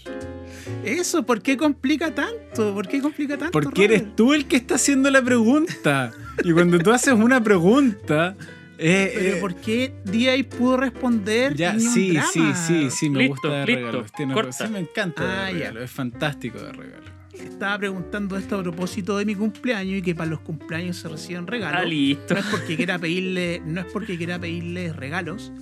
Eso, 0.85 1.25
¿por 1.25 1.42
qué 1.42 1.57
complica 1.57 2.14
tanto? 2.14 2.73
¿Por 2.75 2.87
qué 2.88 3.01
complica 3.01 3.37
tanto? 3.37 3.51
Porque 3.53 3.85
eres 3.85 4.14
tú 4.16 4.35
el 4.35 4.47
que 4.47 4.57
está 4.57 4.77
haciendo 4.77 5.11
la 5.11 5.20
pregunta. 5.23 6.12
Y 6.44 6.53
cuando 6.53 6.79
tú 6.79 6.92
haces 6.92 7.14
una 7.14 7.42
pregunta. 7.42 8.37
eh, 8.79 9.12
Pero 9.14 9.37
eh, 9.37 9.40
¿por 9.40 9.55
qué 9.57 9.92
DA 10.05 10.57
pudo 10.57 10.77
responder? 10.77 11.55
ya, 11.55 11.79
sí, 11.79 12.12
drama? 12.12 12.29
sí, 12.33 12.42
sí, 12.66 12.90
sí, 12.90 13.11
me 13.11 13.20
Listo, 13.20 13.35
gusta 13.35 13.64
listo, 13.64 13.81
regalos. 13.81 14.12
Tienes 14.12 14.35
corta. 14.35 14.66
sí, 14.66 14.73
me 14.73 14.79
encanta 14.81 15.23
Ah, 15.23 15.27
dar 15.27 15.47
ya. 15.53 15.59
regalos. 15.59 15.83
Es 15.85 15.90
fantástico 15.90 16.59
dar 16.61 16.77
regalos. 16.77 17.11
Estaba 17.38 17.79
preguntando 17.79 18.37
esto 18.37 18.59
a 18.59 18.62
propósito 18.62 19.16
de 19.18 19.25
mi 19.25 19.35
cumpleaños 19.35 19.99
y 19.99 20.03
que 20.03 20.14
para 20.14 20.31
los 20.31 20.40
cumpleaños 20.40 20.97
se 20.99 21.09
reciben 21.09 21.47
regalos. 21.47 21.81
Ah, 21.83 21.85
listo. 21.85 22.35
No 22.35 22.40
es 22.40 22.47
porque 22.47 22.77
quiera 22.77 22.99
pedirle, 22.99 23.61
no 23.64 23.81
es 23.81 23.87
porque 23.92 24.16
quiera 24.16 24.38
pedirle 24.38 24.92
regalos, 24.92 25.53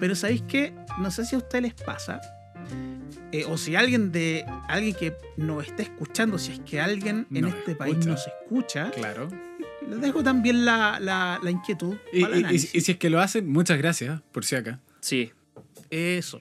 pero 0.00 0.14
sabéis 0.14 0.42
que 0.42 0.72
no 0.98 1.10
sé 1.10 1.24
si 1.24 1.34
a 1.34 1.38
ustedes 1.38 1.62
les 1.62 1.74
pasa 1.74 2.20
eh, 3.32 3.44
o 3.46 3.56
si 3.58 3.76
alguien 3.76 4.10
de 4.12 4.44
alguien 4.68 4.94
que 4.94 5.14
nos 5.36 5.66
está 5.66 5.82
escuchando, 5.82 6.38
si 6.38 6.52
es 6.52 6.60
que 6.60 6.80
alguien 6.80 7.26
en 7.32 7.42
Nos 7.42 7.54
este 7.54 7.74
país 7.74 7.94
escucha. 7.94 8.10
nos 8.10 8.26
escucha, 8.26 8.90
Claro. 8.92 9.28
les 9.88 10.00
dejo 10.00 10.22
también 10.22 10.64
la, 10.64 10.98
la- 11.00 11.38
la 11.42 11.50
inquietud. 11.50 11.96
Y, 12.12 12.22
para 12.22 12.36
y- 12.38 12.42
y- 12.42 12.54
y 12.54 12.80
si 12.80 12.92
es 12.92 12.98
que 12.98 13.10
lo 13.10 13.20
hacen, 13.20 13.48
muchas 13.48 13.78
gracias, 13.78 14.20
por 14.32 14.44
si 14.44 14.56
acá. 14.56 14.80
Sí, 15.00 15.32
Eso, 15.90 16.40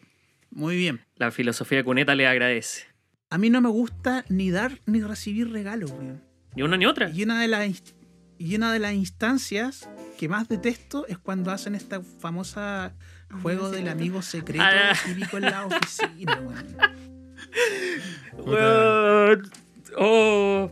muy 0.52 0.76
bien. 0.78 1.02
la 1.18 1.32
filosofía 1.32 1.84
cuneta 1.84 2.16
le 2.16 2.26
agradece. 2.28 2.87
A 3.30 3.38
mí 3.38 3.50
no 3.50 3.60
me 3.62 3.70
gusta 3.70 4.24
ni 4.30 4.52
dar 4.52 4.80
ni 4.86 5.02
recibir 5.02 5.52
regalos. 5.52 5.92
weón. 5.92 6.22
Ni 6.56 6.64
una 6.64 6.78
ni 6.78 6.86
otra. 6.86 7.10
Y 7.10 7.24
una 7.24 7.42
de 7.42 7.48
las 7.48 7.84
y 8.40 8.56
una 8.56 8.72
de 8.72 8.80
las 8.80 8.94
instancias 8.94 9.90
que 10.18 10.30
más 10.30 10.48
detesto 10.48 11.06
es 11.08 11.18
cuando 11.18 11.52
hacen 11.52 11.76
esta 11.76 12.02
famosa 12.02 12.94
juego 13.42 13.70
del 13.72 13.90
amigo 13.90 14.22
secreto 14.22 14.64
Ah. 14.66 14.94
típico 15.06 15.38
en 15.38 15.44
la 15.44 15.66
oficina, 15.66 16.40
weón. 16.42 16.78
Weón. 18.38 19.52
Oh, 19.98 20.72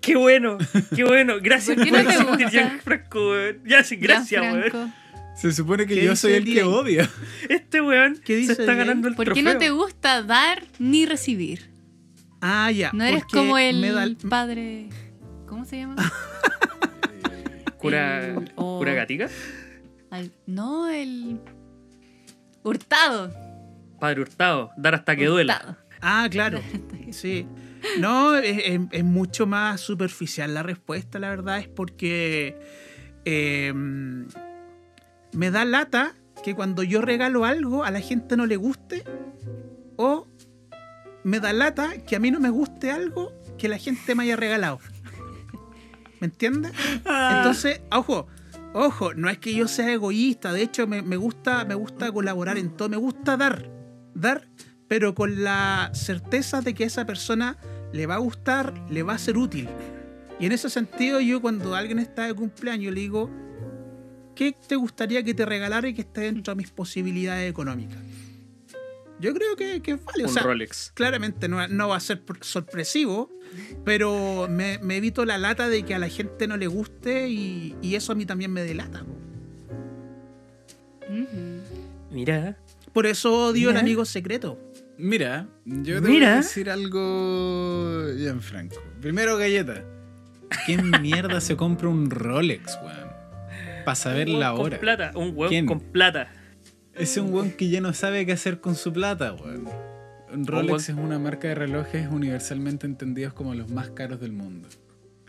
qué 0.00 0.16
bueno, 0.16 0.58
qué 0.94 1.04
bueno. 1.04 1.34
Gracias 1.40 1.76
¿Por 1.76 1.84
qué 1.84 1.90
no 1.92 1.98
existir? 1.98 2.48
Gianfranco, 2.50 3.30
weón. 3.30 3.62
Ya, 3.66 3.84
sí, 3.84 3.96
gracias, 3.96 4.42
weón. 4.52 4.92
Se 5.36 5.52
supone 5.52 5.86
que 5.86 5.94
¿Qué 5.96 6.04
yo 6.04 6.14
soy 6.16 6.34
el 6.34 6.46
el 6.48 6.54
que 6.54 6.62
odia. 6.62 7.10
Este 7.48 7.80
weón 7.80 8.20
¿Qué 8.24 8.44
se 8.46 8.52
está 8.52 8.74
ganando 8.74 9.08
el 9.08 9.14
¿Por 9.16 9.26
qué 9.26 9.42
trofeo. 9.42 9.52
no 9.54 9.58
te 9.58 9.70
gusta 9.70 10.22
dar 10.22 10.62
ni 10.78 11.06
recibir? 11.06 11.73
Ah, 12.46 12.70
ya. 12.70 12.90
No 12.92 13.02
eres 13.04 13.24
como 13.24 13.56
el 13.56 13.80
da 13.94 14.28
padre. 14.28 14.90
¿Cómo 15.46 15.64
se 15.64 15.78
llama? 15.78 15.96
¿Cura, 17.78 18.26
El- 18.26 18.52
o- 18.56 18.78
cura 18.78 18.92
gatica? 18.94 19.28
Al- 20.10 20.30
no, 20.46 20.88
el. 20.88 21.40
Hurtado. 22.62 23.32
Padre 23.98 24.20
Hurtado, 24.22 24.70
dar 24.76 24.94
hasta 24.94 25.16
que 25.16 25.26
duela. 25.26 25.54
Hurtado. 25.56 25.76
Ah, 26.00 26.28
claro. 26.30 26.60
Sí. 27.12 27.46
No, 28.00 28.34
es, 28.36 28.58
es- 28.64 28.80
es 28.90 29.04
mucho 29.04 29.46
más 29.46 29.80
superficial 29.80 30.52
la 30.52 30.62
respuesta, 30.64 31.18
la 31.20 31.28
verdad, 31.30 31.58
es 31.60 31.68
porque 31.68 32.58
eh, 33.24 33.72
me 35.32 35.50
da 35.50 35.64
lata 35.64 36.14
que 36.42 36.54
cuando 36.56 36.82
yo 36.82 37.00
regalo 37.02 37.44
algo 37.44 37.84
a 37.84 37.90
la 37.92 38.00
gente 38.00 38.36
no 38.36 38.46
le 38.46 38.56
guste 38.56 39.04
o 39.96 40.26
me 41.24 41.40
da 41.40 41.52
lata 41.52 41.98
que 42.06 42.16
a 42.16 42.20
mí 42.20 42.30
no 42.30 42.38
me 42.38 42.50
guste 42.50 42.90
algo 42.90 43.32
que 43.58 43.68
la 43.68 43.78
gente 43.78 44.14
me 44.14 44.24
haya 44.24 44.36
regalado. 44.36 44.78
¿Me 46.20 46.26
entiendes? 46.26 46.72
Ah. 47.04 47.38
Entonces, 47.38 47.80
ojo, 47.90 48.26
ojo, 48.72 49.14
no 49.14 49.28
es 49.28 49.38
que 49.38 49.54
yo 49.54 49.66
sea 49.66 49.92
egoísta, 49.92 50.52
de 50.52 50.62
hecho 50.62 50.86
me, 50.86 51.02
me 51.02 51.16
gusta, 51.16 51.64
me 51.64 51.74
gusta 51.74 52.12
colaborar 52.12 52.58
en 52.58 52.70
todo, 52.70 52.88
me 52.88 52.96
gusta 52.96 53.36
dar, 53.36 53.70
dar, 54.14 54.48
pero 54.86 55.14
con 55.14 55.42
la 55.42 55.90
certeza 55.94 56.60
de 56.60 56.74
que 56.74 56.84
a 56.84 56.86
esa 56.86 57.06
persona 57.06 57.56
le 57.92 58.06
va 58.06 58.16
a 58.16 58.18
gustar, 58.18 58.74
le 58.90 59.02
va 59.02 59.14
a 59.14 59.18
ser 59.18 59.38
útil. 59.38 59.68
Y 60.38 60.46
en 60.46 60.52
ese 60.52 60.68
sentido, 60.68 61.20
yo 61.20 61.40
cuando 61.40 61.74
alguien 61.74 61.98
está 61.98 62.26
de 62.26 62.34
cumpleaños 62.34 62.92
le 62.92 63.00
digo, 63.00 63.30
¿qué 64.34 64.54
te 64.66 64.76
gustaría 64.76 65.22
que 65.22 65.32
te 65.32 65.46
regalara 65.46 65.88
y 65.88 65.94
que 65.94 66.02
esté 66.02 66.22
dentro 66.22 66.54
de 66.54 66.58
mis 66.58 66.70
posibilidades 66.70 67.48
económicas? 67.48 67.98
Yo 69.24 69.32
creo 69.34 69.56
que, 69.56 69.80
que 69.80 69.94
vale. 69.94 70.24
o 70.24 70.28
Un 70.28 70.32
sea, 70.34 70.42
Rolex. 70.42 70.92
claramente 70.94 71.48
no, 71.48 71.66
no 71.68 71.88
va 71.88 71.96
a 71.96 72.00
ser 72.00 72.22
sorpresivo, 72.42 73.30
pero 73.84 74.46
me, 74.50 74.78
me 74.82 74.96
evito 74.98 75.24
la 75.24 75.38
lata 75.38 75.68
de 75.68 75.82
que 75.84 75.94
a 75.94 75.98
la 75.98 76.08
gente 76.08 76.46
no 76.46 76.56
le 76.56 76.66
guste 76.66 77.28
y, 77.28 77.74
y 77.80 77.94
eso 77.94 78.12
a 78.12 78.14
mí 78.14 78.26
también 78.26 78.52
me 78.52 78.62
delata. 78.62 79.04
Mira. 82.10 82.56
Por 82.92 83.06
eso 83.06 83.46
odio 83.48 83.70
el 83.70 83.76
amigo 83.76 84.04
secreto. 84.04 84.58
Mira, 84.96 85.48
yo 85.64 85.94
te 85.96 86.00
voy 86.02 86.10
Mira. 86.12 86.34
a 86.34 86.36
decir 86.36 86.70
algo, 86.70 88.04
Gianfranco. 88.16 88.76
Primero, 89.00 89.36
galleta. 89.36 89.82
¿Quién 90.66 90.90
mierda 91.02 91.40
se 91.40 91.56
compra 91.56 91.88
un 91.88 92.10
Rolex, 92.10 92.78
weón? 92.82 93.12
Para 93.84 93.94
saber 93.96 94.28
Un 94.28 94.38
la 94.40 94.54
hora. 94.54 94.76
Con 94.76 94.80
plata. 94.80 95.10
Un 95.16 95.34
¿Quién? 95.48 95.66
con 95.66 95.80
plata. 95.80 96.30
Ese 96.94 97.02
es 97.20 97.26
un 97.26 97.32
weón 97.34 97.50
que 97.52 97.68
ya 97.68 97.80
no 97.80 97.92
sabe 97.92 98.24
qué 98.26 98.32
hacer 98.32 98.60
con 98.60 98.74
su 98.74 98.92
plata, 98.92 99.32
weón. 99.34 99.68
Rolex 100.46 100.88
es 100.88 100.96
una 100.96 101.18
marca 101.18 101.48
de 101.48 101.54
relojes 101.54 102.08
universalmente 102.10 102.86
entendidos 102.86 103.32
como 103.34 103.54
los 103.54 103.70
más 103.70 103.90
caros 103.90 104.20
del 104.20 104.32
mundo. 104.32 104.68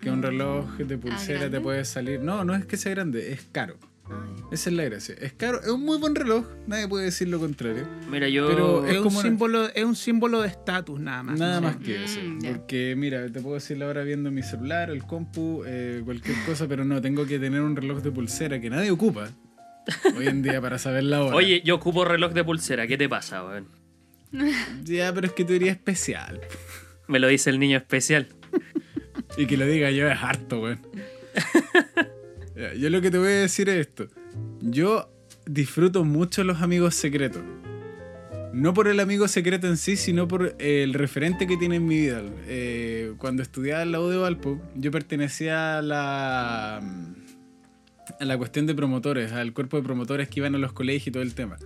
Que 0.02 0.10
un 0.10 0.22
reloj 0.22 0.78
de 0.78 0.98
pulsera 0.98 1.50
te 1.50 1.62
puede 1.62 1.86
salir. 1.86 2.20
No, 2.22 2.44
no 2.44 2.56
es 2.56 2.66
que 2.66 2.76
sea 2.78 2.92
grande, 2.92 3.32
es 3.32 3.48
caro. 3.52 3.78
Ay. 4.08 4.44
Esa 4.52 4.70
es 4.70 4.76
la 4.76 4.84
gracia. 4.84 5.16
Es 5.20 5.34
caro, 5.34 5.62
es 5.62 5.70
un 5.70 5.82
muy 5.84 5.98
buen 5.98 6.14
reloj, 6.14 6.46
nadie 6.68 6.88
puede 6.88 7.06
decir 7.06 7.28
lo 7.28 7.40
contrario. 7.40 7.88
Mira, 8.12 8.30
yo. 8.30 8.48
Pero 8.48 8.86
Es, 8.86 8.94
Es 8.96 9.00
un 9.02 9.08
una- 9.08 9.22
símbolo, 9.22 9.68
es 9.74 9.84
un 9.84 9.96
símbolo 9.96 10.42
de 10.42 10.48
estatus 10.50 11.00
nada 11.00 11.24
más. 11.24 11.40
Nada 11.40 11.62
¿no? 11.62 11.68
más 11.68 11.78
que 11.78 12.04
eso. 12.04 12.20
Mm. 12.24 12.40
Porque, 12.40 12.94
mira, 12.96 13.32
te 13.32 13.42
puedo 13.42 13.56
decir 13.56 13.82
ahora 13.84 14.04
viendo 14.04 14.30
mi 14.32 14.44
celular, 14.44 14.90
el 14.92 15.04
compu, 15.04 15.64
eh, 15.66 16.02
cualquier 16.06 16.36
cosa, 16.46 16.68
pero 16.68 16.86
no, 16.86 17.02
tengo 17.02 17.26
que 17.26 17.40
tener 17.40 17.62
un 17.62 17.76
reloj 17.76 18.02
de 18.04 18.12
pulsera 18.12 18.60
que 18.62 18.70
nadie 18.70 18.92
ocupa 18.92 19.30
hoy 20.18 20.28
en 20.28 20.42
día 20.42 20.62
para 20.62 20.78
saber 20.78 21.04
la 21.04 21.24
hora. 21.24 21.36
Oye, 21.36 21.62
yo 21.64 21.76
ocupo 21.76 22.06
reloj 22.06 22.34
de 22.34 22.44
pulsera. 22.44 22.88
¿Qué 22.88 22.98
te 22.98 23.10
pasa, 23.10 23.44
weón? 23.44 23.68
Ya, 24.84 25.14
pero 25.14 25.28
es 25.28 25.34
que 25.34 25.46
teoría 25.46 25.72
especial. 25.72 26.42
Me 27.08 27.20
lo 27.20 27.28
dice 27.28 27.50
el 27.50 27.60
niño 27.60 27.78
especial. 27.78 28.28
Y 29.38 29.46
que 29.46 29.58
lo 29.58 29.66
diga 29.66 29.92
yo 29.92 30.10
es 30.10 30.18
harto, 30.22 30.62
weón. 30.62 30.80
Yo 32.80 32.90
lo 32.90 33.02
que 33.02 33.12
te 33.12 33.18
voy 33.18 33.28
a 33.28 33.42
decir 33.42 33.68
es 33.68 33.86
esto. 33.86 34.08
Yo 34.62 35.12
disfruto 35.46 36.06
mucho 36.06 36.44
los 36.46 36.62
amigos 36.62 36.96
secretos. 36.96 37.44
No 38.54 38.74
por 38.74 38.88
el 38.88 39.02
amigo 39.02 39.28
secreto 39.28 39.68
en 39.68 39.76
sí, 39.76 39.98
sino 39.98 40.30
por 40.30 40.56
el 40.60 40.94
referente 40.94 41.48
que 41.48 41.58
tiene 41.58 41.76
en 41.76 41.86
mi 41.86 42.00
vida. 42.00 42.22
Eh, 42.48 43.14
cuando 43.18 43.44
estudiaba 43.44 43.84
en 43.84 43.92
la 43.92 44.00
U 44.00 44.08
de 44.08 44.16
Valpo, 44.16 44.62
yo 44.76 44.92
pertenecía 44.92 45.80
a 45.80 45.82
la, 45.82 46.82
a 48.20 48.26
la 48.26 48.38
cuestión 48.38 48.66
de 48.66 48.76
promotores, 48.76 49.32
al 49.32 49.54
cuerpo 49.54 49.78
de 49.78 49.84
promotores 49.84 50.30
que 50.30 50.40
iban 50.40 50.56
a 50.56 50.58
los 50.58 50.74
colegios 50.74 51.08
y 51.08 51.12
todo 51.12 51.24
el 51.24 51.36
tema. 51.36 51.58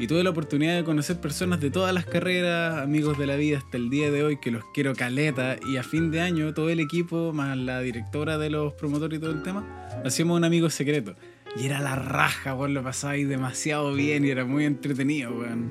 Y 0.00 0.06
tuve 0.06 0.24
la 0.24 0.30
oportunidad 0.30 0.76
de 0.76 0.84
conocer 0.84 1.20
personas 1.20 1.60
de 1.60 1.70
todas 1.70 1.94
las 1.94 2.04
carreras, 2.04 2.78
amigos 2.78 3.18
de 3.18 3.26
la 3.26 3.36
vida 3.36 3.58
hasta 3.58 3.76
el 3.76 3.90
día 3.90 4.10
de 4.10 4.24
hoy, 4.24 4.38
que 4.38 4.50
los 4.50 4.64
quiero 4.74 4.94
caleta. 4.94 5.56
Y 5.66 5.76
a 5.76 5.82
fin 5.82 6.10
de 6.10 6.20
año, 6.20 6.54
todo 6.54 6.70
el 6.70 6.80
equipo, 6.80 7.32
más 7.32 7.56
la 7.56 7.80
directora 7.80 8.38
de 8.38 8.50
los 8.50 8.72
promotores 8.74 9.18
y 9.18 9.20
todo 9.20 9.32
el 9.32 9.42
tema, 9.42 9.88
hacíamos 10.04 10.36
un 10.36 10.44
amigo 10.44 10.70
secreto. 10.70 11.14
Y 11.56 11.66
era 11.66 11.80
la 11.80 11.96
raja, 11.96 12.54
weón, 12.54 12.74
lo 12.74 12.82
pasaba 12.82 13.14
ahí 13.14 13.24
demasiado 13.24 13.92
bien 13.94 14.24
y 14.24 14.30
era 14.30 14.44
muy 14.44 14.64
entretenido, 14.64 15.32
weón. 15.32 15.68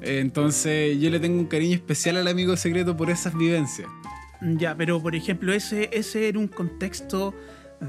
Entonces, 0.00 0.98
yo 1.00 1.10
le 1.10 1.20
tengo 1.20 1.38
un 1.38 1.46
cariño 1.46 1.74
especial 1.74 2.16
al 2.16 2.26
amigo 2.26 2.56
secreto 2.56 2.96
por 2.96 3.10
esas 3.10 3.36
vivencias. 3.36 3.88
Ya, 4.40 4.76
pero 4.76 5.00
por 5.00 5.14
ejemplo, 5.14 5.52
ese, 5.52 5.88
ese 5.92 6.28
era 6.28 6.38
un 6.38 6.48
contexto 6.48 7.32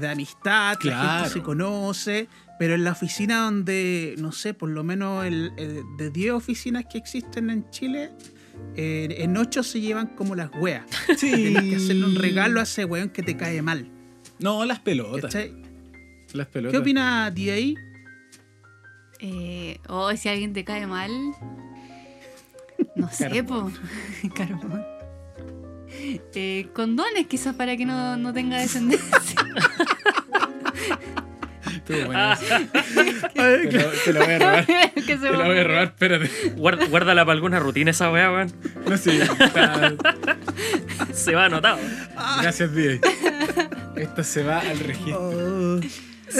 de 0.00 0.08
amistad, 0.08 0.72
la 0.74 0.78
Claro. 0.78 1.18
gente 1.24 1.30
se 1.38 1.42
conoce, 1.42 2.28
pero 2.58 2.74
en 2.74 2.84
la 2.84 2.92
oficina 2.92 3.42
donde, 3.44 4.14
no 4.18 4.32
sé, 4.32 4.54
por 4.54 4.68
lo 4.70 4.84
menos 4.84 5.24
el, 5.24 5.52
el- 5.56 5.82
de 5.96 6.10
10 6.10 6.32
oficinas 6.32 6.84
que 6.90 6.98
existen 6.98 7.50
en 7.50 7.68
Chile, 7.70 8.10
eh, 8.76 9.08
en 9.18 9.36
8 9.36 9.62
se 9.62 9.80
llevan 9.80 10.08
como 10.08 10.34
las 10.34 10.50
weas. 10.58 10.84
Sí. 11.18 11.30
Tienes 11.32 11.62
que 11.64 11.76
hacerle 11.76 12.06
un 12.06 12.14
regalo 12.16 12.60
a 12.60 12.64
ese 12.64 12.84
weón 12.84 13.08
que 13.10 13.22
te 13.22 13.36
cae 13.36 13.62
mal. 13.62 13.88
No, 14.38 14.64
las 14.64 14.80
pelotas. 14.80 15.22
¿cachai? 15.32 15.52
Las 16.32 16.46
pelotas. 16.48 16.72
¿Qué 16.72 16.78
opina 16.78 17.26
ahí? 17.26 17.74
Eh, 19.20 19.78
o 19.88 20.14
si 20.16 20.28
alguien 20.28 20.52
te 20.52 20.64
cae 20.64 20.86
mal. 20.86 21.10
No 22.96 23.08
sé, 23.10 23.42
po. 23.44 23.70
Carbón. 24.36 24.84
Eh, 25.96 26.68
condones, 26.74 27.26
quizás 27.28 27.54
para 27.54 27.76
que 27.76 27.86
no, 27.86 28.16
no 28.16 28.32
tenga 28.32 28.58
descendencia. 28.58 29.18
Estuvo 31.74 32.06
bueno 32.06 32.32
eso. 32.32 32.44
Ay, 33.36 33.68
te, 33.68 33.78
lo, 33.78 33.88
te 33.90 34.12
lo 34.12 34.24
voy 34.24 34.34
a 34.34 34.38
robar. 34.38 34.66
Que 34.94 35.18
se 35.18 35.18
Te 35.18 35.32
lo 35.32 35.44
voy 35.44 35.58
a 35.58 35.64
robar, 35.64 35.84
espérate. 35.84 36.30
Guarda- 36.56 36.86
Guárdala 36.86 37.24
para 37.24 37.34
alguna 37.34 37.58
rutina 37.58 37.90
esa 37.90 38.10
weá, 38.10 38.30
weón. 38.32 38.52
No 38.88 38.96
sé, 38.96 39.22
está- 39.22 39.92
Se 41.12 41.34
va 41.34 41.46
anotado. 41.46 41.78
Gracias, 42.40 42.74
DJ. 42.74 43.00
Esto 43.96 44.24
se 44.24 44.42
va 44.44 44.60
al 44.60 44.78
registro. 44.78 45.20
oh. 45.20 45.80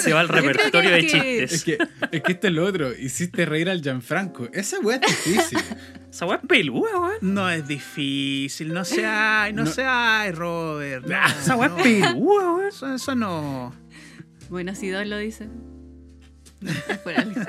Se 0.03 0.13
va 0.13 0.21
al 0.21 0.29
repertorio 0.31 0.91
de 0.91 1.01
chistes. 1.07 1.53
Es 1.53 1.65
que, 1.65 1.79
es 2.11 2.23
que 2.23 2.33
esto 2.33 2.47
es 2.49 2.53
lo 2.53 2.65
otro. 2.65 2.93
Hiciste 2.97 3.45
reír 3.47 3.69
al 3.71 3.81
Gianfranco. 3.83 4.49
Esa 4.53 4.79
weá 4.81 4.97
es 4.97 5.25
difícil. 5.25 5.59
Esa 6.11 6.27
weá 6.27 6.39
es 6.43 6.47
pelúa, 6.47 7.01
weón. 7.01 7.15
No 7.23 7.49
es 7.51 7.67
difícil, 7.67 8.73
no 8.73 8.85
se 8.85 9.05
hay, 9.07 9.53
no, 9.53 9.65
No. 9.65 9.71
se 9.71 9.85
hay, 9.85 10.31
Robert. 10.33 11.07
no, 11.09 11.17
Esa 11.27 11.57
weá 11.57 11.69
no. 11.69 11.77
es 11.79 11.83
pelúa, 11.83 12.53
weón. 12.55 12.67
Eso, 12.69 12.95
eso 12.95 13.15
no. 13.15 13.75
Bueno, 14.49 14.75
si 14.75 14.89
dos 14.91 15.07
lo 15.07 15.19
dicen. 15.19 15.51
Es 16.89 16.99
por 16.99 17.15
algo. 17.15 17.41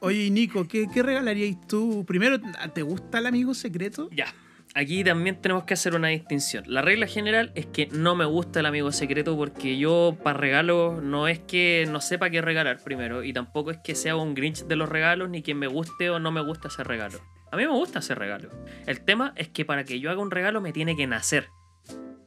Oye, 0.00 0.30
Nico, 0.30 0.68
¿qué, 0.68 0.86
qué 0.92 1.02
regalaríais 1.02 1.56
tú? 1.66 2.04
Primero, 2.06 2.38
¿te 2.74 2.82
gusta 2.82 3.18
el 3.18 3.26
amigo 3.26 3.54
secreto? 3.54 4.08
Ya. 4.12 4.32
Aquí 4.74 5.02
también 5.02 5.40
tenemos 5.40 5.64
que 5.64 5.74
hacer 5.74 5.94
una 5.94 6.08
distinción. 6.08 6.64
La 6.66 6.82
regla 6.82 7.06
general 7.06 7.52
es 7.54 7.66
que 7.66 7.88
no 7.90 8.14
me 8.14 8.24
gusta 8.24 8.60
el 8.60 8.66
amigo 8.66 8.92
secreto 8.92 9.36
porque 9.36 9.78
yo 9.78 10.16
para 10.22 10.38
regalos 10.38 11.02
no 11.02 11.26
es 11.26 11.38
que 11.40 11.86
no 11.90 12.00
sepa 12.00 12.30
qué 12.30 12.42
regalar 12.42 12.78
primero 12.84 13.24
y 13.24 13.32
tampoco 13.32 13.70
es 13.70 13.78
que 13.78 13.94
sea 13.94 14.16
un 14.16 14.34
grinch 14.34 14.64
de 14.66 14.76
los 14.76 14.88
regalos 14.88 15.30
ni 15.30 15.42
que 15.42 15.54
me 15.54 15.66
guste 15.66 16.10
o 16.10 16.18
no 16.18 16.30
me 16.30 16.42
gusta 16.42 16.68
hacer 16.68 16.86
regalos. 16.86 17.20
A 17.50 17.56
mí 17.56 17.64
me 17.64 17.72
gusta 17.72 18.00
hacer 18.00 18.18
regalos. 18.18 18.52
El 18.86 19.00
tema 19.04 19.32
es 19.36 19.48
que 19.48 19.64
para 19.64 19.84
que 19.84 20.00
yo 20.00 20.10
haga 20.10 20.20
un 20.20 20.30
regalo 20.30 20.60
me 20.60 20.72
tiene 20.72 20.96
que 20.96 21.06
nacer. 21.06 21.48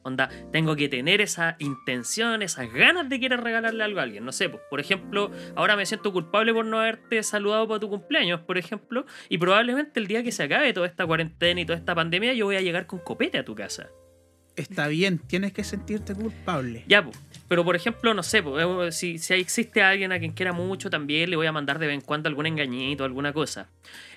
Onda, 0.04 0.28
tengo 0.50 0.74
que 0.74 0.88
tener 0.88 1.20
esa 1.20 1.56
intención, 1.60 2.42
esas 2.42 2.72
ganas 2.72 3.08
de 3.08 3.20
querer 3.20 3.40
regalarle 3.40 3.84
algo 3.84 4.00
a 4.00 4.02
alguien. 4.02 4.24
No 4.24 4.32
sé, 4.32 4.48
pues, 4.48 4.62
por 4.68 4.80
ejemplo, 4.80 5.30
ahora 5.54 5.76
me 5.76 5.86
siento 5.86 6.12
culpable 6.12 6.52
por 6.52 6.64
no 6.64 6.80
haberte 6.80 7.22
saludado 7.22 7.68
para 7.68 7.80
tu 7.80 7.88
cumpleaños, 7.88 8.40
por 8.40 8.58
ejemplo, 8.58 9.06
y 9.28 9.38
probablemente 9.38 10.00
el 10.00 10.06
día 10.06 10.22
que 10.22 10.32
se 10.32 10.42
acabe 10.42 10.72
toda 10.72 10.86
esta 10.86 11.06
cuarentena 11.06 11.60
y 11.60 11.66
toda 11.66 11.78
esta 11.78 11.94
pandemia, 11.94 12.32
yo 12.34 12.46
voy 12.46 12.56
a 12.56 12.60
llegar 12.60 12.86
con 12.86 12.98
copete 12.98 13.38
a 13.38 13.44
tu 13.44 13.54
casa. 13.54 13.90
Está 14.54 14.86
bien, 14.88 15.18
tienes 15.18 15.52
que 15.52 15.64
sentirte 15.64 16.14
culpable. 16.14 16.84
Ya, 16.86 17.02
pues. 17.02 17.18
Pero 17.48 17.64
por 17.64 17.74
ejemplo, 17.74 18.12
no 18.12 18.22
sé, 18.22 18.42
pues, 18.42 18.64
eh, 18.64 18.92
si, 18.92 19.18
si 19.18 19.34
existe 19.34 19.82
alguien 19.82 20.12
a 20.12 20.18
quien 20.18 20.32
quiera 20.32 20.52
mucho, 20.52 20.90
también 20.90 21.30
le 21.30 21.36
voy 21.36 21.46
a 21.46 21.52
mandar 21.52 21.78
de 21.78 21.86
vez 21.86 21.94
en 21.94 22.00
cuando 22.02 22.28
algún 22.28 22.46
engañito, 22.46 23.04
alguna 23.04 23.32
cosa. 23.32 23.68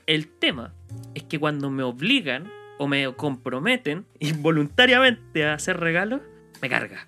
El 0.08 0.28
tema 0.28 0.74
es 1.14 1.24
que 1.24 1.40
cuando 1.40 1.70
me 1.70 1.84
obligan 1.84 2.52
o 2.78 2.88
me 2.88 3.14
comprometen 3.14 4.06
involuntariamente 4.20 5.46
a 5.46 5.54
hacer 5.54 5.80
regalos, 5.80 6.22
me 6.62 6.70
carga, 6.70 7.08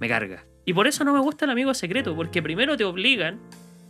me 0.00 0.08
carga. 0.08 0.44
Y 0.64 0.74
por 0.74 0.86
eso 0.86 1.04
no 1.04 1.12
me 1.12 1.20
gusta 1.20 1.46
el 1.46 1.50
amigo 1.50 1.72
secreto, 1.74 2.14
porque 2.14 2.42
primero 2.42 2.76
te 2.76 2.84
obligan 2.84 3.40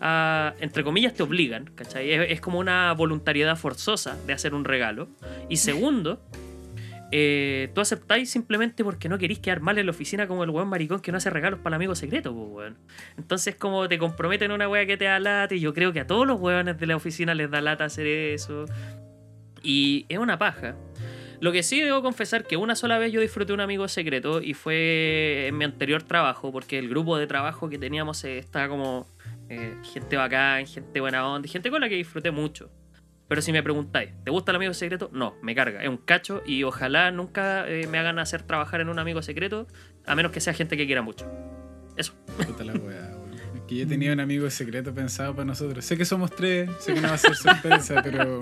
a, 0.00 0.54
entre 0.60 0.84
comillas, 0.84 1.14
te 1.14 1.22
obligan, 1.22 1.70
¿cachai? 1.74 2.12
Es, 2.12 2.40
como 2.40 2.58
una 2.58 2.92
voluntariedad 2.92 3.56
forzosa 3.56 4.16
de 4.26 4.32
hacer 4.32 4.54
un 4.54 4.64
regalo. 4.64 5.08
Y 5.48 5.56
segundo, 5.56 6.22
eh, 7.10 7.70
tú 7.74 7.80
aceptáis 7.80 8.30
simplemente 8.30 8.84
porque 8.84 9.08
no 9.08 9.18
queréis 9.18 9.40
quedar 9.40 9.60
mal 9.60 9.78
en 9.78 9.86
la 9.86 9.90
oficina 9.90 10.28
como 10.28 10.44
el 10.44 10.50
weón 10.50 10.68
maricón 10.68 11.00
que 11.00 11.10
no 11.10 11.18
hace 11.18 11.30
regalos 11.30 11.58
para 11.60 11.74
el 11.74 11.78
amigo 11.78 11.94
secreto, 11.94 12.34
pues, 12.34 12.48
weón. 12.48 12.78
Entonces, 13.16 13.56
como 13.56 13.88
te 13.88 13.98
comprometen 13.98 14.52
una 14.52 14.68
wea 14.68 14.86
que 14.86 14.96
te 14.96 15.06
da 15.06 15.18
lata, 15.18 15.54
y 15.54 15.60
yo 15.60 15.74
creo 15.74 15.92
que 15.92 16.00
a 16.00 16.06
todos 16.06 16.26
los 16.26 16.40
weones 16.40 16.78
de 16.78 16.86
la 16.86 16.96
oficina 16.96 17.34
les 17.34 17.50
da 17.50 17.60
lata 17.60 17.84
hacer 17.84 18.06
eso. 18.06 18.66
Y 19.62 20.06
es 20.08 20.18
una 20.18 20.38
paja. 20.38 20.76
Lo 21.41 21.53
que 21.53 21.62
sí 21.62 21.80
debo 21.80 22.03
confesar 22.03 22.45
que 22.45 22.57
una 22.57 22.74
sola 22.74 22.99
vez 22.99 23.12
yo 23.12 23.20
disfruté 23.20 23.53
un 23.53 23.61
amigo 23.61 23.86
secreto 23.86 24.43
y 24.43 24.55
fue 24.55 25.47
en 25.47 25.57
mi 25.57 25.64
anterior 25.64 26.03
trabajo, 26.03 26.51
porque 26.51 26.78
el 26.78 26.89
grupo 26.89 27.16
de 27.16 27.26
trabajo 27.28 27.68
que 27.68 27.78
teníamos 27.78 28.24
eh, 28.24 28.39
estaba 28.39 28.68
como 28.68 29.07
eh, 29.49 29.76
gente 29.93 30.16
bacán, 30.16 30.66
gente 30.66 31.01
buena 31.01 31.26
onda, 31.28 31.49
gente 31.49 31.70
con 31.70 31.80
la 31.80 31.89
que 31.89 31.95
disfruté 31.95 32.32
mucho. 32.32 32.70
Pero 33.28 33.43
si 33.43 33.53
me 33.53 33.62
preguntáis, 33.62 34.11
¿te 34.24 34.30
gusta 34.30 34.53
el 34.53 34.57
amigo 34.57 34.74
secreto? 34.74 35.11
No, 35.12 35.36
me 35.43 35.55
carga, 35.55 35.82
es 35.82 35.89
un 35.89 35.99
cacho 35.99 36.43
y 36.47 36.64
ojalá 36.64 37.11
nunca 37.12 37.68
eh, 37.68 37.86
me 37.86 37.99
hagan 37.99 38.18
hacer 38.18 38.43
trabajar 38.43 38.80
en 38.80 38.89
un 38.89 38.99
amigo 38.99 39.22
secreto. 39.22 39.66
A 40.07 40.14
menos 40.16 40.32
que 40.32 40.41
sea 40.41 40.55
gente 40.55 40.76
que 40.76 40.86
quiera 40.86 41.03
mucho. 41.03 41.30
Eso. 41.97 42.14
La 42.64 43.17
que 43.68 43.76
yo 43.76 43.86
tenía 43.86 44.12
un 44.12 44.20
amigo 44.20 44.48
secreto 44.50 44.92
pensado 44.94 45.32
para 45.34 45.44
nosotros. 45.44 45.84
Sé 45.84 45.96
que 45.96 46.04
somos 46.04 46.34
tres, 46.34 46.70
sé 46.80 46.94
que 46.94 47.00
no 47.00 47.08
va 47.08 47.14
a 47.14 47.18
ser 47.18 47.36
sorpresa, 47.36 48.00
pero 48.02 48.40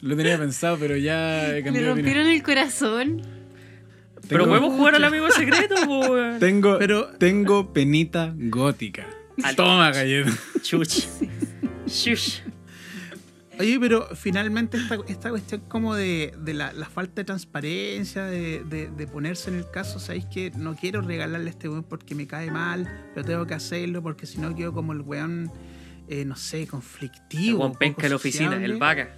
lo 0.00 0.16
tenía 0.16 0.38
pensado, 0.38 0.76
pero 0.78 0.96
ya 0.96 1.56
he 1.56 1.62
cambiado 1.64 1.92
opinión. 1.92 1.96
rompieron 1.96 2.26
el 2.28 2.42
corazón. 2.42 3.22
Pero 4.28 4.46
podemos 4.46 4.72
jugar 4.74 4.94
al 4.94 5.04
amigo 5.04 5.30
secreto. 5.30 5.74
Tengo, 6.40 6.78
Pero- 6.78 7.08
tengo 7.18 7.72
penita 7.74 8.32
gótica. 8.34 9.06
Al- 9.42 9.54
Toma, 9.56 9.90
galleta. 9.90 10.30
Chuch. 10.62 11.04
Shush. 11.86 12.38
Oye, 13.58 13.78
pero 13.78 14.08
finalmente 14.16 14.76
esta, 14.76 14.98
esta 15.06 15.30
cuestión 15.30 15.62
como 15.68 15.94
de, 15.94 16.34
de 16.38 16.54
la, 16.54 16.72
la 16.72 16.86
falta 16.86 17.20
de 17.20 17.24
transparencia, 17.24 18.24
de, 18.24 18.64
de- 18.64 18.90
de 18.90 19.06
ponerse 19.06 19.50
en 19.50 19.56
el 19.56 19.70
caso, 19.70 20.00
¿sabéis 20.00 20.24
que 20.26 20.50
no 20.56 20.74
quiero 20.74 21.02
regalarle 21.02 21.46
a 21.46 21.50
este 21.50 21.68
weón 21.68 21.84
porque 21.84 22.14
me 22.16 22.26
cae 22.26 22.50
mal, 22.50 23.10
pero 23.14 23.24
tengo 23.26 23.46
que 23.46 23.54
hacerlo 23.54 24.02
porque 24.02 24.26
si 24.26 24.38
no 24.38 24.54
quedo 24.56 24.72
como 24.72 24.92
el 24.92 25.02
weón, 25.02 25.52
eh, 26.08 26.24
no 26.24 26.34
sé, 26.36 26.66
conflictivo. 26.66 27.58
Juan 27.58 27.70
poco 27.70 27.78
Penca 27.78 28.06
en 28.06 28.10
la 28.10 28.16
oficina, 28.16 28.56
el 28.64 28.76
vaca. 28.78 29.14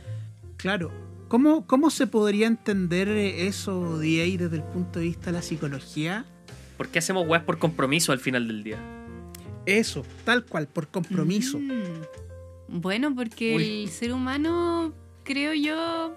Claro. 0.59 0.93
¿Cómo, 1.28 1.66
¿Cómo 1.66 1.91
se 1.91 2.07
podría 2.07 2.47
entender 2.47 3.09
eso, 3.09 3.99
DA, 3.99 4.05
desde 4.39 4.57
el 4.57 4.62
punto 4.62 4.99
de 5.01 5.07
vista 5.07 5.26
de 5.26 5.32
la 5.32 5.43
psicología? 5.43 6.24
¿Por 6.76 6.89
qué 6.89 6.99
hacemos 6.99 7.26
weas 7.26 7.43
por 7.43 7.59
compromiso 7.59 8.12
al 8.12 8.20
final 8.20 8.47
del 8.47 8.62
día? 8.62 8.78
Eso, 9.64 10.05
tal 10.24 10.45
cual, 10.45 10.68
por 10.68 10.89
compromiso. 10.89 11.59
Mm. 11.59 12.03
Bueno, 12.69 13.14
porque 13.14 13.57
Uy. 13.57 13.83
el 13.85 13.89
ser 13.91 14.12
humano, 14.12 14.93
creo 15.25 15.55
yo, 15.55 16.17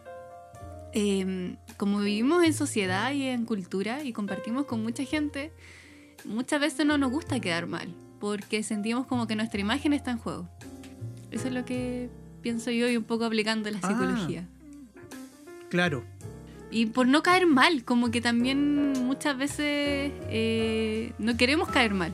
em, 0.94 1.58
como 1.78 2.00
vivimos 2.00 2.44
en 2.44 2.54
sociedad 2.54 3.12
y 3.12 3.24
en 3.24 3.46
cultura 3.46 4.04
y 4.04 4.14
compartimos 4.14 4.66
con 4.66 4.82
mucha 4.82 5.04
gente, 5.04 5.52
muchas 6.26 6.60
veces 6.60 6.86
no 6.86 6.98
nos 6.98 7.12
gusta 7.12 7.40
quedar 7.40 7.68
mal, 7.68 7.88
porque 8.20 8.64
sentimos 8.64 9.06
como 9.06 9.28
que 9.28 9.36
nuestra 9.36 9.60
imagen 9.62 9.94
está 9.94 10.12
en 10.12 10.18
juego. 10.18 10.50
Eso 11.32 11.48
es 11.48 11.54
lo 11.54 11.66
que 11.66 12.10
pienso 12.42 12.72
yo 12.72 12.90
y 12.90 12.98
un 12.98 13.04
poco 13.04 13.26
aplicando 13.26 13.70
la 13.70 13.80
Ah. 13.84 13.88
psicología. 13.88 14.48
Claro. 15.70 16.04
Y 16.72 16.88
por 16.88 17.08
no 17.08 17.22
caer 17.24 17.46
mal, 17.48 17.84
como 17.84 18.10
que 18.12 18.22
también 18.22 18.94
muchas 19.06 19.38
veces 19.38 20.12
eh, 20.30 21.14
no 21.20 21.38
queremos 21.38 21.70
caer 21.70 21.94
mal. 21.94 22.12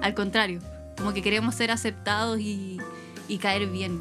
Al 0.00 0.14
contrario, 0.14 0.60
como 0.96 1.12
que 1.12 1.22
queremos 1.22 1.54
ser 1.56 1.70
aceptados 1.70 2.38
y, 2.40 2.78
y 3.28 3.38
caer 3.38 3.68
bien. 3.68 4.00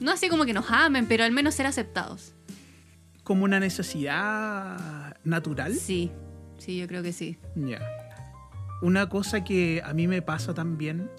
No 0.00 0.12
así 0.12 0.28
como 0.28 0.44
que 0.44 0.52
nos 0.52 0.70
amen, 0.70 1.06
pero 1.06 1.24
al 1.24 1.32
menos 1.32 1.54
ser 1.54 1.66
aceptados. 1.66 2.34
Como 3.22 3.44
una 3.44 3.58
necesidad 3.60 5.16
natural. 5.24 5.74
Sí, 5.74 6.10
sí, 6.58 6.78
yo 6.78 6.86
creo 6.86 7.02
que 7.02 7.12
sí. 7.12 7.38
Ya. 7.54 7.80
Una 8.82 9.08
cosa 9.08 9.42
que 9.42 9.82
a 9.84 9.94
mí 9.94 10.06
me 10.06 10.20
pasa 10.20 10.52
también 10.52 11.10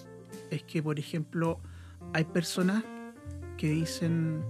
es 0.50 0.62
que, 0.62 0.82
por 0.82 0.98
ejemplo, 0.98 1.60
hay 2.12 2.24
personas 2.24 2.84
que 3.56 3.68
dicen, 3.68 4.42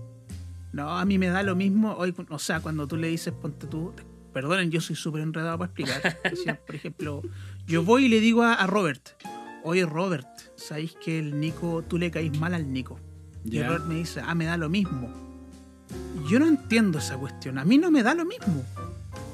no, 0.73 0.99
a 0.99 1.05
mí 1.05 1.19
me 1.19 1.29
da 1.29 1.43
lo 1.43 1.57
mismo. 1.57 1.95
Hoy, 1.95 2.15
o 2.29 2.39
sea, 2.39 2.61
cuando 2.61 2.87
tú 2.87 2.97
le 2.97 3.09
dices, 3.09 3.33
ponte 3.33 3.67
tú, 3.67 3.95
perdonen, 4.33 4.71
yo 4.71 4.81
soy 4.81 4.95
súper 4.95 5.23
enredado 5.23 5.59
para 5.59 5.73
explicar. 5.73 6.19
Por 6.67 6.75
ejemplo, 6.75 7.23
yo 7.67 7.83
voy 7.83 8.05
y 8.05 8.09
le 8.09 8.21
digo 8.21 8.43
a, 8.43 8.55
a 8.55 8.67
Robert, 8.67 9.11
oye 9.65 9.87
Robert, 9.87 10.29
¿sabéis 10.59 10.95
que 11.03 11.19
el 11.19 11.41
Nico, 11.41 11.83
tú 11.89 11.97
le 11.97 12.11
caís 12.11 12.39
mal 12.39 12.53
al 12.53 12.71
Nico? 12.73 12.99
Y 13.45 13.53
Ya. 13.53 13.67
Robert 13.69 13.87
me 13.87 13.95
dice, 13.95 14.21
ah, 14.23 14.35
me 14.35 14.45
da 14.45 14.57
lo 14.59 14.69
mismo. 14.69 15.09
Yo 16.29 16.39
no 16.39 16.47
entiendo 16.47 16.99
esa 16.99 17.17
cuestión. 17.17 17.57
A 17.59 17.65
mí 17.65 17.79
no 17.79 17.91
me 17.91 18.03
da 18.03 18.15
lo 18.15 18.25
mismo. 18.27 18.63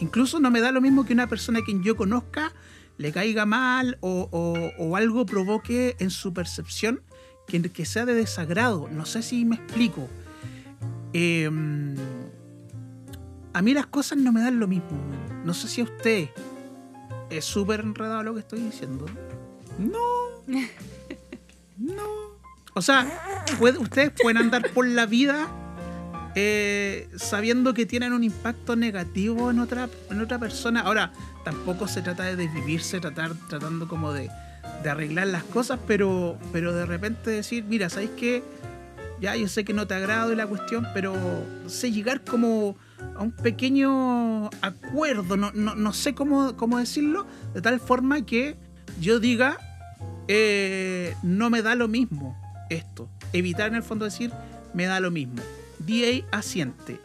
Incluso 0.01 0.39
no 0.39 0.51
me 0.51 0.61
da 0.61 0.71
lo 0.71 0.81
mismo 0.81 1.05
que 1.05 1.13
una 1.13 1.27
persona 1.27 1.59
a 1.61 1.65
quien 1.65 1.83
yo 1.83 1.97
conozca 1.97 2.53
le 2.99 3.11
caiga 3.11 3.45
mal 3.47 3.99
o, 4.01 4.29
o- 4.31 4.71
o 4.85 4.97
algo 4.97 5.27
provoque 5.27 5.97
en 5.99 6.11
su 6.11 6.33
percepción 6.33 7.01
que, 7.49 7.61
que 7.63 7.85
sea 7.85 8.05
de 8.07 8.15
desagrado. 8.15 8.89
No 8.93 9.05
sé 9.07 9.23
si 9.23 9.45
me 9.45 9.57
explico. 9.57 10.09
Eh, 11.13 11.51
a 13.53 13.63
mí 13.63 13.75
las 13.75 13.87
cosas 13.87 14.19
no 14.19 14.33
me 14.33 14.41
dan 14.43 14.61
lo 14.61 14.69
mismo. 14.69 14.91
No 15.45 15.55
sé 15.55 15.69
si 15.69 15.81
a 15.81 15.85
usted 15.85 16.29
es 17.31 17.45
súper 17.45 17.81
enredado 17.81 18.23
lo 18.23 18.35
que 18.35 18.41
estoy 18.41 18.61
diciendo. 18.61 19.07
No. 19.79 19.99
No. 21.79 22.03
O 22.75 22.83
sea, 22.83 23.07
puede- 23.59 23.79
ustedes 23.79 24.11
pueden 24.21 24.39
andar 24.39 24.71
por 24.71 24.87
la 24.87 25.07
vida 25.07 25.49
eh, 26.37 27.09
sabiendo 27.17 27.75
que 27.75 27.87
tienen 27.87 28.13
un 28.13 28.25
impacto 28.25 28.75
negativo 28.75 29.51
en 29.53 29.61
otra, 29.61 29.89
en 30.11 30.21
otra 30.21 30.39
persona. 30.41 30.81
Ahora, 30.81 31.13
tampoco 31.45 31.87
se 31.87 32.03
trata 32.03 32.25
de 32.25 32.35
desvivirse, 32.35 32.99
tratar, 32.99 33.35
tratando 33.49 33.87
como 33.87 34.13
de, 34.13 34.29
de 34.83 34.91
arreglar 34.91 35.29
las 35.29 35.45
cosas, 35.45 35.79
pero, 35.87 36.37
pero 36.53 36.73
de 36.73 36.87
repente 36.87 37.31
decir, 37.31 37.63
mira, 37.65 37.89
¿sabéis 37.89 38.11
qué? 38.17 38.43
Ya, 39.21 39.37
yo 39.37 39.47
sé 39.47 39.65
que 39.65 39.73
no 39.73 39.87
te 39.87 39.95
agrado 39.95 40.35
la 40.35 40.47
cuestión, 40.49 40.89
pero 40.93 41.15
sé 41.69 41.93
llegar 41.93 42.23
como 42.25 42.77
a 43.15 43.23
un 43.23 43.31
pequeño 43.31 44.47
acuerdo, 44.61 45.37
no, 45.37 45.53
no, 45.55 45.77
no 45.77 45.93
sé 45.93 46.15
cómo, 46.17 46.57
cómo 46.57 46.79
decirlo, 46.79 47.25
de 47.55 47.63
tal 47.63 47.79
forma 47.79 48.27
que 48.27 48.57
yo 49.01 49.21
diga, 49.21 49.57
eh, 50.29 51.15
no 51.23 51.51
me 51.51 51.63
da 51.63 51.75
lo 51.75 51.89
mismo 51.89 52.37
esto. 52.71 53.09
Evitar 53.33 53.69
en 53.69 53.77
el 53.77 53.83
fondo 53.83 54.05
decir, 54.05 54.33
me 54.73 54.87
da 54.87 55.01
lo 55.01 55.11
mismo. 55.11 55.43
DA 55.79 56.25
asiente. 56.31 57.01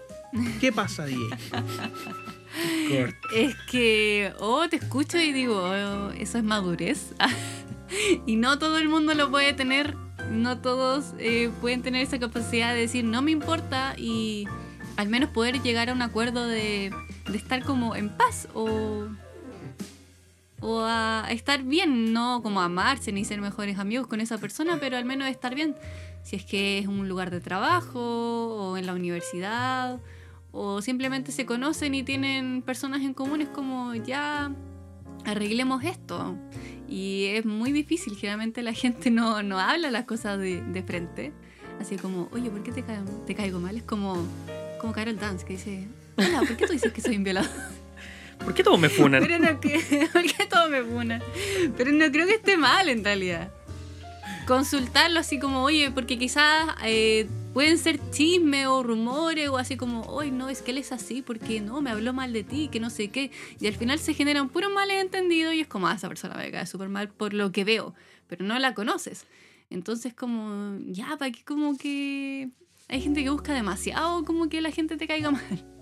¿Qué 0.60 0.72
pasa, 0.72 1.06
DA? 1.06 1.38
Es 3.36 3.56
que, 3.70 4.34
oh, 4.40 4.68
te 4.68 4.78
escucho 4.78 5.20
y 5.20 5.32
digo, 5.32 5.56
oh, 5.56 6.12
eso 6.12 6.40
es 6.40 6.44
madurez. 6.44 7.14
y 8.26 8.36
no 8.36 8.58
todo 8.58 8.80
el 8.80 8.90
mundo 8.90 9.14
lo 9.14 9.30
puede 9.30 9.54
tener, 9.54 9.96
no 10.32 10.60
todos 10.60 11.14
eh, 11.20 11.52
pueden 11.62 11.84
tener 11.84 12.02
esa 12.02 12.20
capacidad 12.20 12.74
de 12.74 12.82
decir, 12.82 13.04
no 13.04 13.22
me 13.22 13.32
importa 13.32 13.94
y 13.98 14.48
al 14.98 15.10
menos 15.10 15.30
poder 15.30 15.62
llegar 15.62 15.90
a 15.90 15.94
un 15.94 16.02
acuerdo 16.02 16.48
de, 16.48 16.92
de 17.30 17.38
estar 17.38 17.64
como 17.64 17.96
en 17.96 18.10
paz 18.10 18.48
o, 18.54 19.08
o 20.62 20.82
a 20.84 21.26
estar 21.30 21.64
bien, 21.64 22.14
no 22.14 22.42
como 22.44 22.62
amarse 22.62 23.12
ni 23.12 23.24
ser 23.26 23.42
mejores 23.42 23.78
amigos 23.80 24.08
con 24.08 24.22
esa 24.22 24.38
persona, 24.38 24.78
pero 24.80 24.98
al 24.98 25.06
menos 25.06 25.28
estar 25.30 25.56
bien. 25.56 25.76
Si 26.24 26.36
es 26.36 26.44
que 26.46 26.80
es 26.80 26.88
un 26.88 27.08
lugar 27.08 27.32
de 27.32 27.40
trabajo 27.40 28.00
o 28.02 28.78
en 28.78 28.86
la 28.86 28.94
universidad 28.94 30.00
o 30.52 30.82
simplemente 30.82 31.32
se 31.32 31.46
conocen 31.46 31.96
y 31.96 32.04
tienen 32.04 32.62
personas 32.62 33.02
en 33.02 33.14
común, 33.14 33.42
es 33.42 33.48
como 33.50 33.94
ya 33.96 34.52
arreglemos 35.26 35.84
esto. 35.84 36.36
Y 36.88 37.26
es 37.36 37.46
muy 37.46 37.72
difícil, 37.72 38.16
generalmente 38.16 38.62
la 38.64 38.74
gente 38.84 39.12
no, 39.12 39.44
no 39.44 39.60
habla 39.60 39.92
las 39.92 40.06
cosas 40.06 40.40
de, 40.40 40.62
de 40.62 40.84
frente. 40.84 41.32
Así 41.80 41.96
como, 41.96 42.28
oye, 42.34 42.50
¿por 42.50 42.62
qué 42.64 42.72
te, 42.74 42.84
ca- 42.84 43.04
te 43.26 43.36
caigo 43.36 43.60
mal? 43.60 43.78
Es 43.78 43.84
como, 43.84 44.18
como 44.82 44.92
Carol 44.92 45.18
Dance 45.18 45.46
que 45.46 45.54
dice, 45.54 45.88
hola, 46.18 46.40
¿por 46.42 46.58
qué 46.58 46.66
tú 46.68 46.74
dices 46.74 46.92
que 46.92 47.00
soy 47.00 47.16
un 47.16 47.24
violador? 47.24 47.50
¿Por 48.44 48.54
qué 48.54 48.64
todos 48.64 48.80
me 48.80 48.90
funan? 48.90 49.22
Pero 49.22 49.40
no 49.40 49.60
¿por 50.14 50.24
qué 50.24 50.46
todo 50.50 50.70
me 50.70 50.84
funa? 50.84 51.22
Pero 51.78 51.92
no 51.92 52.12
creo 52.12 52.26
que 52.26 52.36
esté 52.36 52.58
mal 52.58 52.90
en 52.90 53.04
realidad. 53.04 53.52
Consultarlo 54.48 55.20
así 55.20 55.40
como, 55.40 55.64
oye, 55.64 55.92
porque 55.92 56.18
quizás 56.18 56.76
eh, 56.84 57.28
pueden 57.54 57.78
ser 57.78 58.00
chismes 58.12 58.68
o 58.68 58.82
rumores 58.82 59.50
o 59.50 59.58
así 59.58 59.78
como, 59.78 60.02
oye, 60.02 60.32
no, 60.32 60.50
es 60.50 60.62
que 60.62 60.72
él 60.72 60.80
es 60.80 60.92
así 60.92 61.22
porque 61.22 61.62
no, 61.62 61.82
me 61.82 61.92
habló 61.92 62.14
mal 62.14 62.34
de 62.34 62.44
ti, 62.44 62.70
que 62.72 62.80
no 62.80 62.90
sé 62.90 63.10
qué. 63.10 63.32
Y 63.60 63.68
al 63.68 63.76
final 63.76 64.00
se 64.00 64.14
genera 64.14 64.42
un 64.42 64.50
puro 64.50 64.70
malentendido 64.70 65.54
y 65.54 65.62
es 65.62 65.68
como, 65.68 65.88
ah, 65.88 65.94
esa 65.94 66.08
persona 66.08 66.36
me 66.36 66.52
cae 66.52 66.66
súper 66.66 66.90
mal 66.90 67.10
por 67.10 67.34
lo 67.34 67.52
que 67.52 67.64
veo, 67.64 67.94
pero 68.28 68.44
no 68.44 68.58
la 68.58 68.74
conoces. 68.74 69.26
Entonces 69.70 70.14
como, 70.16 70.80
ya, 70.88 71.18
para 71.18 71.32
que 71.32 71.44
como 71.44 71.78
que 71.78 72.50
hay 72.88 73.02
gente 73.02 73.24
que 73.24 73.30
busca 73.30 73.54
demasiado 73.54 74.26
como 74.26 74.50
que 74.50 74.62
la 74.62 74.72
gente 74.72 74.98
te 74.98 75.08
caiga 75.08 75.30
mal. 75.32 75.79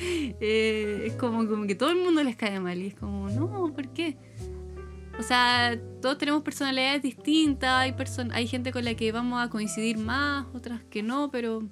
Eh, 0.00 1.04
es 1.06 1.14
como, 1.14 1.46
que 1.66 1.74
todo 1.74 1.90
el 1.90 1.98
mundo 1.98 2.22
les 2.24 2.36
cae 2.36 2.58
mal 2.60 2.78
y 2.78 2.88
es 2.88 2.94
como, 2.94 3.28
no, 3.28 3.72
¿por 3.74 3.88
qué? 3.88 4.16
O 5.18 5.22
sea, 5.22 5.78
todos 6.00 6.16
tenemos 6.18 6.42
personalidades 6.42 7.02
distintas, 7.02 7.70
hay, 7.70 7.92
perso- 7.92 8.30
hay 8.32 8.46
gente 8.46 8.72
con 8.72 8.84
la 8.84 8.94
que 8.94 9.12
vamos 9.12 9.42
a 9.42 9.50
coincidir 9.50 9.98
más, 9.98 10.46
otras 10.54 10.80
que 10.90 11.02
no, 11.02 11.30
pero 11.30 11.62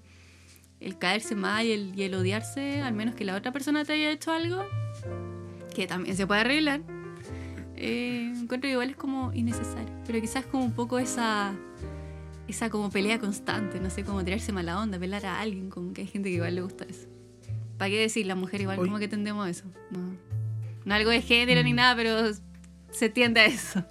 el 0.78 0.98
caerse 0.98 1.34
mal 1.34 1.66
y 1.66 1.72
el, 1.72 1.98
y 1.98 2.02
el 2.02 2.14
odiarse, 2.14 2.82
al 2.82 2.92
menos 2.94 3.14
que 3.14 3.24
la 3.24 3.34
otra 3.36 3.50
persona 3.52 3.84
te 3.84 3.94
haya 3.94 4.10
hecho 4.10 4.30
algo, 4.30 4.62
que 5.74 5.86
también 5.86 6.16
se 6.16 6.26
puede 6.26 6.42
arreglar, 6.42 6.82
eh, 7.76 8.30
encuentro 8.36 8.68
que 8.68 8.72
igual 8.72 8.90
es 8.90 8.96
como 8.96 9.32
innecesario, 9.32 9.94
pero 10.06 10.20
quizás 10.20 10.44
como 10.44 10.64
un 10.64 10.72
poco 10.72 10.98
esa, 10.98 11.54
esa 12.46 12.68
como 12.68 12.90
pelea 12.90 13.18
constante, 13.18 13.80
no 13.80 13.88
sé, 13.88 14.04
como 14.04 14.22
tirarse 14.22 14.52
mala 14.52 14.78
onda, 14.80 14.98
pelar 14.98 15.24
a 15.24 15.40
alguien, 15.40 15.70
como 15.70 15.94
que 15.94 16.02
hay 16.02 16.06
gente 16.06 16.28
que 16.28 16.36
igual 16.36 16.54
le 16.54 16.60
gusta 16.60 16.84
eso. 16.84 17.08
¿Para 17.80 17.92
qué 17.92 17.98
decir? 17.98 18.26
La 18.26 18.34
mujer 18.34 18.60
igual 18.60 18.78
Oy. 18.78 18.88
como 18.88 18.98
que 18.98 19.08
tendemos 19.08 19.46
a 19.46 19.48
eso. 19.48 19.64
No, 19.90 20.14
no 20.84 20.94
algo 20.94 21.08
de 21.08 21.22
género 21.22 21.62
ni 21.62 21.72
nada, 21.72 21.96
pero 21.96 22.30
se 22.90 23.08
tiende 23.08 23.40
a 23.40 23.46
eso. 23.46 23.82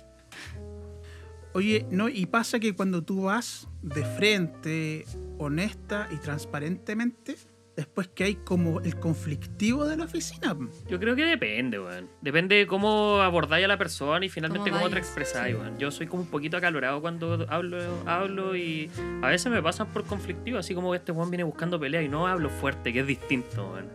Oye, 1.53 1.87
no, 1.89 2.07
y 2.07 2.27
pasa 2.27 2.59
que 2.59 2.75
cuando 2.75 3.03
tú 3.03 3.23
vas 3.23 3.67
de 3.81 4.05
frente, 4.05 5.05
honesta 5.39 6.07
y 6.11 6.17
transparentemente, 6.17 7.35
después 7.79 8.09
que 8.09 8.25
hay 8.25 8.35
como 8.35 8.81
el 8.81 8.97
conflictivo 8.99 9.85
de 9.85 9.95
la 9.95 10.03
oficina. 10.03 10.53
Yo 10.89 10.99
creo 10.99 11.15
que 11.15 11.25
depende, 11.25 11.79
weón. 11.79 12.09
Depende 12.21 12.55
de 12.55 12.67
cómo 12.67 13.21
abordáis 13.21 13.63
a 13.63 13.67
la 13.69 13.77
persona 13.77 14.25
y 14.25 14.29
finalmente 14.29 14.69
Cómo 14.69 14.81
cómo 14.81 14.93
te 14.93 14.99
expresáis, 14.99 15.55
sí. 15.55 15.61
weón. 15.61 15.77
Yo 15.79 15.89
soy 15.89 16.07
como 16.07 16.23
un 16.23 16.29
poquito 16.29 16.57
acalorado 16.57 16.99
cuando 16.99 17.45
hablo, 17.49 17.77
hablo 18.05 18.55
y 18.57 18.91
a 19.21 19.27
veces 19.27 19.49
me 19.51 19.61
pasan 19.63 19.87
por 19.87 20.03
conflictivo, 20.03 20.57
así 20.57 20.75
como 20.75 20.91
que 20.91 20.97
este 20.97 21.11
weón 21.13 21.31
viene 21.31 21.43
buscando 21.45 21.79
pelea 21.79 22.01
y 22.01 22.09
no 22.09 22.27
hablo 22.27 22.49
fuerte, 22.49 22.91
que 22.91 22.99
es 22.99 23.07
distinto, 23.07 23.71
weón. 23.71 23.87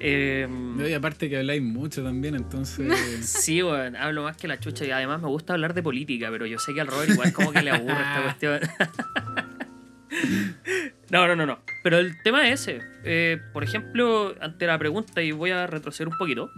Eh, 0.00 0.46
No, 0.48 0.86
y 0.86 0.92
aparte 0.92 1.28
que 1.28 1.38
habláis 1.38 1.62
mucho 1.62 2.04
también, 2.04 2.34
entonces. 2.36 2.86
sí, 3.26 3.62
weón, 3.62 3.96
hablo 3.96 4.22
más 4.24 4.36
que 4.36 4.46
la 4.48 4.60
chucha 4.60 4.84
y 4.84 4.90
además 4.90 5.22
me 5.22 5.28
gusta 5.28 5.54
hablar 5.54 5.72
de 5.72 5.82
política, 5.82 6.28
pero 6.30 6.44
yo 6.46 6.58
sé 6.58 6.74
que 6.74 6.82
al 6.82 6.86
Robert 6.86 7.10
igual 7.10 7.32
como 7.32 7.52
que 7.52 7.62
le 7.62 7.70
aburre 7.70 7.94
esta 7.94 8.22
cuestión. 8.22 8.60
No, 11.10 11.26
no, 11.26 11.36
no, 11.36 11.46
no. 11.46 11.58
Pero 11.82 11.98
el 11.98 12.20
tema 12.22 12.48
es 12.48 12.62
ese. 12.62 12.80
Eh, 13.04 13.38
por 13.52 13.64
ejemplo, 13.64 14.34
ante 14.40 14.66
la 14.66 14.78
pregunta, 14.78 15.22
y 15.22 15.32
voy 15.32 15.50
a 15.50 15.66
retroceder 15.66 16.08
un 16.08 16.18
poquito. 16.18 16.50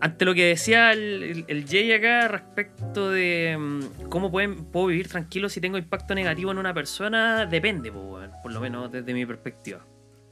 Ante 0.00 0.24
lo 0.24 0.34
que 0.34 0.46
decía 0.46 0.92
el, 0.92 1.64
Jay 1.68 1.92
acá 1.92 2.28
respecto 2.28 3.10
de 3.10 3.56
mm, 3.58 4.08
cómo 4.08 4.30
pueden, 4.30 4.66
puedo 4.66 4.86
vivir 4.86 5.08
tranquilo 5.08 5.48
si 5.48 5.60
tengo 5.60 5.78
impacto 5.78 6.14
negativo 6.14 6.50
en 6.50 6.58
una 6.58 6.74
persona, 6.74 7.46
depende, 7.46 7.90
por 7.90 8.52
lo 8.52 8.60
menos 8.60 8.92
desde 8.92 9.14
mi 9.14 9.24
perspectiva. 9.24 9.84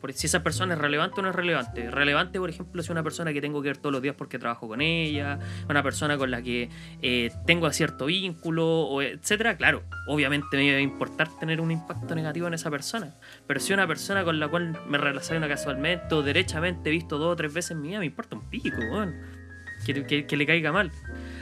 Por 0.05 0.13
si 0.13 0.27
esa 0.27 0.43
persona 0.43 0.75
es 0.75 0.79
relevante 0.81 1.21
o 1.21 1.23
no 1.23 1.31
es 1.31 1.35
relevante. 1.35 1.91
Relevante, 1.91 2.39
por 2.39 2.51
ejemplo, 2.51 2.83
si 2.83 2.93
una 2.93 3.03
persona 3.03 3.33
que 3.33 3.41
tengo 3.41 3.63
que 3.63 3.69
ver 3.69 3.79
todos 3.79 3.91
los 3.91 4.03
días 4.03 4.15
porque 4.15 4.39
trabajo 4.39 4.69
con 4.69 4.83
ella, 4.83 5.39
una 5.67 5.83
persona 5.83 6.19
con 6.19 6.31
la 6.31 6.43
que 6.43 6.69
eh, 7.01 7.31
tengo 7.47 7.71
cierto 7.73 8.05
vínculo, 8.05 8.67
o 8.67 9.01
etcétera. 9.01 9.57
Claro, 9.57 9.83
obviamente 10.07 10.59
me 10.59 10.71
va 10.73 10.77
a 10.77 10.81
importar 10.83 11.31
tener 11.41 11.59
un 11.59 11.71
impacto 11.71 12.15
negativo 12.15 12.47
en 12.49 12.53
esa 12.53 12.71
persona. 12.71 13.15
Pero 13.47 13.61
si 13.61 13.73
una 13.73 13.87
persona 13.87 14.25
con 14.25 14.39
la 14.39 14.47
cual 14.49 14.79
me 14.91 14.99
relaciono 14.99 15.49
casualmente 15.49 16.15
o 16.15 16.23
derechamente 16.23 16.91
he 16.91 16.93
visto 16.93 17.17
dos 17.17 17.33
o 17.33 17.37
tres 17.37 17.55
veces 17.55 17.71
en 17.71 17.81
mi 17.81 17.89
vida, 17.89 18.01
me 18.01 18.05
importa 18.05 18.37
un 18.37 18.43
pico. 18.51 18.77
Que, 19.87 20.05
que- 20.05 20.27
que 20.27 20.37
le 20.37 20.45
caiga 20.45 20.71
mal. 20.71 20.93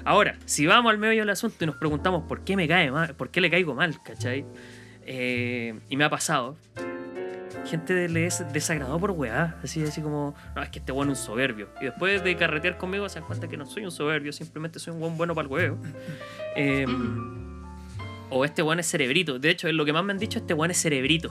Ahora, 0.05 0.37
si 0.45 0.67
vamos 0.67 0.89
al 0.93 0.99
medio 0.99 1.23
del 1.23 1.31
asunto 1.31 1.57
y 1.65 1.67
nos 1.67 1.75
preguntamos 1.79 2.23
por 2.29 2.45
qué 2.45 2.55
me 2.55 2.69
cae 2.69 2.93
mal, 2.93 3.17
por 3.17 3.31
qué 3.31 3.41
le 3.41 3.51
caigo 3.51 3.75
mal, 3.75 4.01
¿cachai? 4.05 4.45
Eh, 5.05 5.81
y 5.89 5.97
me 5.97 6.05
ha 6.05 6.11
pasado. 6.11 6.57
Gente 7.65 8.09
le 8.09 8.27
es 8.27 8.45
desagradó 8.53 8.99
por 8.99 9.13
weá. 9.13 9.57
Así, 9.63 9.83
así 9.83 10.01
como, 10.03 10.35
no, 10.57 10.63
es 10.63 10.69
que 10.71 10.81
este 10.81 10.93
bueno 10.93 11.13
es 11.13 11.19
un 11.21 11.25
soberbio. 11.27 11.69
Y 11.81 11.85
después 11.87 12.23
de 12.25 12.37
carretear 12.37 12.77
conmigo 12.77 13.09
se 13.09 13.21
dan 13.21 13.27
cuenta 13.27 13.49
que 13.49 13.57
no 13.57 13.67
soy 13.67 13.85
un 13.85 13.91
soberbio, 13.93 14.33
simplemente 14.33 14.79
soy 14.79 14.93
un 14.95 15.01
buen 15.01 15.17
bueno 15.17 15.35
para 15.35 15.47
el 15.47 15.53
huevo. 15.53 15.79
Eh, 16.55 16.85
o 18.29 18.45
este 18.45 18.63
weón 18.63 18.79
es 18.81 18.87
cerebrito. 18.91 19.39
De 19.39 19.49
hecho, 19.51 19.69
es 19.69 19.75
lo 19.75 19.85
que 19.87 19.93
más 19.93 20.05
me 20.05 20.13
han 20.13 20.19
dicho, 20.19 20.39
este 20.39 20.53
weón 20.55 20.71
es 20.71 20.81
cerebrito. 20.83 21.31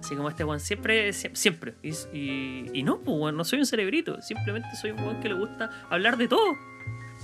Así 0.00 0.16
como 0.16 0.28
este 0.28 0.42
weón 0.42 0.58
siempre, 0.60 1.08
sie- 1.10 1.34
siempre. 1.34 1.74
Y, 1.82 1.90
y- 2.12 2.70
y 2.72 2.82
no, 2.82 2.98
pues 3.00 3.16
weón, 3.18 3.36
no 3.36 3.44
soy 3.44 3.60
un 3.60 3.66
cerebrito. 3.66 4.20
Simplemente 4.22 4.68
soy 4.80 4.90
un 4.92 5.00
weón 5.00 5.20
que 5.20 5.28
le 5.28 5.34
gusta 5.34 5.70
hablar 5.90 6.16
de 6.16 6.26
todo. 6.28 6.54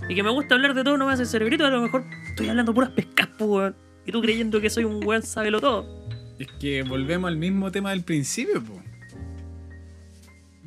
Y 0.09 0.15
que 0.15 0.23
me 0.23 0.31
gusta 0.31 0.55
hablar 0.55 0.75
de 0.75 0.85
todo 0.85 0.97
no 0.97 1.07
me 1.07 1.13
hace 1.13 1.27
cerebrito. 1.27 1.65
A 1.67 1.71
lo 1.71 1.81
mejor 1.81 2.05
estoy 2.29 2.49
hablando 2.49 2.73
puras 2.73 2.91
pescas, 2.91 3.29
pues 3.39 3.51
weón. 3.51 3.77
Y 4.07 4.13
tú 4.13 4.21
creyendo 4.23 4.61
que 4.61 4.71
soy 4.71 4.85
un 4.85 5.05
weón 5.05 5.23
sábelo 5.23 5.61
todo. 5.61 6.09
Es 6.39 6.49
que 6.61 6.83
volvemos 6.83 7.29
al 7.29 7.37
mismo 7.37 7.71
tema 7.73 7.91
del 7.91 8.03
principio, 8.03 8.63
po. 8.63 8.81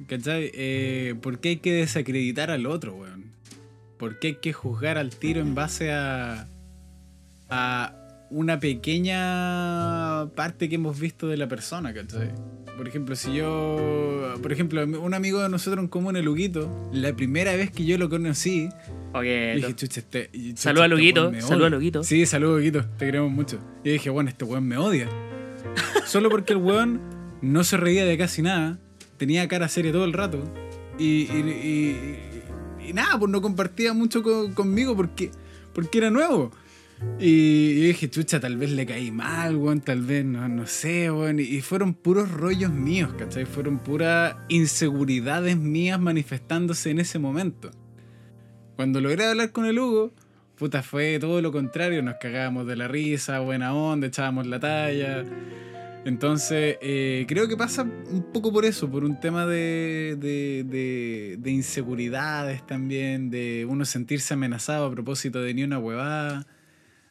¿Cachai? 0.07 0.51
Eh, 0.53 1.15
¿Por 1.21 1.39
qué 1.39 1.49
hay 1.49 1.57
que 1.57 1.73
desacreditar 1.73 2.51
al 2.51 2.65
otro, 2.65 2.95
weón? 2.95 3.31
¿Por 3.97 4.19
qué 4.19 4.27
hay 4.29 4.35
que 4.35 4.51
juzgar 4.51 4.97
al 4.97 5.11
tiro 5.15 5.39
en 5.41 5.55
base 5.55 5.91
a. 5.91 6.47
a 7.49 7.97
una 8.31 8.59
pequeña 8.61 10.29
parte 10.35 10.69
que 10.69 10.75
hemos 10.75 10.97
visto 10.99 11.27
de 11.27 11.35
la 11.37 11.47
persona, 11.49 11.93
¿cachai? 11.93 12.31
Por 12.77 12.87
ejemplo, 12.87 13.15
si 13.15 13.33
yo. 13.35 14.33
Por 14.41 14.51
ejemplo, 14.51 14.83
un 14.83 15.13
amigo 15.13 15.41
de 15.41 15.49
nosotros 15.49 15.83
en 15.83 15.87
común, 15.89 16.15
el 16.17 16.25
Luguito, 16.25 16.89
la 16.91 17.13
primera 17.13 17.55
vez 17.55 17.71
que 17.71 17.85
yo 17.85 17.97
lo 17.97 18.09
conocí, 18.09 18.69
Ok, 19.13 19.23
yo 19.23 19.55
dije, 19.55 19.75
chucha, 19.75 19.99
este. 19.99 20.29
chucha, 20.33 20.61
Saluda 20.61 20.83
a 20.83 20.87
este 20.87 20.95
Luguito, 20.95 21.31
me 21.31 21.41
saluda 21.41 21.65
a 21.65 21.67
odia". 21.67 21.75
Luguito. 21.77 22.03
Sí, 22.03 22.25
saludos, 22.25 22.57
Luguito, 22.59 22.85
te 22.97 23.05
queremos 23.05 23.31
mucho. 23.31 23.59
Y 23.83 23.87
yo 23.89 23.93
dije, 23.93 24.09
bueno, 24.09 24.29
este 24.29 24.45
weón 24.45 24.65
me 24.67 24.77
odia. 24.77 25.07
Solo 26.05 26.29
porque 26.29 26.53
el 26.53 26.59
weón 26.59 26.99
no 27.41 27.63
se 27.63 27.77
reía 27.77 28.05
de 28.05 28.17
casi 28.17 28.41
nada, 28.41 28.79
tenía 29.17 29.47
cara 29.47 29.67
seria 29.67 29.91
todo 29.91 30.05
el 30.05 30.13
rato. 30.13 30.43
Y, 30.99 31.27
nada, 32.93 33.17
pues 33.17 33.31
no 33.31 33.41
compartía 33.41 33.93
mucho 33.93 34.21
co- 34.23 34.53
conmigo 34.53 34.95
porque, 34.95 35.31
porque 35.73 35.97
era 35.99 36.09
nuevo. 36.09 36.51
Y 37.19 37.79
yo 37.81 37.87
dije, 37.87 38.09
chucha, 38.11 38.39
tal 38.39 38.57
vez 38.57 38.69
le 38.71 38.85
caí 38.85 39.09
mal, 39.09 39.55
weón, 39.55 39.81
tal 39.81 40.01
vez, 40.03 40.23
no, 40.23 40.47
no 40.47 40.67
sé, 40.67 41.09
weón. 41.09 41.39
Y 41.39 41.61
fueron 41.61 41.93
puros 41.95 42.29
rollos 42.31 42.71
míos, 42.71 43.11
¿cachai? 43.17 43.45
Fueron 43.45 43.79
puras 43.79 44.35
inseguridades 44.49 45.57
mías 45.57 45.99
manifestándose 45.99 46.91
en 46.91 46.99
ese 46.99 47.17
momento. 47.17 47.71
Cuando 48.75 49.01
logré 49.01 49.25
hablar 49.25 49.51
con 49.51 49.65
el 49.65 49.79
Hugo, 49.79 50.13
puta, 50.57 50.83
fue 50.83 51.17
todo 51.19 51.41
lo 51.41 51.51
contrario. 51.51 52.03
Nos 52.03 52.15
cagábamos 52.21 52.67
de 52.67 52.75
la 52.75 52.87
risa, 52.87 53.39
buena 53.39 53.73
onda, 53.73 54.05
echábamos 54.07 54.45
la 54.45 54.59
talla. 54.59 55.23
Entonces, 56.03 56.77
eh, 56.81 57.25
creo 57.27 57.47
que 57.47 57.55
pasa 57.55 57.83
un 57.83 58.23
poco 58.33 58.51
por 58.51 58.65
eso, 58.65 58.89
por 58.89 59.03
un 59.03 59.19
tema 59.19 59.45
de, 59.45 60.17
de, 60.19 60.63
de- 60.67 61.37
de 61.39 61.51
inseguridades 61.51 62.65
también, 62.65 63.29
de 63.29 63.67
uno 63.69 63.85
sentirse 63.85 64.33
amenazado 64.33 64.85
a 64.85 64.91
propósito 64.91 65.41
de 65.41 65.53
ni 65.53 65.63
una 65.63 65.77
huevada. 65.77 66.47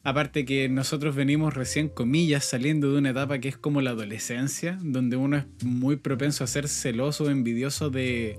Aparte 0.02 0.44
que 0.44 0.68
nosotros 0.68 1.14
venimos 1.14 1.54
recién, 1.54 1.88
comillas, 1.88 2.44
saliendo 2.44 2.90
de 2.90 2.98
una 2.98 3.10
etapa 3.10 3.38
que 3.38 3.48
es 3.48 3.56
como 3.56 3.80
la 3.80 3.90
adolescencia, 3.90 4.78
donde 4.82 5.16
uno 5.16 5.36
es 5.36 5.44
muy 5.64 5.96
propenso 5.96 6.42
a 6.42 6.46
ser 6.48 6.66
celoso 6.68 7.24
o 7.24 7.30
envidioso 7.30 7.90
de 7.90 8.38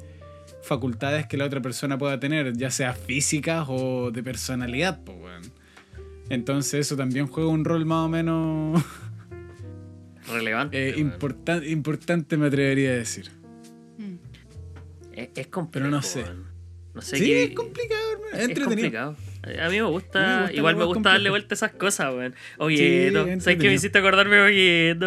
facultades 0.63 1.27
que 1.27 1.37
la 1.37 1.45
otra 1.45 1.61
persona 1.61 1.97
pueda 1.97 2.19
tener, 2.19 2.57
ya 2.57 2.71
sea 2.71 2.93
físicas 2.93 3.67
o 3.69 4.11
de 4.11 4.21
personalidad, 4.21 5.01
pues. 5.03 5.49
Entonces 6.29 6.87
eso 6.87 6.97
también 6.97 7.27
juega 7.27 7.49
un 7.49 7.63
rol 7.63 7.85
más 7.85 8.05
o 8.05 8.09
menos 8.09 8.83
relevante. 10.31 10.89
eh, 10.89 10.95
importan- 10.97 11.67
importante, 11.69 12.37
me 12.37 12.47
atrevería 12.47 12.91
a 12.91 12.93
decir. 12.95 13.29
Mm. 13.97 14.15
Es, 15.13 15.29
es 15.35 15.47
complejo. 15.47 15.71
Pero 15.85 15.87
no 15.89 16.01
sé. 16.01 16.23
weón. 16.23 16.51
No 16.93 17.01
sé 17.01 17.17
Sí, 17.17 17.25
qué. 17.25 17.43
es 17.45 17.51
complicado, 17.51 18.01
hermano. 18.11 18.33
Es 18.33 18.49
entretenido. 18.49 18.67
complicado. 19.15 19.15
A 19.65 19.69
mí 19.69 19.75
me 19.77 19.83
gusta, 19.83 20.19
A 20.19 20.39
mí 20.41 20.43
me 20.43 20.47
gusta 20.47 20.53
igual 20.57 20.75
me 20.75 20.83
gusta 20.85 21.09
darle 21.09 21.29
vuelta 21.29 21.53
a 21.53 21.55
esas 21.55 21.71
cosas, 21.71 22.13
weón. 22.13 22.33
Sí, 22.33 22.37
Oye, 22.57 23.11
¿sabes 23.39 23.59
que 23.59 23.67
me 23.67 23.73
hiciste 23.73 23.97
acordarme, 23.99 24.39
oye? 24.41 24.97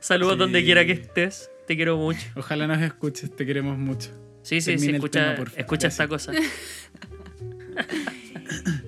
Saludos 0.00 0.34
Sí. 0.34 0.38
donde 0.38 0.64
quiera 0.64 0.86
que 0.86 0.92
estés. 0.92 1.50
Te 1.66 1.74
quiero 1.74 1.96
mucho. 1.96 2.20
Ojalá 2.36 2.66
nos 2.68 2.80
escuches, 2.80 3.34
te 3.34 3.44
queremos 3.44 3.76
mucho. 3.76 4.10
Sí, 4.42 4.60
sí, 4.60 4.72
sí, 4.72 4.76
Termina 4.86 4.98
escucha, 4.98 5.34
tema, 5.34 5.50
escucha 5.56 5.88
esta 5.88 6.06
cosa. 6.06 6.32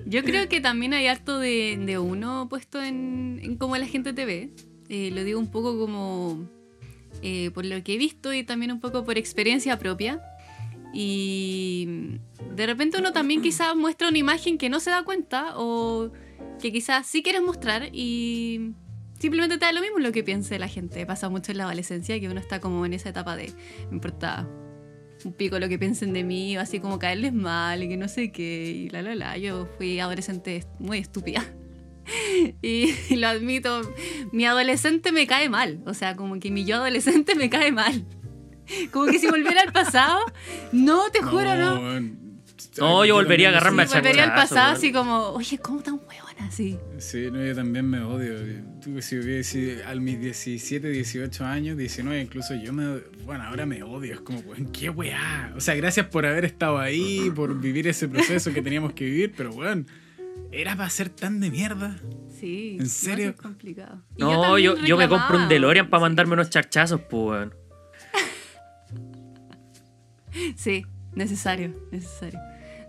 Yo 0.05 0.23
creo 0.23 0.47
que 0.47 0.61
también 0.61 0.93
hay 0.93 1.07
harto 1.07 1.37
de, 1.39 1.77
de 1.85 1.97
uno 1.99 2.47
puesto 2.49 2.81
en, 2.81 3.39
en 3.43 3.57
cómo 3.57 3.75
la 3.77 3.85
gente 3.85 4.13
te 4.13 4.25
ve. 4.25 4.49
Eh, 4.89 5.11
lo 5.11 5.23
digo 5.23 5.39
un 5.39 5.51
poco 5.51 5.77
como 5.77 6.49
eh, 7.21 7.51
por 7.51 7.65
lo 7.65 7.83
que 7.83 7.93
he 7.93 7.97
visto 7.97 8.33
y 8.33 8.43
también 8.43 8.71
un 8.71 8.79
poco 8.79 9.03
por 9.05 9.17
experiencia 9.17 9.77
propia. 9.77 10.21
Y 10.93 12.17
de 12.55 12.65
repente 12.65 12.97
uno 12.97 13.13
también 13.13 13.41
quizás 13.41 13.75
muestra 13.75 14.07
una 14.07 14.17
imagen 14.17 14.57
que 14.57 14.69
no 14.69 14.79
se 14.79 14.89
da 14.89 15.03
cuenta 15.03 15.53
o 15.55 16.11
que 16.59 16.71
quizás 16.71 17.07
sí 17.07 17.23
quieres 17.23 17.41
mostrar 17.41 17.89
y 17.93 18.73
simplemente 19.19 19.57
te 19.57 19.65
da 19.65 19.71
lo 19.71 19.81
mismo 19.81 19.99
lo 19.99 20.11
que 20.11 20.23
piense 20.23 20.57
la 20.59 20.67
gente. 20.67 21.05
Pasa 21.05 21.29
mucho 21.29 21.51
en 21.51 21.59
la 21.59 21.65
adolescencia 21.65 22.19
que 22.19 22.27
uno 22.27 22.39
está 22.39 22.59
como 22.59 22.85
en 22.85 22.93
esa 22.93 23.09
etapa 23.09 23.35
de 23.35 23.53
me 23.89 23.95
importa 23.95 24.49
un 25.25 25.33
pico 25.33 25.59
lo 25.59 25.67
que 25.67 25.77
piensen 25.77 26.13
de 26.13 26.23
mí, 26.23 26.57
o 26.57 26.61
así 26.61 26.79
como 26.79 26.97
caerles 26.97 27.33
mal 27.33 27.83
y 27.83 27.89
que 27.89 27.97
no 27.97 28.07
sé 28.07 28.31
qué, 28.31 28.69
y 28.69 28.89
la 28.89 29.01
la 29.01 29.15
la. 29.15 29.37
Yo 29.37 29.67
fui 29.77 29.99
adolescente 29.99 30.65
muy 30.79 30.97
estúpida. 30.99 31.43
Y, 32.61 33.15
lo 33.15 33.27
admito, 33.27 33.81
mi 34.31 34.45
adolescente 34.45 35.11
me 35.11 35.27
cae 35.27 35.49
mal, 35.49 35.81
o 35.85 35.93
sea, 35.93 36.15
como 36.15 36.39
que 36.39 36.51
mi 36.51 36.65
yo 36.65 36.77
adolescente 36.77 37.35
me 37.35 37.49
cae 37.49 37.71
mal. 37.71 38.05
Como 38.91 39.11
que 39.11 39.19
si 39.19 39.27
volviera 39.27 39.61
al 39.61 39.71
pasado, 39.71 40.19
no, 40.71 41.09
te 41.11 41.21
juro, 41.21 41.55
no. 41.55 41.81
weón. 41.81 42.29
No, 42.77 43.03
yo 43.05 43.15
volvería 43.15 43.47
a 43.47 43.51
agarrarme 43.51 43.87
Sí, 43.87 43.93
a 43.93 43.97
volvería 43.97 44.23
al 44.25 44.35
pasado 44.35 44.73
así 44.73 44.91
como, 44.91 45.29
oye, 45.29 45.57
¿cómo 45.57 45.81
tan 45.81 45.95
huevona 45.95 46.47
así? 46.47 46.77
Sí, 46.97 47.29
no, 47.31 47.43
yo 47.43 47.55
también 47.55 47.89
me 47.89 48.01
odio. 48.01 48.35
Tú, 48.81 49.01
si 49.01 49.17
hubiese 49.17 49.83
a 49.85 49.95
mis 49.95 50.19
17, 50.19 50.89
18 50.89 51.45
años, 51.45 51.77
19, 51.77 52.21
incluso 52.21 52.55
yo 52.55 52.71
me. 52.73 52.99
Bueno, 53.25 53.43
ahora 53.43 53.65
me 53.65 53.81
odio. 53.83 54.13
Es 54.13 54.21
como, 54.21 54.39
weón, 54.39 54.71
qué 54.71 54.89
weá. 54.89 55.53
O 55.55 55.61
sea, 55.61 55.75
gracias 55.75 56.07
por 56.07 56.25
haber 56.25 56.45
estado 56.45 56.77
ahí, 56.77 57.31
por 57.35 57.59
vivir 57.59 57.87
ese 57.87 58.07
proceso 58.07 58.53
que 58.53 58.61
teníamos 58.61 58.93
que 58.93 59.05
vivir, 59.05 59.33
pero 59.35 59.51
weón, 59.51 59.87
era 60.51 60.75
para 60.75 60.89
ser 60.89 61.09
tan 61.09 61.39
de 61.39 61.51
mierda. 61.51 61.97
Sí. 62.39 62.77
¿En 62.79 62.83
no, 62.83 62.89
serio? 62.89 63.29
es 63.29 63.35
complicado. 63.35 64.01
Y 64.15 64.21
No, 64.21 64.57
yo, 64.57 64.77
yo 64.77 64.97
me 64.97 65.07
compro 65.07 65.37
un. 65.37 65.49
DeLorean 65.49 65.89
para 65.89 66.01
mandarme 66.01 66.33
unos 66.33 66.49
charchazos, 66.49 67.01
pues. 67.09 67.49
Sí, 70.55 70.85
necesario, 71.15 71.75
necesario. 71.91 72.39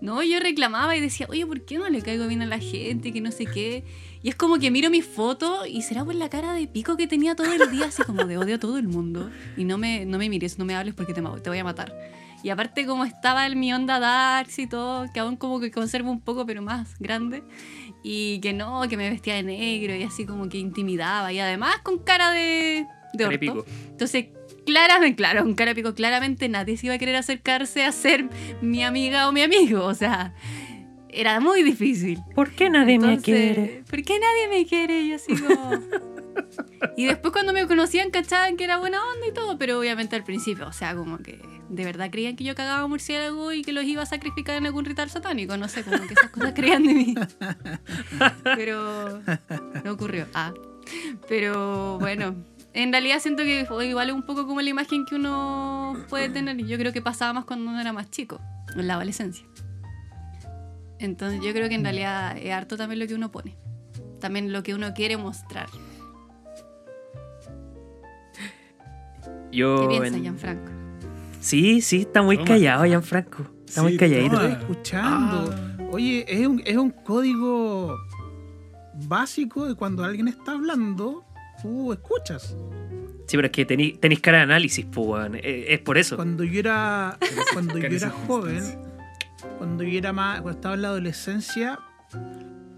No, 0.00 0.22
yo 0.22 0.40
reclamaba 0.40 0.96
y 0.96 1.00
decía, 1.00 1.26
oye, 1.28 1.44
¿por 1.46 1.64
qué 1.64 1.78
no 1.78 1.88
le 1.88 2.00
caigo 2.00 2.26
bien 2.26 2.40
a 2.42 2.46
la 2.46 2.58
gente? 2.58 3.12
Que 3.12 3.20
no 3.20 3.30
sé 3.32 3.44
qué. 3.44 3.84
Y 4.22 4.28
es 4.30 4.34
como 4.34 4.58
que 4.58 4.70
miro 4.70 4.88
mis 4.90 5.04
fotos 5.04 5.66
y 5.68 5.82
será 5.82 6.04
por 6.04 6.14
la 6.14 6.30
cara 6.30 6.54
de 6.54 6.66
pico 6.66 6.96
que 6.96 7.06
tenía 7.06 7.34
todo 7.34 7.52
el 7.52 7.70
día, 7.70 7.86
así 7.86 8.02
como 8.02 8.24
de 8.24 8.38
odio 8.38 8.54
a 8.56 8.58
todo 8.58 8.78
el 8.78 8.88
mundo. 8.88 9.30
Y 9.56 9.64
no 9.64 9.76
me, 9.78 10.06
no 10.06 10.16
me 10.18 10.28
mires, 10.30 10.58
no 10.58 10.64
me 10.64 10.74
hables 10.74 10.94
porque 10.94 11.12
te, 11.12 11.20
te 11.20 11.50
voy 11.50 11.58
a 11.58 11.64
matar. 11.64 11.94
Y 12.42 12.50
aparte 12.50 12.86
como 12.86 13.04
estaba 13.04 13.46
en 13.46 13.58
mi 13.58 13.72
onda 13.72 13.98
darks 13.98 14.58
y 14.58 14.66
todo, 14.66 15.06
que 15.12 15.20
aún 15.20 15.36
como 15.36 15.60
que 15.60 15.70
conservo 15.70 16.10
un 16.10 16.20
poco, 16.20 16.46
pero 16.46 16.62
más 16.62 16.98
grande. 16.98 17.42
Y 18.02 18.40
que 18.40 18.52
no, 18.52 18.82
que 18.88 18.96
me 18.96 19.10
vestía 19.10 19.34
de 19.34 19.42
negro 19.42 19.94
y 19.94 20.02
así 20.02 20.24
como 20.24 20.48
que 20.48 20.58
intimidaba. 20.58 21.32
Y 21.32 21.38
además 21.38 21.78
con 21.82 21.98
cara 21.98 22.30
de, 22.30 22.86
de 23.12 23.24
orto. 23.26 23.66
Entonces, 23.90 24.26
claramente, 24.64 25.16
claro, 25.16 25.44
un 25.44 25.54
cara 25.54 25.74
pico, 25.74 25.94
claramente 25.94 26.48
nadie 26.48 26.76
se 26.76 26.86
iba 26.86 26.94
a 26.94 26.98
querer 26.98 27.16
acercarse 27.16 27.84
a 27.84 27.92
ser 27.92 28.28
mi 28.62 28.82
amiga 28.82 29.28
o 29.28 29.32
mi 29.32 29.42
amigo. 29.42 29.84
O 29.84 29.94
sea, 29.94 30.34
era 31.10 31.40
muy 31.40 31.62
difícil. 31.62 32.20
¿Por 32.34 32.50
qué 32.50 32.70
nadie 32.70 32.94
Entonces, 32.94 33.84
¿Por 33.88 34.02
qué 34.02 34.18
nadie 34.18 34.48
me 34.48 34.66
quiere? 34.66 35.02
Y 35.02 35.10
yo 35.10 35.16
así 35.16 35.34
como... 35.34 35.72
Y 36.96 37.06
después 37.06 37.32
cuando 37.32 37.52
me 37.52 37.66
conocían 37.66 38.10
cachaban 38.10 38.56
que 38.56 38.64
era 38.64 38.78
buena 38.78 38.98
onda 39.14 39.26
y 39.26 39.32
todo, 39.32 39.58
pero 39.58 39.78
obviamente 39.78 40.16
al 40.16 40.24
principio, 40.24 40.66
o 40.66 40.72
sea, 40.72 40.94
como 40.94 41.18
que 41.18 41.40
de 41.68 41.84
verdad 41.84 42.10
creían 42.10 42.36
que 42.36 42.44
yo 42.44 42.54
cagaba 42.54 42.86
murciélago 42.86 43.52
y 43.52 43.62
que 43.62 43.72
los 43.72 43.84
iba 43.84 44.02
a 44.02 44.06
sacrificar 44.06 44.56
en 44.56 44.66
algún 44.66 44.84
ritual 44.84 45.08
satánico, 45.08 45.56
no 45.56 45.68
sé, 45.68 45.84
como 45.84 45.98
que 46.06 46.14
esas 46.14 46.30
cosas 46.30 46.52
creían 46.54 46.84
de 46.84 46.94
mí. 46.94 47.14
Pero 48.44 49.22
no 49.84 49.92
ocurrió. 49.92 50.26
Ah. 50.34 50.52
Pero 51.28 51.98
bueno, 51.98 52.34
en 52.72 52.92
realidad 52.92 53.20
siento 53.20 53.44
que 53.44 53.66
igual 53.84 54.08
es 54.08 54.14
un 54.14 54.24
poco 54.24 54.46
como 54.46 54.60
la 54.60 54.70
imagen 54.70 55.04
que 55.04 55.14
uno 55.14 55.96
puede 56.08 56.28
tener. 56.28 56.58
y 56.58 56.66
Yo 56.66 56.76
creo 56.76 56.92
que 56.92 57.02
pasaba 57.02 57.32
más 57.32 57.44
cuando 57.44 57.70
uno 57.70 57.80
era 57.80 57.92
más 57.92 58.10
chico, 58.10 58.40
en 58.76 58.86
la 58.86 58.94
adolescencia. 58.94 59.46
Entonces 60.98 61.40
yo 61.42 61.52
creo 61.52 61.68
que 61.68 61.76
en 61.76 61.84
realidad 61.84 62.36
es 62.36 62.52
harto 62.52 62.76
también 62.76 62.98
lo 62.98 63.06
que 63.06 63.14
uno 63.14 63.30
pone. 63.30 63.56
También 64.20 64.52
lo 64.52 64.62
que 64.62 64.74
uno 64.74 64.92
quiere 64.92 65.16
mostrar. 65.16 65.68
Yo. 69.52 69.88
¿Qué 69.88 69.98
piensa 70.00 70.16
en- 70.16 70.22
Gianfranco? 70.22 70.72
Sí, 71.40 71.80
sí, 71.80 72.00
está 72.02 72.22
muy 72.22 72.38
callado, 72.38 72.84
Gianfranco. 72.84 73.44
Está 73.66 73.82
muy 73.82 73.96
calladito. 73.96 74.34
Estoy 74.40 74.52
escuchando. 74.52 75.54
Ah. 75.54 75.82
Oye, 75.92 76.24
es 76.28 76.46
un, 76.46 76.62
es 76.64 76.76
un 76.76 76.90
código 76.90 77.96
básico 79.08 79.66
de 79.66 79.74
cuando 79.74 80.04
alguien 80.04 80.28
está 80.28 80.52
hablando, 80.52 81.24
tú 81.62 81.92
escuchas. 81.92 82.54
Sí, 83.26 83.36
pero 83.36 83.46
es 83.46 83.52
que 83.52 83.66
tení- 83.66 83.98
tenéis 83.98 84.20
cara 84.20 84.38
de 84.38 84.44
análisis, 84.44 84.84
pues. 84.92 85.30
Eh, 85.34 85.66
Es 85.74 85.80
por 85.80 85.98
eso. 85.98 86.16
Cuando 86.16 86.44
yo 86.44 86.58
era, 86.60 87.16
cuando 87.52 87.78
yo 87.78 87.86
era 87.86 88.10
joven, 88.10 88.62
cuando 89.58 89.84
yo 89.84 89.98
era 89.98 90.12
más, 90.12 90.40
cuando 90.42 90.58
estaba 90.58 90.74
en 90.74 90.82
la 90.82 90.88
adolescencia, 90.88 91.78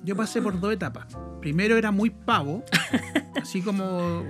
yo 0.04 0.14
pasé 0.16 0.40
por 0.42 0.58
dos 0.60 0.72
etapas. 0.72 1.06
Primero 1.40 1.76
era 1.76 1.90
muy 1.90 2.10
pavo, 2.10 2.62
así 3.42 3.60
como 3.62 4.24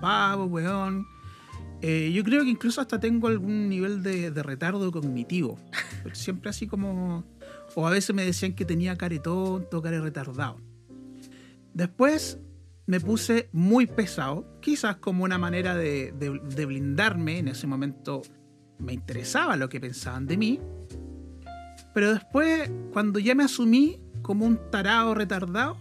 pavo, 0.00 0.46
weón. 0.46 1.06
Eh, 1.80 2.10
yo 2.12 2.24
creo 2.24 2.42
que 2.42 2.50
incluso 2.50 2.80
hasta 2.80 2.98
tengo 2.98 3.28
algún 3.28 3.68
nivel 3.68 4.02
de, 4.02 4.30
de 4.30 4.42
retardo 4.42 4.90
cognitivo. 4.90 5.58
Siempre 6.12 6.50
así 6.50 6.66
como... 6.66 7.24
O 7.74 7.86
a 7.86 7.90
veces 7.90 8.14
me 8.16 8.24
decían 8.24 8.54
que 8.54 8.64
tenía 8.64 8.96
care 8.96 9.18
tonto, 9.20 9.80
care 9.82 10.00
retardado. 10.00 10.56
Después 11.74 12.38
me 12.86 12.98
puse 12.98 13.48
muy 13.52 13.86
pesado, 13.86 14.58
quizás 14.60 14.96
como 14.96 15.22
una 15.24 15.38
manera 15.38 15.76
de, 15.76 16.12
de- 16.12 16.40
de 16.40 16.66
blindarme. 16.66 17.38
En 17.38 17.48
ese 17.48 17.66
momento 17.66 18.22
me 18.78 18.94
interesaba 18.94 19.56
lo 19.56 19.68
que 19.68 19.78
pensaban 19.80 20.26
de 20.26 20.36
mí. 20.36 20.60
Pero 21.94 22.12
después, 22.14 22.70
cuando 22.92 23.18
ya 23.18 23.34
me 23.34 23.44
asumí 23.44 24.00
como 24.22 24.46
un 24.46 24.58
tarado 24.70 25.14
retardado, 25.14 25.76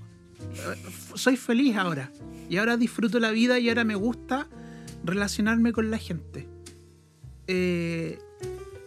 eh, 0.54 0.76
soy 1.16 1.38
feliz 1.38 1.76
ahora. 1.78 2.12
Y 2.50 2.58
ahora 2.58 2.78
disfruto 2.78 3.20
la 3.20 3.32
vida 3.32 3.58
y 3.60 3.70
ahora 3.70 3.84
me 3.86 3.96
gusta 3.96 4.48
relacionarme 5.08 5.74
con 5.74 5.90
la 5.90 5.98
gente. 5.98 6.48
Eh, 7.48 8.20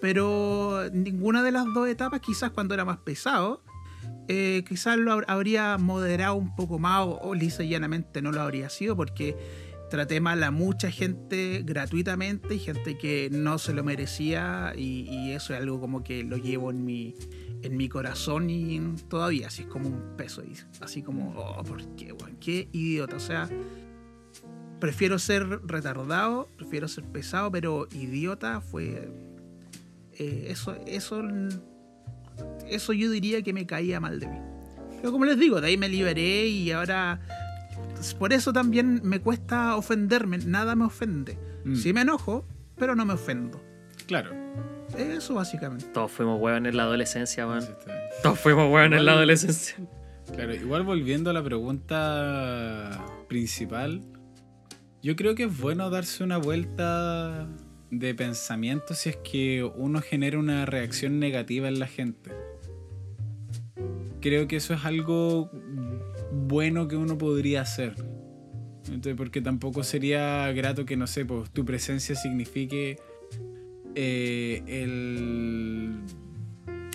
pero 0.00 0.84
ninguna 0.92 1.42
de 1.42 1.52
las 1.52 1.66
dos 1.74 1.88
etapas, 1.88 2.20
quizás 2.20 2.50
cuando 2.50 2.74
era 2.74 2.84
más 2.84 2.98
pesado, 2.98 3.62
eh, 4.28 4.64
quizás 4.68 4.96
lo 4.96 5.12
hab- 5.12 5.24
habría 5.28 5.76
moderado 5.78 6.36
un 6.36 6.54
poco 6.54 6.78
más 6.78 7.06
o, 7.06 7.18
o 7.20 7.34
lisa 7.34 7.62
y 7.64 7.68
llanamente 7.70 8.22
no 8.22 8.32
lo 8.32 8.40
habría 8.40 8.70
sido 8.70 8.96
porque 8.96 9.36
traté 9.90 10.20
mal 10.20 10.42
a 10.44 10.52
mucha 10.52 10.90
gente 10.90 11.62
gratuitamente 11.64 12.54
y 12.54 12.60
gente 12.60 12.96
que 12.96 13.28
no 13.32 13.58
se 13.58 13.74
lo 13.74 13.82
merecía 13.82 14.72
y, 14.76 15.32
eso 15.32 15.52
es 15.52 15.60
algo 15.60 15.80
como 15.80 16.04
que 16.04 16.22
lo 16.22 16.36
llevo 16.36 16.70
en 16.70 16.84
mi, 16.84 17.16
en 17.62 17.76
mi 17.76 17.88
corazón 17.88 18.48
y 18.50 18.80
todavía 19.08 19.48
así 19.48 19.62
es 19.62 19.68
como 19.68 19.88
un 19.88 20.16
peso 20.16 20.42
así 20.80 21.02
como 21.02 21.34
oh 21.36 21.64
qué 21.96 22.14
qué 22.38 22.68
idiota 22.72 23.16
o 23.16 23.20
sea 23.20 23.48
prefiero 24.80 25.18
ser 25.18 25.46
retardado 25.66 26.48
prefiero 26.56 26.88
ser 26.88 27.04
pesado 27.04 27.50
pero 27.52 27.86
idiota 27.92 28.60
fue 28.60 29.08
eh, 30.18 30.46
eso 30.48 30.74
eso 30.86 31.22
eso 32.68 32.92
yo 32.92 33.10
diría 33.10 33.42
que 33.42 33.52
me 33.52 33.66
caía 33.66 34.00
mal 34.00 34.18
de 34.20 34.26
mí 34.28 34.38
pero 35.00 35.12
como 35.12 35.24
les 35.24 35.38
digo 35.38 35.60
de 35.60 35.68
ahí 35.68 35.76
me 35.76 35.88
liberé 35.88 36.46
y 36.46 36.70
ahora 36.72 37.20
por 38.18 38.32
eso 38.32 38.52
también 38.52 39.00
me 39.04 39.20
cuesta 39.20 39.76
ofenderme 39.76 40.38
nada 40.38 40.74
me 40.74 40.84
ofende 40.84 41.38
Mm, 41.62 41.74
sí 41.76 41.92
me 41.92 42.00
enojo 42.00 42.46
pero 42.78 42.94
no 42.96 43.04
me 43.04 43.12
ofendo 43.12 43.60
Claro. 44.06 44.30
eso 44.96 45.34
básicamente 45.34 45.84
Todos 45.92 46.10
fuimos 46.10 46.40
weón 46.40 46.64
en 46.64 46.74
la 46.74 46.84
adolescencia, 46.84 47.46
weón. 47.46 47.60
Sí. 47.60 47.68
Todos 48.22 48.38
fuimos 48.40 48.72
weón 48.72 48.94
en 48.94 49.04
la 49.04 49.12
adolescencia. 49.12 49.76
Claro, 50.34 50.54
igual 50.54 50.84
volviendo 50.84 51.28
a 51.28 51.32
la 51.34 51.42
pregunta 51.44 52.98
principal, 53.28 54.00
yo 55.02 55.16
creo 55.16 55.34
que 55.34 55.44
es 55.44 55.58
bueno 55.58 55.90
darse 55.90 56.24
una 56.24 56.38
vuelta 56.38 57.48
de 57.90 58.14
pensamiento 58.14 58.94
si 58.94 59.10
es 59.10 59.16
que 59.16 59.64
uno 59.64 60.00
genera 60.00 60.38
una 60.38 60.66
reacción 60.66 61.18
negativa 61.18 61.68
en 61.68 61.78
la 61.78 61.86
gente. 61.86 62.30
Creo 64.20 64.46
que 64.46 64.56
eso 64.56 64.74
es 64.74 64.84
algo 64.84 65.50
bueno 66.32 66.88
que 66.88 66.96
uno 66.96 67.16
podría 67.16 67.62
hacer. 67.62 67.94
Entonces, 68.86 69.14
porque 69.16 69.40
tampoco 69.40 69.82
sería 69.82 70.50
grato 70.52 70.84
que, 70.84 70.96
no 70.96 71.06
sé, 71.06 71.24
pues 71.24 71.50
tu 71.50 71.64
presencia 71.64 72.14
signifique 72.14 72.98
eh, 73.94 74.62
el 74.66 76.00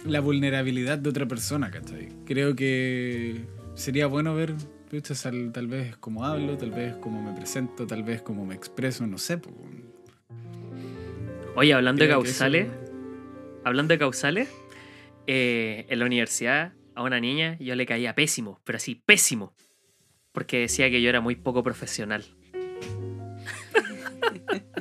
la 0.06 0.20
vulnerabilidad 0.20 1.00
de 1.00 1.10
otra 1.10 1.28
persona, 1.28 1.72
¿cachai? 1.72 2.10
Creo 2.26 2.56
que 2.56 3.42
sería 3.74 4.08
bueno 4.08 4.36
ver, 4.36 4.54
pucha, 4.96 5.16
sal- 5.16 5.52
tal 5.54 5.68
vez 5.68 5.96
cómo 5.98 6.26
hablo, 6.26 6.58
tal 6.58 6.72
vez 6.72 6.96
cómo 6.96 7.22
me 7.22 7.34
presento, 7.34 7.86
tal 7.86 8.04
vez 8.04 8.22
cómo 8.22 8.46
me 8.46 8.56
expreso, 8.56 9.06
no 9.08 9.18
sé. 9.18 9.38
po. 9.38 9.52
Oye, 11.56 11.74
hablando 11.74 12.04
de 12.04 12.10
eso- 12.10 12.20
causales, 12.22 12.68
hablando 13.64 13.94
de 13.94 13.98
causales, 14.00 14.50
eh, 15.28 15.86
en 15.90 16.00
la 16.00 16.06
universidad 16.06 16.74
a 16.96 17.04
una 17.04 17.20
niña 17.20 17.58
yo 17.60 17.76
le 17.76 17.86
caía 17.86 18.16
pésimo, 18.16 18.60
pero 18.64 18.78
así 18.78 18.96
pésimo, 19.06 19.54
porque 20.32 20.60
decía 20.60 20.90
que 20.90 21.02
yo 21.02 21.10
era 21.10 21.22
muy 21.22 21.36
poco 21.36 21.64
profesional. 21.64 22.24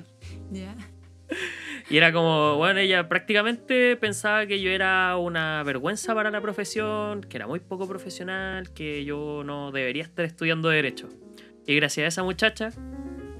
Y 1.90 1.98
era 1.98 2.12
como, 2.12 2.56
bueno, 2.56 2.80
ella 2.80 3.08
prácticamente 3.08 3.96
pensaba 3.96 4.46
que 4.46 4.60
yo 4.60 4.70
era 4.70 5.16
una 5.18 5.62
vergüenza 5.64 6.14
para 6.14 6.30
la 6.30 6.40
profesión, 6.40 7.20
que 7.22 7.36
era 7.36 7.46
muy 7.46 7.60
poco 7.60 7.86
profesional, 7.86 8.72
que 8.72 9.04
yo 9.04 9.42
no 9.44 9.70
debería 9.70 10.02
estar 10.02 10.24
estudiando 10.24 10.70
derecho. 10.70 11.08
Y 11.66 11.74
gracias 11.76 12.04
a 12.04 12.08
esa 12.08 12.22
muchacha, 12.22 12.70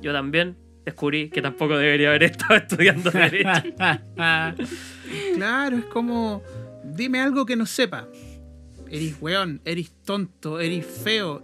yo 0.03 0.13
también 0.13 0.57
descubrí 0.85 1.31
que 1.31 1.41
tampoco 1.41 1.79
debería 1.79 2.09
haber 2.09 2.23
estado 2.25 2.57
estudiando 2.57 3.11
derecho. 3.11 3.51
Claro, 5.35 5.77
es 5.77 5.85
como, 5.87 6.43
dime 6.85 7.21
algo 7.21 7.47
que 7.47 7.57
no 7.57 7.67
sepa. 7.67 8.09
Eres 8.91 9.17
weón, 9.21 9.61
eres 9.65 9.93
tonto, 10.05 10.61
eres 10.61 10.85
feo, 10.87 11.43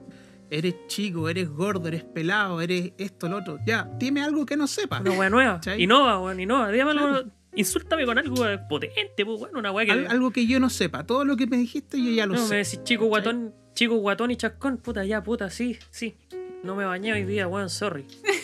eres 0.50 0.74
chico, 0.88 1.28
eres 1.28 1.48
gordo, 1.48 1.88
eres 1.88 2.04
pelado, 2.04 2.60
eres 2.60 2.92
esto, 2.98 3.28
lo 3.28 3.38
otro. 3.38 3.58
Ya, 3.66 3.88
dime 3.98 4.22
algo 4.22 4.44
que 4.44 4.56
no 4.56 4.66
sepa. 4.66 5.00
Una 5.00 5.12
wea 5.12 5.30
nueva. 5.30 5.54
¿Cachai? 5.54 5.82
Innova, 5.82 6.20
weón, 6.20 6.40
innova. 6.40 6.70
Dígame 6.70 6.90
algo, 6.92 7.06
Claro. 7.08 7.30
insúltame 7.54 8.04
con 8.06 8.18
algo 8.18 8.46
eh, 8.48 8.58
potente, 8.68 9.24
pues, 9.24 9.38
bueno, 9.38 9.58
una 9.58 9.70
wea 9.72 9.86
que. 9.86 9.92
Al- 9.92 10.06
algo 10.08 10.30
que 10.30 10.46
yo 10.46 10.58
no 10.60 10.68
sepa. 10.70 11.04
Todo 11.06 11.24
lo 11.24 11.36
que 11.36 11.46
me 11.46 11.56
dijiste 11.56 12.02
yo 12.02 12.10
ya 12.10 12.26
lo 12.26 12.34
no, 12.34 12.40
me 12.42 12.46
sé. 12.48 12.56
decís 12.56 12.82
chico 12.84 13.06
guatón, 13.06 13.54
chico 13.74 13.94
guatón 13.96 14.30
y 14.32 14.36
chascón, 14.36 14.78
puta, 14.78 15.04
ya, 15.04 15.22
puta, 15.22 15.48
sí, 15.50 15.78
sí. 15.90 16.16
No 16.62 16.74
me 16.76 16.84
bañé 16.84 17.12
hoy 17.12 17.24
día, 17.24 17.46
weón, 17.48 17.70
sorry. 17.70 18.04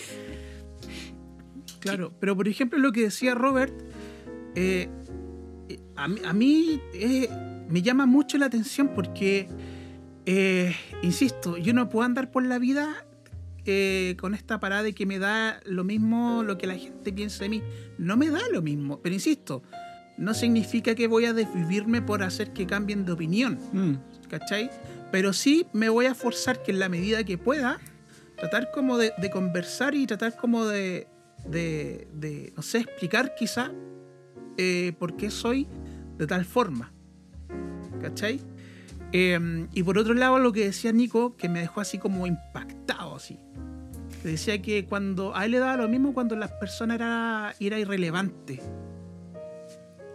Claro, 1.80 2.12
pero 2.18 2.36
por 2.36 2.48
ejemplo 2.48 2.78
lo 2.78 2.90
que 2.90 3.02
decía 3.02 3.34
Robert, 3.34 3.72
eh, 4.56 4.88
eh, 5.68 5.78
a 5.94 6.08
mí, 6.08 6.20
a 6.24 6.32
mí, 6.32 6.80
eh, 6.94 7.28
me 7.68 7.80
llama 7.82 8.06
mucho 8.06 8.38
la 8.38 8.46
atención 8.46 8.90
porque, 8.94 9.48
eh, 10.26 10.74
insisto, 11.02 11.56
yo 11.56 11.72
no 11.72 11.88
puedo 11.88 12.04
andar 12.04 12.30
por 12.30 12.44
la 12.44 12.58
vida 12.58 13.06
eh, 13.64 14.16
con 14.20 14.34
esta 14.34 14.60
parada 14.60 14.82
de 14.82 14.92
que 14.94 15.06
me 15.06 15.18
da 15.18 15.60
lo 15.64 15.82
mismo 15.84 16.42
lo 16.44 16.58
que 16.58 16.66
la 16.66 16.76
gente 16.76 17.12
piensa 17.12 17.44
de 17.44 17.48
mí. 17.50 17.62
No 17.98 18.16
me 18.16 18.30
da 18.30 18.40
lo 18.52 18.62
mismo, 18.62 19.00
pero 19.00 19.14
insisto, 19.14 19.62
no 20.18 20.34
significa 20.34 20.94
que 20.94 21.06
voy 21.08 21.24
a 21.26 21.32
desvivirme 21.32 22.02
por 22.02 22.22
hacer 22.22 22.52
que 22.52 22.66
cambien 22.66 23.04
de 23.04 23.12
opinión, 23.12 23.58
Mm. 23.72 23.94
¿cachai? 24.28 24.70
Pero 25.12 25.32
sí 25.32 25.66
me 25.72 25.88
voy 25.88 26.06
a 26.06 26.14
forzar 26.14 26.62
que 26.62 26.72
en 26.72 26.78
la 26.78 26.88
medida 26.88 27.24
que 27.24 27.38
pueda, 27.38 27.80
tratar 28.36 28.70
como 28.70 28.98
de, 28.98 29.12
de 29.18 29.30
conversar 29.30 29.94
y 29.94 30.06
tratar 30.06 30.36
como 30.36 30.64
de, 30.66 31.06
de, 31.48 32.08
de, 32.12 32.52
no 32.56 32.62
sé, 32.62 32.78
explicar 32.78 33.34
quizá 33.34 33.72
eh, 34.58 34.92
por 34.98 35.16
qué 35.16 35.30
soy 35.30 35.66
de 36.18 36.26
tal 36.26 36.44
forma, 36.44 36.92
¿cachai? 38.00 38.40
Eh, 39.18 39.66
y 39.72 39.82
por 39.82 39.96
otro 39.96 40.12
lado, 40.12 40.38
lo 40.38 40.52
que 40.52 40.66
decía 40.66 40.92
Nico, 40.92 41.36
que 41.36 41.48
me 41.48 41.60
dejó 41.60 41.80
así 41.80 41.96
como 41.96 42.26
impactado, 42.26 43.16
así. 43.16 43.38
Decía 44.22 44.60
que 44.60 44.84
cuando 44.84 45.34
a 45.34 45.46
él 45.46 45.52
le 45.52 45.58
daba 45.58 45.78
lo 45.78 45.88
mismo 45.88 46.12
cuando 46.12 46.36
las 46.36 46.52
personas 46.52 46.96
era, 46.96 47.54
era 47.58 47.78
irrelevante. 47.78 48.60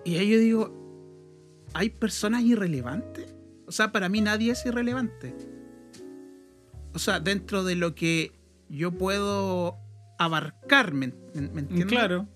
Y 0.05 0.17
ahí 0.17 0.29
yo 0.29 0.37
digo, 0.37 1.65
¿hay 1.73 1.89
personas 1.89 2.43
irrelevantes? 2.43 3.33
O 3.65 3.71
sea, 3.71 3.91
para 3.91 4.07
mí 4.07 4.21
nadie 4.21 4.51
es 4.51 4.63
irrelevante. 4.67 5.35
O 6.93 6.99
sea, 6.99 7.19
dentro 7.19 7.63
de 7.63 7.73
lo 7.73 7.95
que 7.95 8.33
yo 8.69 8.91
puedo 8.91 9.77
abarcar, 10.19 10.93
¿me, 10.93 11.05
entiendes? 11.33 11.85
Claro. 11.87 12.27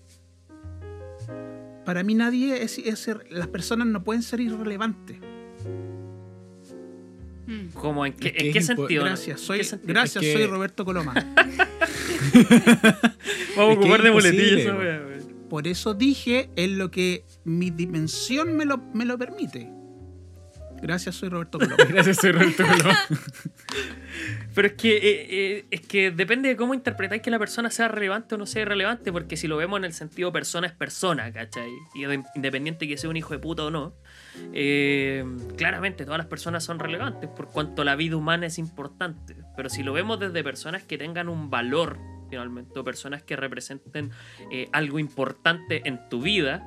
Para 1.84 2.02
mí 2.02 2.16
nadie 2.16 2.64
es, 2.64 2.78
es 2.78 3.08
las 3.30 3.46
personas 3.46 3.86
no 3.86 4.02
pueden 4.02 4.24
ser 4.24 4.40
irrelevantes. 4.40 5.20
Mm. 7.46 7.68
¿Cómo? 7.74 8.04
¿En 8.06 8.12
qué, 8.12 8.28
Es 8.28 8.34
que 8.34 8.46
en 8.48 8.52
qué 8.52 8.58
es 8.58 8.68
impo- 8.70 8.76
sentido? 8.76 9.04
Gracias, 9.04 9.40
¿En 9.40 9.46
soy, 9.46 9.58
qué 9.58 9.64
sentido? 9.64 9.92
gracias, 9.94 10.24
Es 10.24 10.32
que- 10.32 10.38
soy 10.38 10.46
Roberto 10.50 10.84
Coloma. 10.84 11.14
Vamos 13.56 13.68
a 13.68 13.72
Es 13.72 13.78
ocupar 13.78 13.98
es 13.98 14.04
de 14.04 14.10
weón. 14.78 15.46
Por 15.48 15.68
eso 15.68 15.94
dije 15.94 16.50
en 16.56 16.76
lo 16.78 16.90
que 16.90 17.24
mi 17.44 17.70
dimensión 17.70 18.56
me 18.56 18.64
lo, 18.64 18.78
me 18.94 19.04
lo 19.04 19.16
permite. 19.16 19.70
Gracias, 20.82 21.14
soy 21.14 21.28
Roberto 21.28 21.58
Coloma. 21.58 21.76
Gracias, 21.88 22.16
soy 22.16 22.32
Roberto 22.32 22.64
Coloma. 22.66 22.98
Pero 24.54 24.68
es 24.68 24.74
que, 24.74 24.96
eh, 24.96 25.26
eh, 25.30 25.64
es 25.70 25.80
que 25.82 26.10
depende 26.10 26.48
de 26.48 26.56
cómo 26.56 26.74
interpretáis 26.74 27.22
que 27.22 27.30
la 27.30 27.38
persona 27.38 27.70
sea 27.70 27.88
relevante 27.88 28.34
o 28.34 28.38
no 28.38 28.46
sea 28.46 28.62
irrelevante, 28.62 29.12
porque 29.12 29.36
si 29.36 29.46
lo 29.48 29.56
vemos 29.56 29.78
en 29.78 29.84
el 29.84 29.92
sentido 29.92 30.32
persona 30.32 30.66
es 30.66 30.72
persona, 30.72 31.32
¿cachai? 31.32 31.70
Y 31.94 32.04
de- 32.04 32.22
independiente 32.34 32.88
que 32.88 32.96
sea 32.96 33.10
un 33.10 33.16
hijo 33.16 33.34
de 33.34 33.38
puta 33.38 33.64
o 33.64 33.70
no, 33.70 33.94
eh, 34.52 35.24
claramente 35.56 36.04
todas 36.04 36.18
las 36.18 36.26
personas 36.26 36.64
son 36.64 36.78
relevantes 36.78 37.28
por 37.28 37.48
cuanto 37.48 37.84
la 37.84 37.96
vida 37.96 38.16
humana 38.16 38.46
es 38.46 38.58
importante. 38.58 39.36
Pero 39.56 39.68
si 39.68 39.82
lo 39.82 39.92
vemos 39.92 40.18
desde 40.18 40.42
personas 40.42 40.82
que 40.82 40.96
tengan 40.98 41.28
un 41.28 41.50
valor, 41.50 41.98
finalmente, 42.30 42.78
o 42.78 42.84
personas 42.84 43.22
que 43.22 43.36
representen 43.36 44.10
algo 44.72 44.98
importante 44.98 45.82
en 45.84 46.08
tu 46.08 46.20
vida, 46.22 46.66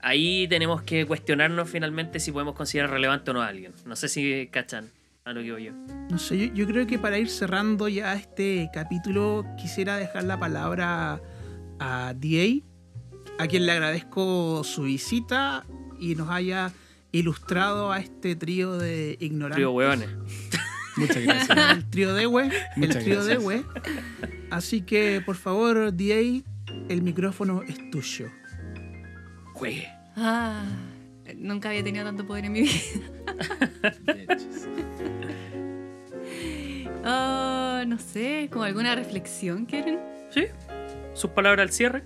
ahí 0.00 0.46
tenemos 0.48 0.82
que 0.82 1.06
cuestionarnos 1.06 1.68
finalmente 1.70 2.20
si 2.20 2.32
podemos 2.32 2.54
considerar 2.54 2.90
relevante 2.90 3.30
o 3.30 3.34
no 3.34 3.42
a 3.42 3.48
alguien. 3.48 3.72
No 3.84 3.96
sé 3.96 4.08
si 4.08 4.48
cachan 4.52 4.90
a 5.26 5.32
lo 5.32 5.40
que 5.40 5.44
digo 5.44 5.58
yo. 5.58 5.72
No 6.08 6.18
sé, 6.18 6.38
yo, 6.38 6.54
yo 6.54 6.66
creo 6.66 6.86
que 6.86 6.98
para 6.98 7.18
ir 7.18 7.28
cerrando 7.28 7.88
ya 7.88 8.14
este 8.14 8.70
capítulo, 8.72 9.44
quisiera 9.58 9.96
dejar 9.96 10.24
la 10.24 10.38
palabra 10.38 11.20
a 11.80 12.14
DA, 12.14 12.62
a 13.38 13.48
quien 13.48 13.66
le 13.66 13.72
agradezco 13.72 14.62
su 14.62 14.84
visita 14.84 15.66
y 15.98 16.14
nos 16.14 16.30
haya 16.30 16.72
ilustrado 17.10 17.90
a 17.90 17.98
este 17.98 18.36
trío 18.36 18.78
de 18.78 19.16
ignorantes. 19.20 19.56
Trío 19.56 19.72
hueones. 19.72 20.08
Muchas 20.96 21.22
gracias. 21.22 21.76
el 21.76 21.90
trío 21.90 22.14
de 22.14 22.26
we, 22.26 22.50
el 22.76 22.98
trío 22.98 23.24
de 23.24 23.36
we. 23.38 23.64
Así 24.50 24.82
que, 24.82 25.20
por 25.26 25.36
favor, 25.36 25.92
DA, 25.92 26.42
el 26.88 27.02
micrófono 27.02 27.62
es 27.62 27.90
tuyo. 27.90 28.28
Juegue. 29.54 29.88
Ah, 30.14 30.64
nunca 31.36 31.68
había 31.70 31.82
tenido 31.84 32.04
tanto 32.04 32.26
poder 32.26 32.44
en 32.46 32.52
mi 32.52 32.62
vida. 32.62 32.72
Ah, 37.08 37.84
no 37.86 38.00
sé, 38.00 38.48
como 38.50 38.64
alguna 38.64 38.96
reflexión 38.96 39.64
quieren. 39.64 40.00
¿Sí? 40.30 40.46
¿Sus 41.14 41.30
palabras 41.30 41.68
al 41.68 41.72
cierre? 41.72 42.02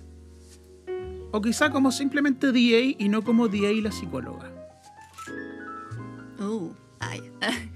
O 1.30 1.40
quizá 1.40 1.70
como 1.70 1.90
simplemente 1.90 2.48
DA 2.48 2.94
y 2.98 3.08
no 3.08 3.22
como 3.22 3.48
DA 3.48 3.72
la 3.82 3.92
psicóloga. 3.92 4.52
Uh, 6.38 6.70
ay. 6.98 7.32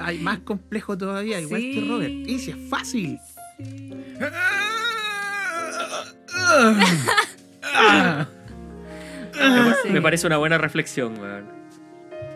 Hay 0.00 0.18
más 0.18 0.40
complejo 0.40 0.98
todavía, 0.98 1.40
igual 1.40 1.60
Sí. 1.60 1.72
que 1.74 1.80
Robert. 1.88 2.12
Y 2.12 2.38
si 2.40 2.50
es 2.50 2.56
fácil. 2.68 3.20
Sí. 9.82 9.90
Me 9.90 10.00
parece 10.02 10.26
una 10.26 10.36
buena 10.38 10.58
reflexión, 10.58 11.18
weón. 11.18 11.46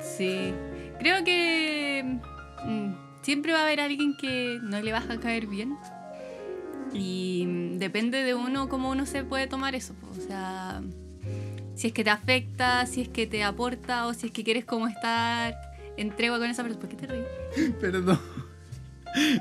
Sí. 0.01 0.53
Creo 0.99 1.25
que 1.25 2.19
mm, 2.65 2.93
siempre 3.23 3.53
va 3.53 3.61
a 3.61 3.63
haber 3.65 3.81
alguien 3.81 4.17
que 4.21 4.59
no 4.63 4.81
le 4.81 4.93
vas 4.93 5.09
a 5.11 5.19
caer 5.21 5.47
bien. 5.47 5.77
Y 6.93 7.45
mm, 7.47 7.79
depende 7.79 8.23
de 8.25 8.35
uno 8.35 8.69
cómo 8.69 8.91
uno 8.91 9.07
se 9.07 9.25
puede 9.25 9.47
tomar 9.47 9.75
eso. 9.75 9.95
po. 9.95 10.09
O 10.11 10.15
sea, 10.27 10.81
si 11.75 11.87
es 11.89 11.93
que 11.93 12.03
te 12.05 12.11
afecta, 12.11 12.85
si 12.87 13.03
es 13.03 13.09
que 13.09 13.27
te 13.27 13.45
aporta 13.45 14.07
o 14.07 14.15
si 14.15 14.27
es 14.27 14.33
que 14.33 14.43
quieres 14.45 14.65
como 14.65 14.89
estar 14.89 15.55
en 15.97 16.15
tregua 16.17 16.39
con 16.39 16.49
esa 16.51 16.63
persona. 16.63 16.81
¿Por 16.81 16.89
qué 16.91 16.97
te 16.97 17.07
ríes? 17.07 17.73
Perdón. 17.81 18.19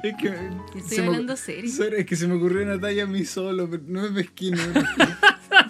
Es 0.01 0.15
que. 0.15 0.29
Estoy 0.77 0.81
se 0.81 1.01
me- 1.01 1.07
hablando 1.07 1.35
serio. 1.35 1.69
Es 1.97 2.05
que 2.05 2.15
se 2.15 2.25
me 2.25 2.35
ocurrió 2.35 2.63
una 2.63 2.79
talla 2.79 3.03
a 3.03 3.05
mí 3.05 3.25
solo, 3.25 3.69
pero 3.69 3.83
no 3.85 4.05
es 4.05 4.11
mezquino. 4.11 4.57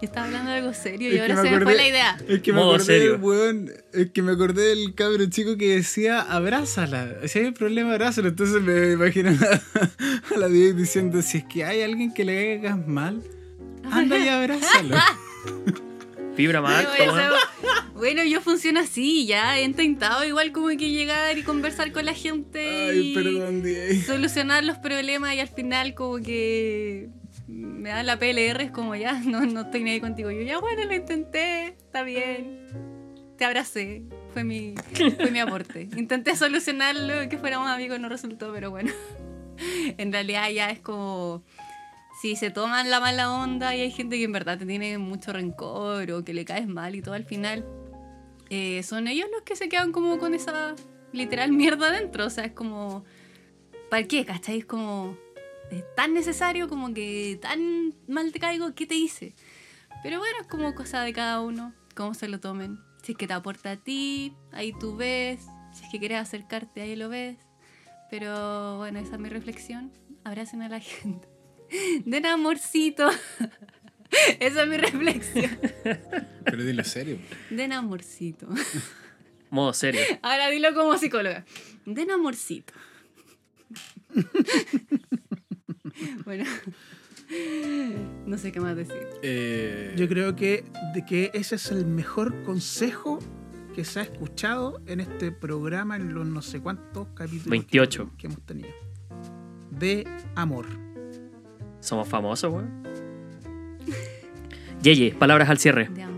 Yo 0.00 0.06
estaba 0.06 0.26
hablando 0.26 0.50
de 0.50 0.56
algo 0.58 0.72
serio 0.72 1.10
y 1.10 1.16
Es 1.16 1.20
ahora 1.20 1.34
me 1.34 1.42
se 1.42 1.42
me 1.42 1.50
fue 1.50 1.72
acordé- 1.72 1.76
la 1.76 1.88
idea. 1.88 2.18
Es 2.28 2.40
que 2.40 2.52
me 2.52 2.58
Modo 2.60 2.70
acordé 2.70 2.84
serio. 2.86 3.12
del 3.12 3.20
weón, 3.20 3.70
es 3.92 4.10
que 4.12 4.22
me 4.22 4.32
acordé 4.32 4.62
del 4.74 4.94
cabro 4.94 5.26
chico 5.28 5.56
que 5.58 5.76
decía 5.76 6.20
abrázala. 6.22 7.16
Si 7.26 7.38
hay 7.38 7.46
un 7.46 7.54
problema, 7.54 7.92
abrázala. 7.92 8.28
Entonces 8.28 8.62
me 8.62 8.92
imagino 8.92 9.30
a, 9.30 10.34
a 10.34 10.38
la 10.38 10.48
Diego 10.48 10.78
diciendo: 10.78 11.20
si 11.20 11.38
es 11.38 11.44
que 11.44 11.64
hay 11.64 11.82
alguien 11.82 12.14
que 12.14 12.24
le 12.24 12.54
hagas 12.58 12.86
mal, 12.86 13.22
anda 13.90 14.18
y 14.18 14.28
abrázalo. 14.28 14.96
Fibra 16.36 16.62
más 16.62 16.86
bueno, 17.94 18.24
yo 18.24 18.40
funciono 18.40 18.80
así, 18.80 19.26
ya 19.26 19.58
he 19.58 19.64
intentado 19.64 20.24
igual 20.24 20.52
como 20.52 20.68
que 20.68 20.90
llegar 20.90 21.36
y 21.36 21.42
conversar 21.42 21.92
con 21.92 22.06
la 22.06 22.14
gente 22.14 22.88
Ay, 22.90 23.10
y 23.10 23.14
perdón, 23.14 23.62
Diego. 23.62 24.02
solucionar 24.06 24.64
los 24.64 24.78
problemas 24.78 25.34
y 25.34 25.40
al 25.40 25.48
final 25.48 25.92
como 25.92 26.16
que 26.18 27.10
me 27.50 27.90
da 27.90 28.02
la 28.02 28.18
PLR, 28.18 28.62
es 28.62 28.70
como 28.70 28.94
ya, 28.94 29.12
no, 29.24 29.44
no 29.46 29.62
estoy 29.62 29.82
ni 29.82 29.90
ahí 29.90 30.00
contigo. 30.00 30.30
Yo 30.30 30.42
ya, 30.42 30.58
bueno, 30.58 30.84
lo 30.84 30.94
intenté, 30.94 31.68
está 31.68 32.02
bien, 32.02 32.66
te 33.36 33.44
abracé, 33.44 34.02
fue 34.32 34.44
mi, 34.44 34.74
fue 35.16 35.30
mi 35.30 35.40
aporte. 35.40 35.88
Intenté 35.96 36.36
solucionarlo, 36.36 37.28
que 37.28 37.38
fuéramos 37.38 37.68
amigos, 37.68 37.98
no 38.00 38.08
resultó, 38.08 38.52
pero 38.52 38.70
bueno, 38.70 38.92
en 39.98 40.12
realidad 40.12 40.50
ya 40.50 40.70
es 40.70 40.80
como 40.80 41.42
si 42.20 42.36
se 42.36 42.50
toman 42.50 42.90
la 42.90 43.00
mala 43.00 43.32
onda 43.32 43.74
y 43.74 43.80
hay 43.80 43.90
gente 43.90 44.18
que 44.18 44.24
en 44.24 44.32
verdad 44.32 44.58
te 44.58 44.66
tiene 44.66 44.98
mucho 44.98 45.32
rencor 45.32 46.10
o 46.12 46.22
que 46.22 46.34
le 46.34 46.44
caes 46.44 46.68
mal 46.68 46.94
y 46.94 47.02
todo 47.02 47.14
al 47.14 47.24
final, 47.24 47.64
eh, 48.50 48.82
son 48.82 49.08
ellos 49.08 49.28
los 49.32 49.42
que 49.42 49.56
se 49.56 49.68
quedan 49.68 49.92
como 49.92 50.18
con 50.18 50.34
esa 50.34 50.74
literal 51.12 51.52
mierda 51.52 51.88
adentro. 51.88 52.26
O 52.26 52.30
sea, 52.30 52.44
es 52.44 52.52
como, 52.52 53.04
¿para 53.88 54.02
qué? 54.04 54.24
¿Cachai? 54.24 54.58
Es 54.58 54.64
como, 54.66 55.16
es 55.70 55.84
tan 55.94 56.14
necesario 56.14 56.68
como 56.68 56.92
que 56.92 57.38
tan 57.40 57.94
mal 58.08 58.32
te 58.32 58.40
caigo, 58.40 58.74
¿qué 58.74 58.86
te 58.86 58.94
hice? 58.94 59.34
Pero 60.02 60.18
bueno, 60.18 60.36
es 60.40 60.46
como 60.46 60.74
cosa 60.74 61.02
de 61.02 61.12
cada 61.12 61.40
uno, 61.40 61.74
cómo 61.94 62.14
se 62.14 62.28
lo 62.28 62.40
tomen. 62.40 62.78
Si 63.02 63.12
es 63.12 63.18
que 63.18 63.26
te 63.26 63.32
aporta 63.32 63.72
a 63.72 63.76
ti, 63.76 64.34
ahí 64.52 64.72
tú 64.78 64.96
ves. 64.96 65.40
Si 65.72 65.84
es 65.84 65.90
que 65.90 65.98
quieres 65.98 66.18
acercarte, 66.18 66.82
ahí 66.82 66.96
lo 66.96 67.08
ves. 67.08 67.38
Pero 68.10 68.78
bueno, 68.78 68.98
esa 68.98 69.14
es 69.14 69.20
mi 69.20 69.28
reflexión. 69.28 69.92
Abracen 70.24 70.62
a 70.62 70.68
la 70.68 70.80
gente. 70.80 71.28
Den 72.04 72.26
amorcito. 72.26 73.08
Esa 74.40 74.64
es 74.64 74.68
mi 74.68 74.76
reflexión. 74.76 75.58
Pero 76.44 76.64
dilo 76.64 76.82
serio. 76.82 77.18
Den 77.48 77.72
amorcito. 77.72 78.48
Modo 79.50 79.72
serio. 79.72 80.00
Ahora 80.22 80.50
dilo 80.50 80.74
como 80.74 80.98
psicóloga. 80.98 81.44
Den 81.86 82.10
amorcito. 82.10 82.72
bueno. 86.24 86.44
No 88.26 88.36
sé 88.38 88.50
qué 88.50 88.58
más 88.58 88.74
decir. 88.74 89.06
Eh, 89.22 89.94
Yo 89.96 90.08
creo 90.08 90.34
que, 90.34 90.64
de 90.94 91.04
que 91.04 91.30
ese 91.32 91.54
es 91.54 91.70
el 91.70 91.86
mejor 91.86 92.42
consejo 92.42 93.20
que 93.72 93.84
se 93.84 94.00
ha 94.00 94.02
escuchado 94.02 94.80
en 94.86 94.98
este 94.98 95.30
programa 95.30 95.94
en 95.94 96.12
los 96.12 96.26
no 96.26 96.42
sé 96.42 96.60
cuántos 96.60 97.06
capítulos 97.14 97.50
28. 97.50 98.10
Que, 98.10 98.16
que 98.16 98.26
hemos 98.26 98.40
tenido. 98.42 98.70
De 99.70 100.08
amor. 100.34 100.66
Somos 101.78 102.08
famosos, 102.08 102.52
weón. 102.52 102.82
Yeye, 104.82 105.14
palabras 105.14 105.48
al 105.50 105.58
cierre. 105.58 105.88
De 105.88 106.02
amor. 106.02 106.09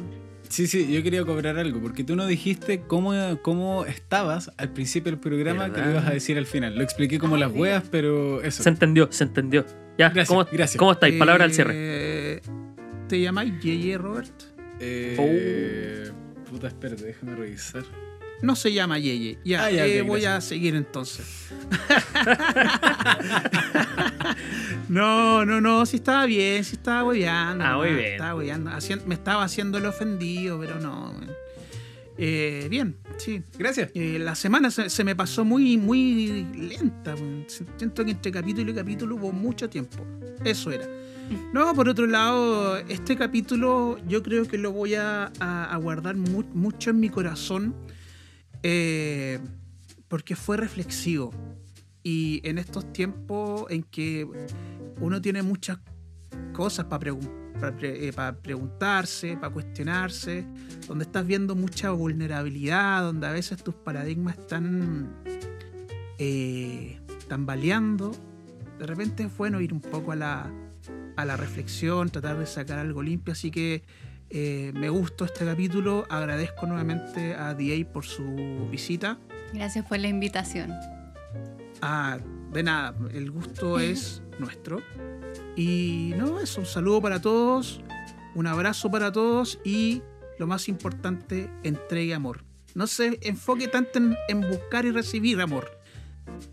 Sí, 0.52 0.66
sí, 0.66 0.92
yo 0.92 1.02
quería 1.02 1.24
cobrar 1.24 1.56
algo, 1.58 1.80
porque 1.80 2.04
tú 2.04 2.14
no 2.14 2.26
dijiste 2.26 2.82
cómo, 2.86 3.14
cómo 3.40 3.86
estabas 3.86 4.52
al 4.58 4.70
principio 4.70 5.10
del 5.10 5.18
programa 5.18 5.72
que 5.72 5.80
lo 5.80 5.92
ibas 5.92 6.06
a 6.06 6.10
decir 6.10 6.36
al 6.36 6.44
final. 6.44 6.76
Lo 6.76 6.82
expliqué 6.82 7.18
como 7.18 7.36
Ah, 7.36 7.38
las 7.38 7.52
bien. 7.52 7.62
weas, 7.62 7.84
pero 7.90 8.42
eso. 8.42 8.62
Se 8.62 8.68
entendió, 8.68 9.08
se 9.10 9.24
entendió. 9.24 9.64
Ya, 9.96 10.10
Gracias, 10.10 10.28
¿cómo, 10.28 10.44
gracias. 10.52 10.78
¿cómo 10.78 10.92
estáis? 10.92 11.14
Palabras 11.18 11.46
al 11.46 11.54
cierre. 11.54 11.72
Eh, 11.74 12.42
¿Te 13.08 13.18
llamáis 13.18 13.54
Yeye 13.62 13.96
Robert? 13.96 14.30
Eh, 14.78 16.10
Puta, 16.50 16.66
espérate, 16.66 17.02
déjame 17.04 17.34
revisar. 17.34 17.84
No 18.42 18.54
se 18.54 18.74
llama 18.74 18.98
Yeye. 18.98 19.38
Ya, 19.46 19.64
Ah, 19.64 19.70
ya, 19.70 19.86
eh, 19.86 20.02
voy 20.02 20.20
gracias. 20.20 20.44
a 20.44 20.48
seguir 20.48 20.74
entonces. 20.74 21.48
no, 24.92 25.44
no, 25.46 25.60
no, 25.60 25.86
si 25.86 25.96
estaba 25.96 26.26
bien, 26.26 26.62
si 26.64 26.76
estaba 26.76 27.04
hueveando. 27.04 27.64
Ah, 27.64 27.76
muy 27.78 27.88
bien. 27.94 28.12
Estaba 28.12 28.34
hueveando. 28.34 28.70
Me 29.06 29.14
estaba 29.14 29.44
haciendo 29.44 29.78
el 29.78 29.86
ofendido, 29.86 30.58
pero 30.60 30.78
no. 30.80 31.14
Eh, 32.18 32.66
bien, 32.70 32.96
sí. 33.16 33.42
Gracias. 33.58 33.90
Eh, 33.94 34.18
la 34.20 34.34
semana 34.34 34.70
se, 34.70 34.90
se 34.90 35.02
me 35.02 35.16
pasó 35.16 35.44
muy, 35.44 35.78
muy 35.78 36.46
lenta. 36.54 37.14
Siento 37.78 38.04
que 38.04 38.10
entre 38.10 38.30
capítulo 38.30 38.70
y 38.70 38.74
capítulo 38.74 39.14
hubo 39.16 39.32
mucho 39.32 39.68
tiempo. 39.70 39.96
Eso 40.44 40.70
era. 40.70 40.86
No, 41.54 41.72
por 41.74 41.88
otro 41.88 42.06
lado, 42.06 42.76
este 42.76 43.16
capítulo 43.16 43.98
yo 44.06 44.22
creo 44.22 44.46
que 44.46 44.58
lo 44.58 44.72
voy 44.72 44.94
a, 44.94 45.32
a- 45.40 45.64
a 45.72 45.76
guardar 45.78 46.16
mu- 46.16 46.44
mucho 46.52 46.90
en 46.90 47.00
mi 47.00 47.08
corazón 47.08 47.74
eh, 48.62 49.38
porque 50.08 50.36
fue 50.36 50.58
reflexivo. 50.58 51.32
Y 52.02 52.40
en 52.44 52.58
estos 52.58 52.92
tiempos 52.92 53.66
en 53.70 53.82
que 53.84 54.26
uno 55.00 55.20
tiene 55.20 55.42
muchas 55.42 55.78
cosas 56.52 56.86
para 56.86 58.36
preguntarse, 58.42 59.36
para 59.36 59.52
cuestionarse, 59.52 60.44
donde 60.88 61.04
estás 61.04 61.26
viendo 61.26 61.54
mucha 61.54 61.90
vulnerabilidad, 61.90 63.02
donde 63.02 63.26
a 63.26 63.32
veces 63.32 63.62
tus 63.62 63.74
paradigmas 63.74 64.38
están 64.38 65.14
eh, 66.18 67.00
tambaleando, 67.28 68.12
de 68.78 68.86
repente 68.86 69.24
es 69.24 69.36
bueno 69.36 69.60
ir 69.60 69.72
un 69.72 69.80
poco 69.80 70.12
a 70.12 70.16
la, 70.16 70.50
a 71.16 71.24
la 71.24 71.36
reflexión, 71.36 72.10
tratar 72.10 72.38
de 72.38 72.46
sacar 72.46 72.78
algo 72.78 73.02
limpio, 73.02 73.32
así 73.32 73.50
que 73.50 73.82
eh, 74.30 74.72
me 74.74 74.88
gustó 74.88 75.24
este 75.24 75.44
capítulo, 75.44 76.06
agradezco 76.08 76.66
nuevamente 76.66 77.34
a 77.34 77.54
DA 77.54 77.92
por 77.92 78.04
su 78.04 78.66
visita. 78.70 79.18
Gracias 79.52 79.86
por 79.86 79.98
la 79.98 80.08
invitación. 80.08 80.72
Ah, 81.82 82.18
de 82.52 82.62
nada, 82.62 82.94
el 83.12 83.30
gusto 83.30 83.78
es 83.78 84.22
nuestro. 84.38 84.80
Y 85.56 86.14
no, 86.16 86.40
eso, 86.40 86.60
un 86.60 86.66
saludo 86.66 87.02
para 87.02 87.20
todos, 87.20 87.82
un 88.34 88.46
abrazo 88.46 88.90
para 88.90 89.12
todos 89.12 89.58
y 89.64 90.02
lo 90.38 90.46
más 90.46 90.68
importante, 90.68 91.50
entregue 91.62 92.14
amor. 92.14 92.44
No 92.74 92.86
se 92.86 93.18
enfoque 93.22 93.68
tanto 93.68 93.98
en, 93.98 94.16
en 94.28 94.40
buscar 94.42 94.86
y 94.86 94.92
recibir 94.92 95.40
amor. 95.40 95.78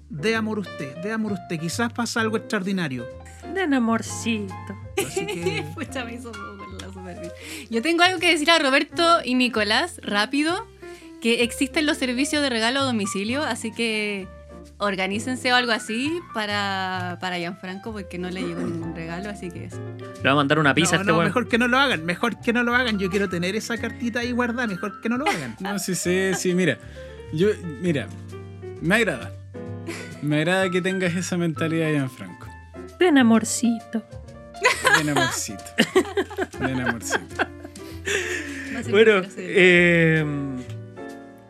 Dé 0.09 0.35
amor 0.35 0.59
usted, 0.59 0.97
dé 0.97 1.11
amor 1.11 1.33
usted. 1.33 1.59
Quizás 1.59 1.93
pasa 1.93 2.21
algo 2.21 2.37
extraordinario. 2.37 3.05
Den 3.53 3.73
amorcito. 3.73 4.53
Así 4.97 5.25
que 5.25 5.63
Pucha, 5.75 6.03
me 6.05 6.15
hizo. 6.15 6.31
Yo 7.69 7.81
tengo 7.81 8.03
algo 8.03 8.19
que 8.19 8.31
decir 8.31 8.49
a 8.51 8.59
Roberto 8.59 9.19
y 9.23 9.35
Nicolás, 9.35 9.99
rápido, 10.03 10.67
que 11.21 11.43
existen 11.43 11.85
los 11.85 11.97
servicios 11.97 12.41
de 12.41 12.49
regalo 12.49 12.79
a 12.79 12.83
domicilio, 12.83 13.43
así 13.43 13.71
que 13.71 14.27
organícense 14.79 15.51
o 15.51 15.55
algo 15.55 15.71
así 15.71 16.19
para, 16.33 17.17
para 17.21 17.37
Gianfranco, 17.37 17.91
porque 17.91 18.17
no 18.17 18.29
le 18.29 18.41
llegó 18.41 18.61
ningún 18.61 18.95
regalo, 18.95 19.29
así 19.29 19.51
que 19.51 19.65
eso. 19.65 19.79
Le 19.99 20.23
va 20.23 20.31
a 20.31 20.35
mandar 20.35 20.57
una 20.57 20.73
pizza 20.73 20.93
no, 20.93 20.99
a 20.99 21.01
este 21.01 21.11
no, 21.11 21.21
mejor 21.21 21.47
que 21.47 21.57
no 21.57 21.67
lo 21.67 21.77
hagan, 21.77 22.05
mejor 22.05 22.39
que 22.39 22.53
no 22.53 22.63
lo 22.63 22.73
hagan. 22.73 22.97
Yo 22.97 23.09
quiero 23.09 23.29
tener 23.29 23.55
esa 23.55 23.77
cartita 23.77 24.21
ahí 24.21 24.31
guardada, 24.31 24.67
mejor 24.67 24.99
que 25.01 25.09
no 25.09 25.17
lo 25.17 25.27
hagan. 25.27 25.55
No, 25.59 25.77
sí, 25.77 25.93
sí, 25.93 26.31
sí, 26.35 26.55
mira. 26.55 26.77
Yo, 27.33 27.49
mira, 27.81 28.07
me 28.81 28.95
agrada. 28.95 29.31
Me 30.21 30.37
agrada 30.37 30.69
que 30.69 30.81
tengas 30.81 31.13
esa 31.15 31.37
mentalidad, 31.37 31.91
Gianfranco. 31.91 32.47
Den 32.97 33.17
amorcito. 33.17 34.03
Den 34.97 35.09
amorcito. 35.09 35.63
Den 36.59 36.81
amorcito. 36.81 37.45
No 38.73 38.83
sé 38.83 38.91
Bueno, 38.91 39.21
eh, 39.37 40.25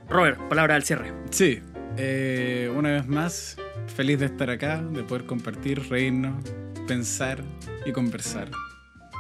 Robert, 0.10 0.40
palabra 0.50 0.76
al 0.76 0.84
cierre. 0.84 1.14
Sí, 1.30 1.62
eh, 2.02 2.72
una 2.76 2.92
vez 2.92 3.08
más, 3.08 3.58
feliz 3.96 4.20
de 4.20 4.28
estar 4.28 4.50
acá, 4.50 4.82
de 4.82 5.04
poder 5.04 5.26
compartir, 5.26 5.88
reírnos, 5.90 6.44
pensar 6.88 7.44
y 7.86 7.92
conversar. 7.92 8.50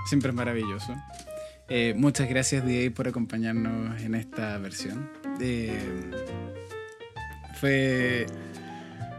Siempre 0.07 0.29
es 0.29 0.35
maravilloso. 0.35 0.95
Eh, 1.67 1.93
muchas 1.95 2.27
gracias, 2.29 2.65
DA, 2.65 2.89
por 2.95 3.07
acompañarnos 3.07 4.01
en 4.01 4.15
esta 4.15 4.57
versión. 4.57 5.09
Eh, 5.39 5.77
fue, 7.59 8.25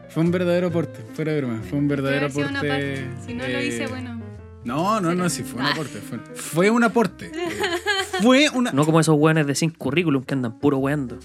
fue 0.09 0.23
un 0.23 0.31
verdadero 0.31 0.69
aporte, 0.69 1.01
fuera 1.15 1.33
de 1.33 1.41
broma. 1.41 1.61
Fue 1.69 1.79
un 1.79 1.87
verdadero 1.89 2.27
aporte. 2.27 3.07
Si 3.27 3.35
no 3.35 3.47
lo 3.47 3.63
hice, 3.63 3.87
bueno. 3.87 4.21
No, 4.65 5.01
no, 5.01 5.15
no, 5.15 5.29
sí, 5.29 5.43
fue 5.43 5.61
un 5.61 5.67
Ah. 5.67 5.73
aporte. 5.73 6.01
Fue, 6.01 6.19
fue 6.35 6.71
un 6.71 6.85
aporte. 6.85 7.31
Fue 8.21 8.51
una. 8.51 8.71
No 8.73 8.85
como 8.85 9.01
esos 9.01 9.17
weones 9.19 9.47
de 9.47 9.55
sin 9.55 9.71
currículum 9.71 10.23
que 10.25 10.35
andan 10.35 10.59
puro 10.59 10.77
weando. 10.77 11.19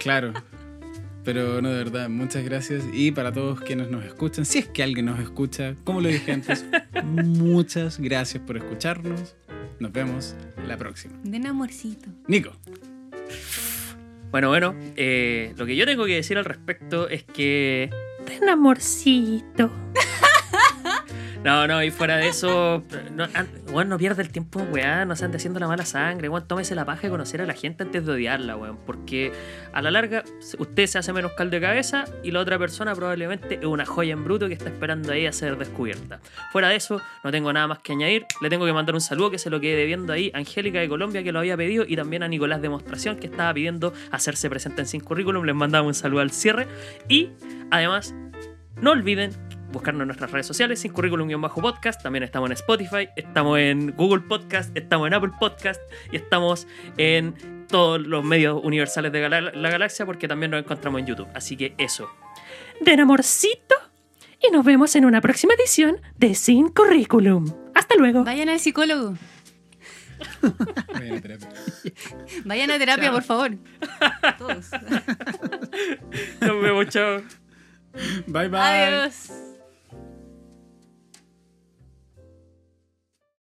Claro. 0.00 0.32
Pero 1.24 1.60
no, 1.60 1.70
de 1.70 1.76
verdad, 1.76 2.08
muchas 2.08 2.44
gracias. 2.44 2.84
Y 2.92 3.12
para 3.12 3.32
todos 3.32 3.60
quienes 3.60 3.90
nos 3.90 4.04
escuchan, 4.04 4.44
si 4.44 4.58
es 4.58 4.68
que 4.68 4.82
alguien 4.82 5.06
nos 5.06 5.20
escucha, 5.20 5.74
como 5.84 6.00
lo 6.00 6.08
dije 6.08 6.32
antes, 6.32 6.64
muchas 7.04 7.98
gracias 7.98 8.42
por 8.44 8.56
escucharnos. 8.56 9.36
Nos 9.78 9.92
vemos 9.92 10.34
la 10.66 10.76
próxima. 10.76 11.14
Den 11.24 11.46
amorcito. 11.46 12.08
Nico. 12.26 12.52
Bueno, 14.30 14.48
bueno, 14.48 14.74
eh, 14.96 15.54
lo 15.56 15.66
que 15.66 15.76
yo 15.76 15.86
tengo 15.86 16.06
que 16.06 16.14
decir 16.14 16.38
al 16.38 16.44
respecto 16.44 17.08
es 17.08 17.24
que. 17.24 17.90
Den 18.26 18.48
amorcito. 18.48 19.70
No, 21.42 21.66
no, 21.66 21.82
y 21.82 21.90
fuera 21.90 22.18
de 22.18 22.28
eso, 22.28 22.84
no, 23.14 23.26
weón, 23.72 23.88
no 23.88 23.96
pierda 23.96 24.20
el 24.20 24.30
tiempo, 24.30 24.60
weón, 24.70 25.08
no 25.08 25.16
se 25.16 25.24
ande 25.24 25.38
haciendo 25.38 25.58
la 25.58 25.68
mala 25.68 25.86
sangre, 25.86 26.28
weón, 26.28 26.46
tómese 26.46 26.74
la 26.74 26.84
paja 26.84 27.02
de 27.02 27.08
conocer 27.08 27.40
a 27.40 27.46
la 27.46 27.54
gente 27.54 27.82
antes 27.82 28.04
de 28.04 28.12
odiarla, 28.12 28.56
weón, 28.56 28.76
porque 28.84 29.32
a 29.72 29.80
la 29.80 29.90
larga 29.90 30.22
usted 30.58 30.86
se 30.86 30.98
hace 30.98 31.14
menos 31.14 31.32
caldo 31.32 31.52
de 31.52 31.62
cabeza 31.62 32.04
y 32.22 32.30
la 32.32 32.40
otra 32.40 32.58
persona 32.58 32.94
probablemente 32.94 33.54
es 33.54 33.64
una 33.64 33.86
joya 33.86 34.12
en 34.12 34.22
bruto 34.22 34.48
que 34.48 34.52
está 34.52 34.68
esperando 34.68 35.12
ahí 35.12 35.24
a 35.24 35.32
ser 35.32 35.56
descubierta. 35.56 36.20
Fuera 36.52 36.68
de 36.68 36.76
eso, 36.76 37.00
no 37.24 37.30
tengo 37.30 37.50
nada 37.54 37.68
más 37.68 37.78
que 37.78 37.92
añadir, 37.92 38.26
le 38.42 38.50
tengo 38.50 38.66
que 38.66 38.74
mandar 38.74 38.94
un 38.94 39.00
saludo 39.00 39.30
que 39.30 39.38
se 39.38 39.48
lo 39.48 39.60
quede 39.60 39.76
debiendo 39.76 40.12
ahí 40.12 40.30
a 40.34 40.38
Angélica 40.38 40.78
de 40.78 40.90
Colombia 40.90 41.22
que 41.22 41.32
lo 41.32 41.38
había 41.38 41.56
pedido 41.56 41.86
y 41.88 41.96
también 41.96 42.22
a 42.22 42.28
Nicolás 42.28 42.60
Demostración 42.60 43.16
que 43.16 43.28
estaba 43.28 43.54
pidiendo 43.54 43.94
hacerse 44.10 44.50
presente 44.50 44.82
en 44.82 44.86
Sin 44.86 45.00
Currículum, 45.00 45.44
les 45.44 45.54
mandamos 45.54 45.88
un 45.88 45.94
saludo 45.94 46.20
al 46.20 46.32
cierre 46.32 46.66
y 47.08 47.30
además 47.70 48.14
no 48.82 48.90
olviden 48.90 49.32
buscarnos 49.72 50.02
en 50.02 50.08
nuestras 50.08 50.30
redes 50.30 50.46
sociales, 50.46 50.80
sin 50.80 50.92
currículum-podcast. 50.92 52.02
También 52.02 52.22
estamos 52.22 52.48
en 52.48 52.52
Spotify, 52.54 53.08
estamos 53.16 53.58
en 53.58 53.92
Google 53.96 54.22
Podcast, 54.22 54.76
estamos 54.76 55.06
en 55.06 55.14
Apple 55.14 55.32
Podcast 55.38 55.80
y 56.12 56.16
estamos 56.16 56.66
en 56.96 57.66
todos 57.68 58.00
los 58.00 58.24
medios 58.24 58.60
universales 58.62 59.12
de 59.12 59.28
la 59.28 59.70
galaxia 59.70 60.04
porque 60.06 60.26
también 60.28 60.50
nos 60.50 60.60
encontramos 60.60 61.00
en 61.00 61.06
YouTube. 61.06 61.28
Así 61.34 61.56
que 61.56 61.74
eso. 61.78 62.10
Den 62.80 63.00
amorcito 63.00 63.74
y 64.42 64.50
nos 64.50 64.64
vemos 64.64 64.96
en 64.96 65.04
una 65.04 65.20
próxima 65.20 65.54
edición 65.54 66.00
de 66.16 66.34
Sin 66.34 66.68
Currículum. 66.68 67.52
Hasta 67.74 67.94
luego. 67.96 68.24
Vayan 68.24 68.48
al 68.48 68.58
psicólogo. 68.58 69.14
Vayan 70.92 71.16
a 71.16 71.20
terapia. 71.20 71.48
Vayan 72.44 72.70
a 72.70 72.78
terapia, 72.78 73.04
Chao. 73.04 73.14
por 73.14 73.22
favor. 73.22 73.50
Todos. 74.38 74.70
Nos 76.40 76.62
vemos, 76.62 76.88
chao. 76.88 77.22
Bye 78.26 78.48
bye. 78.48 78.60
Adiós. 78.60 79.49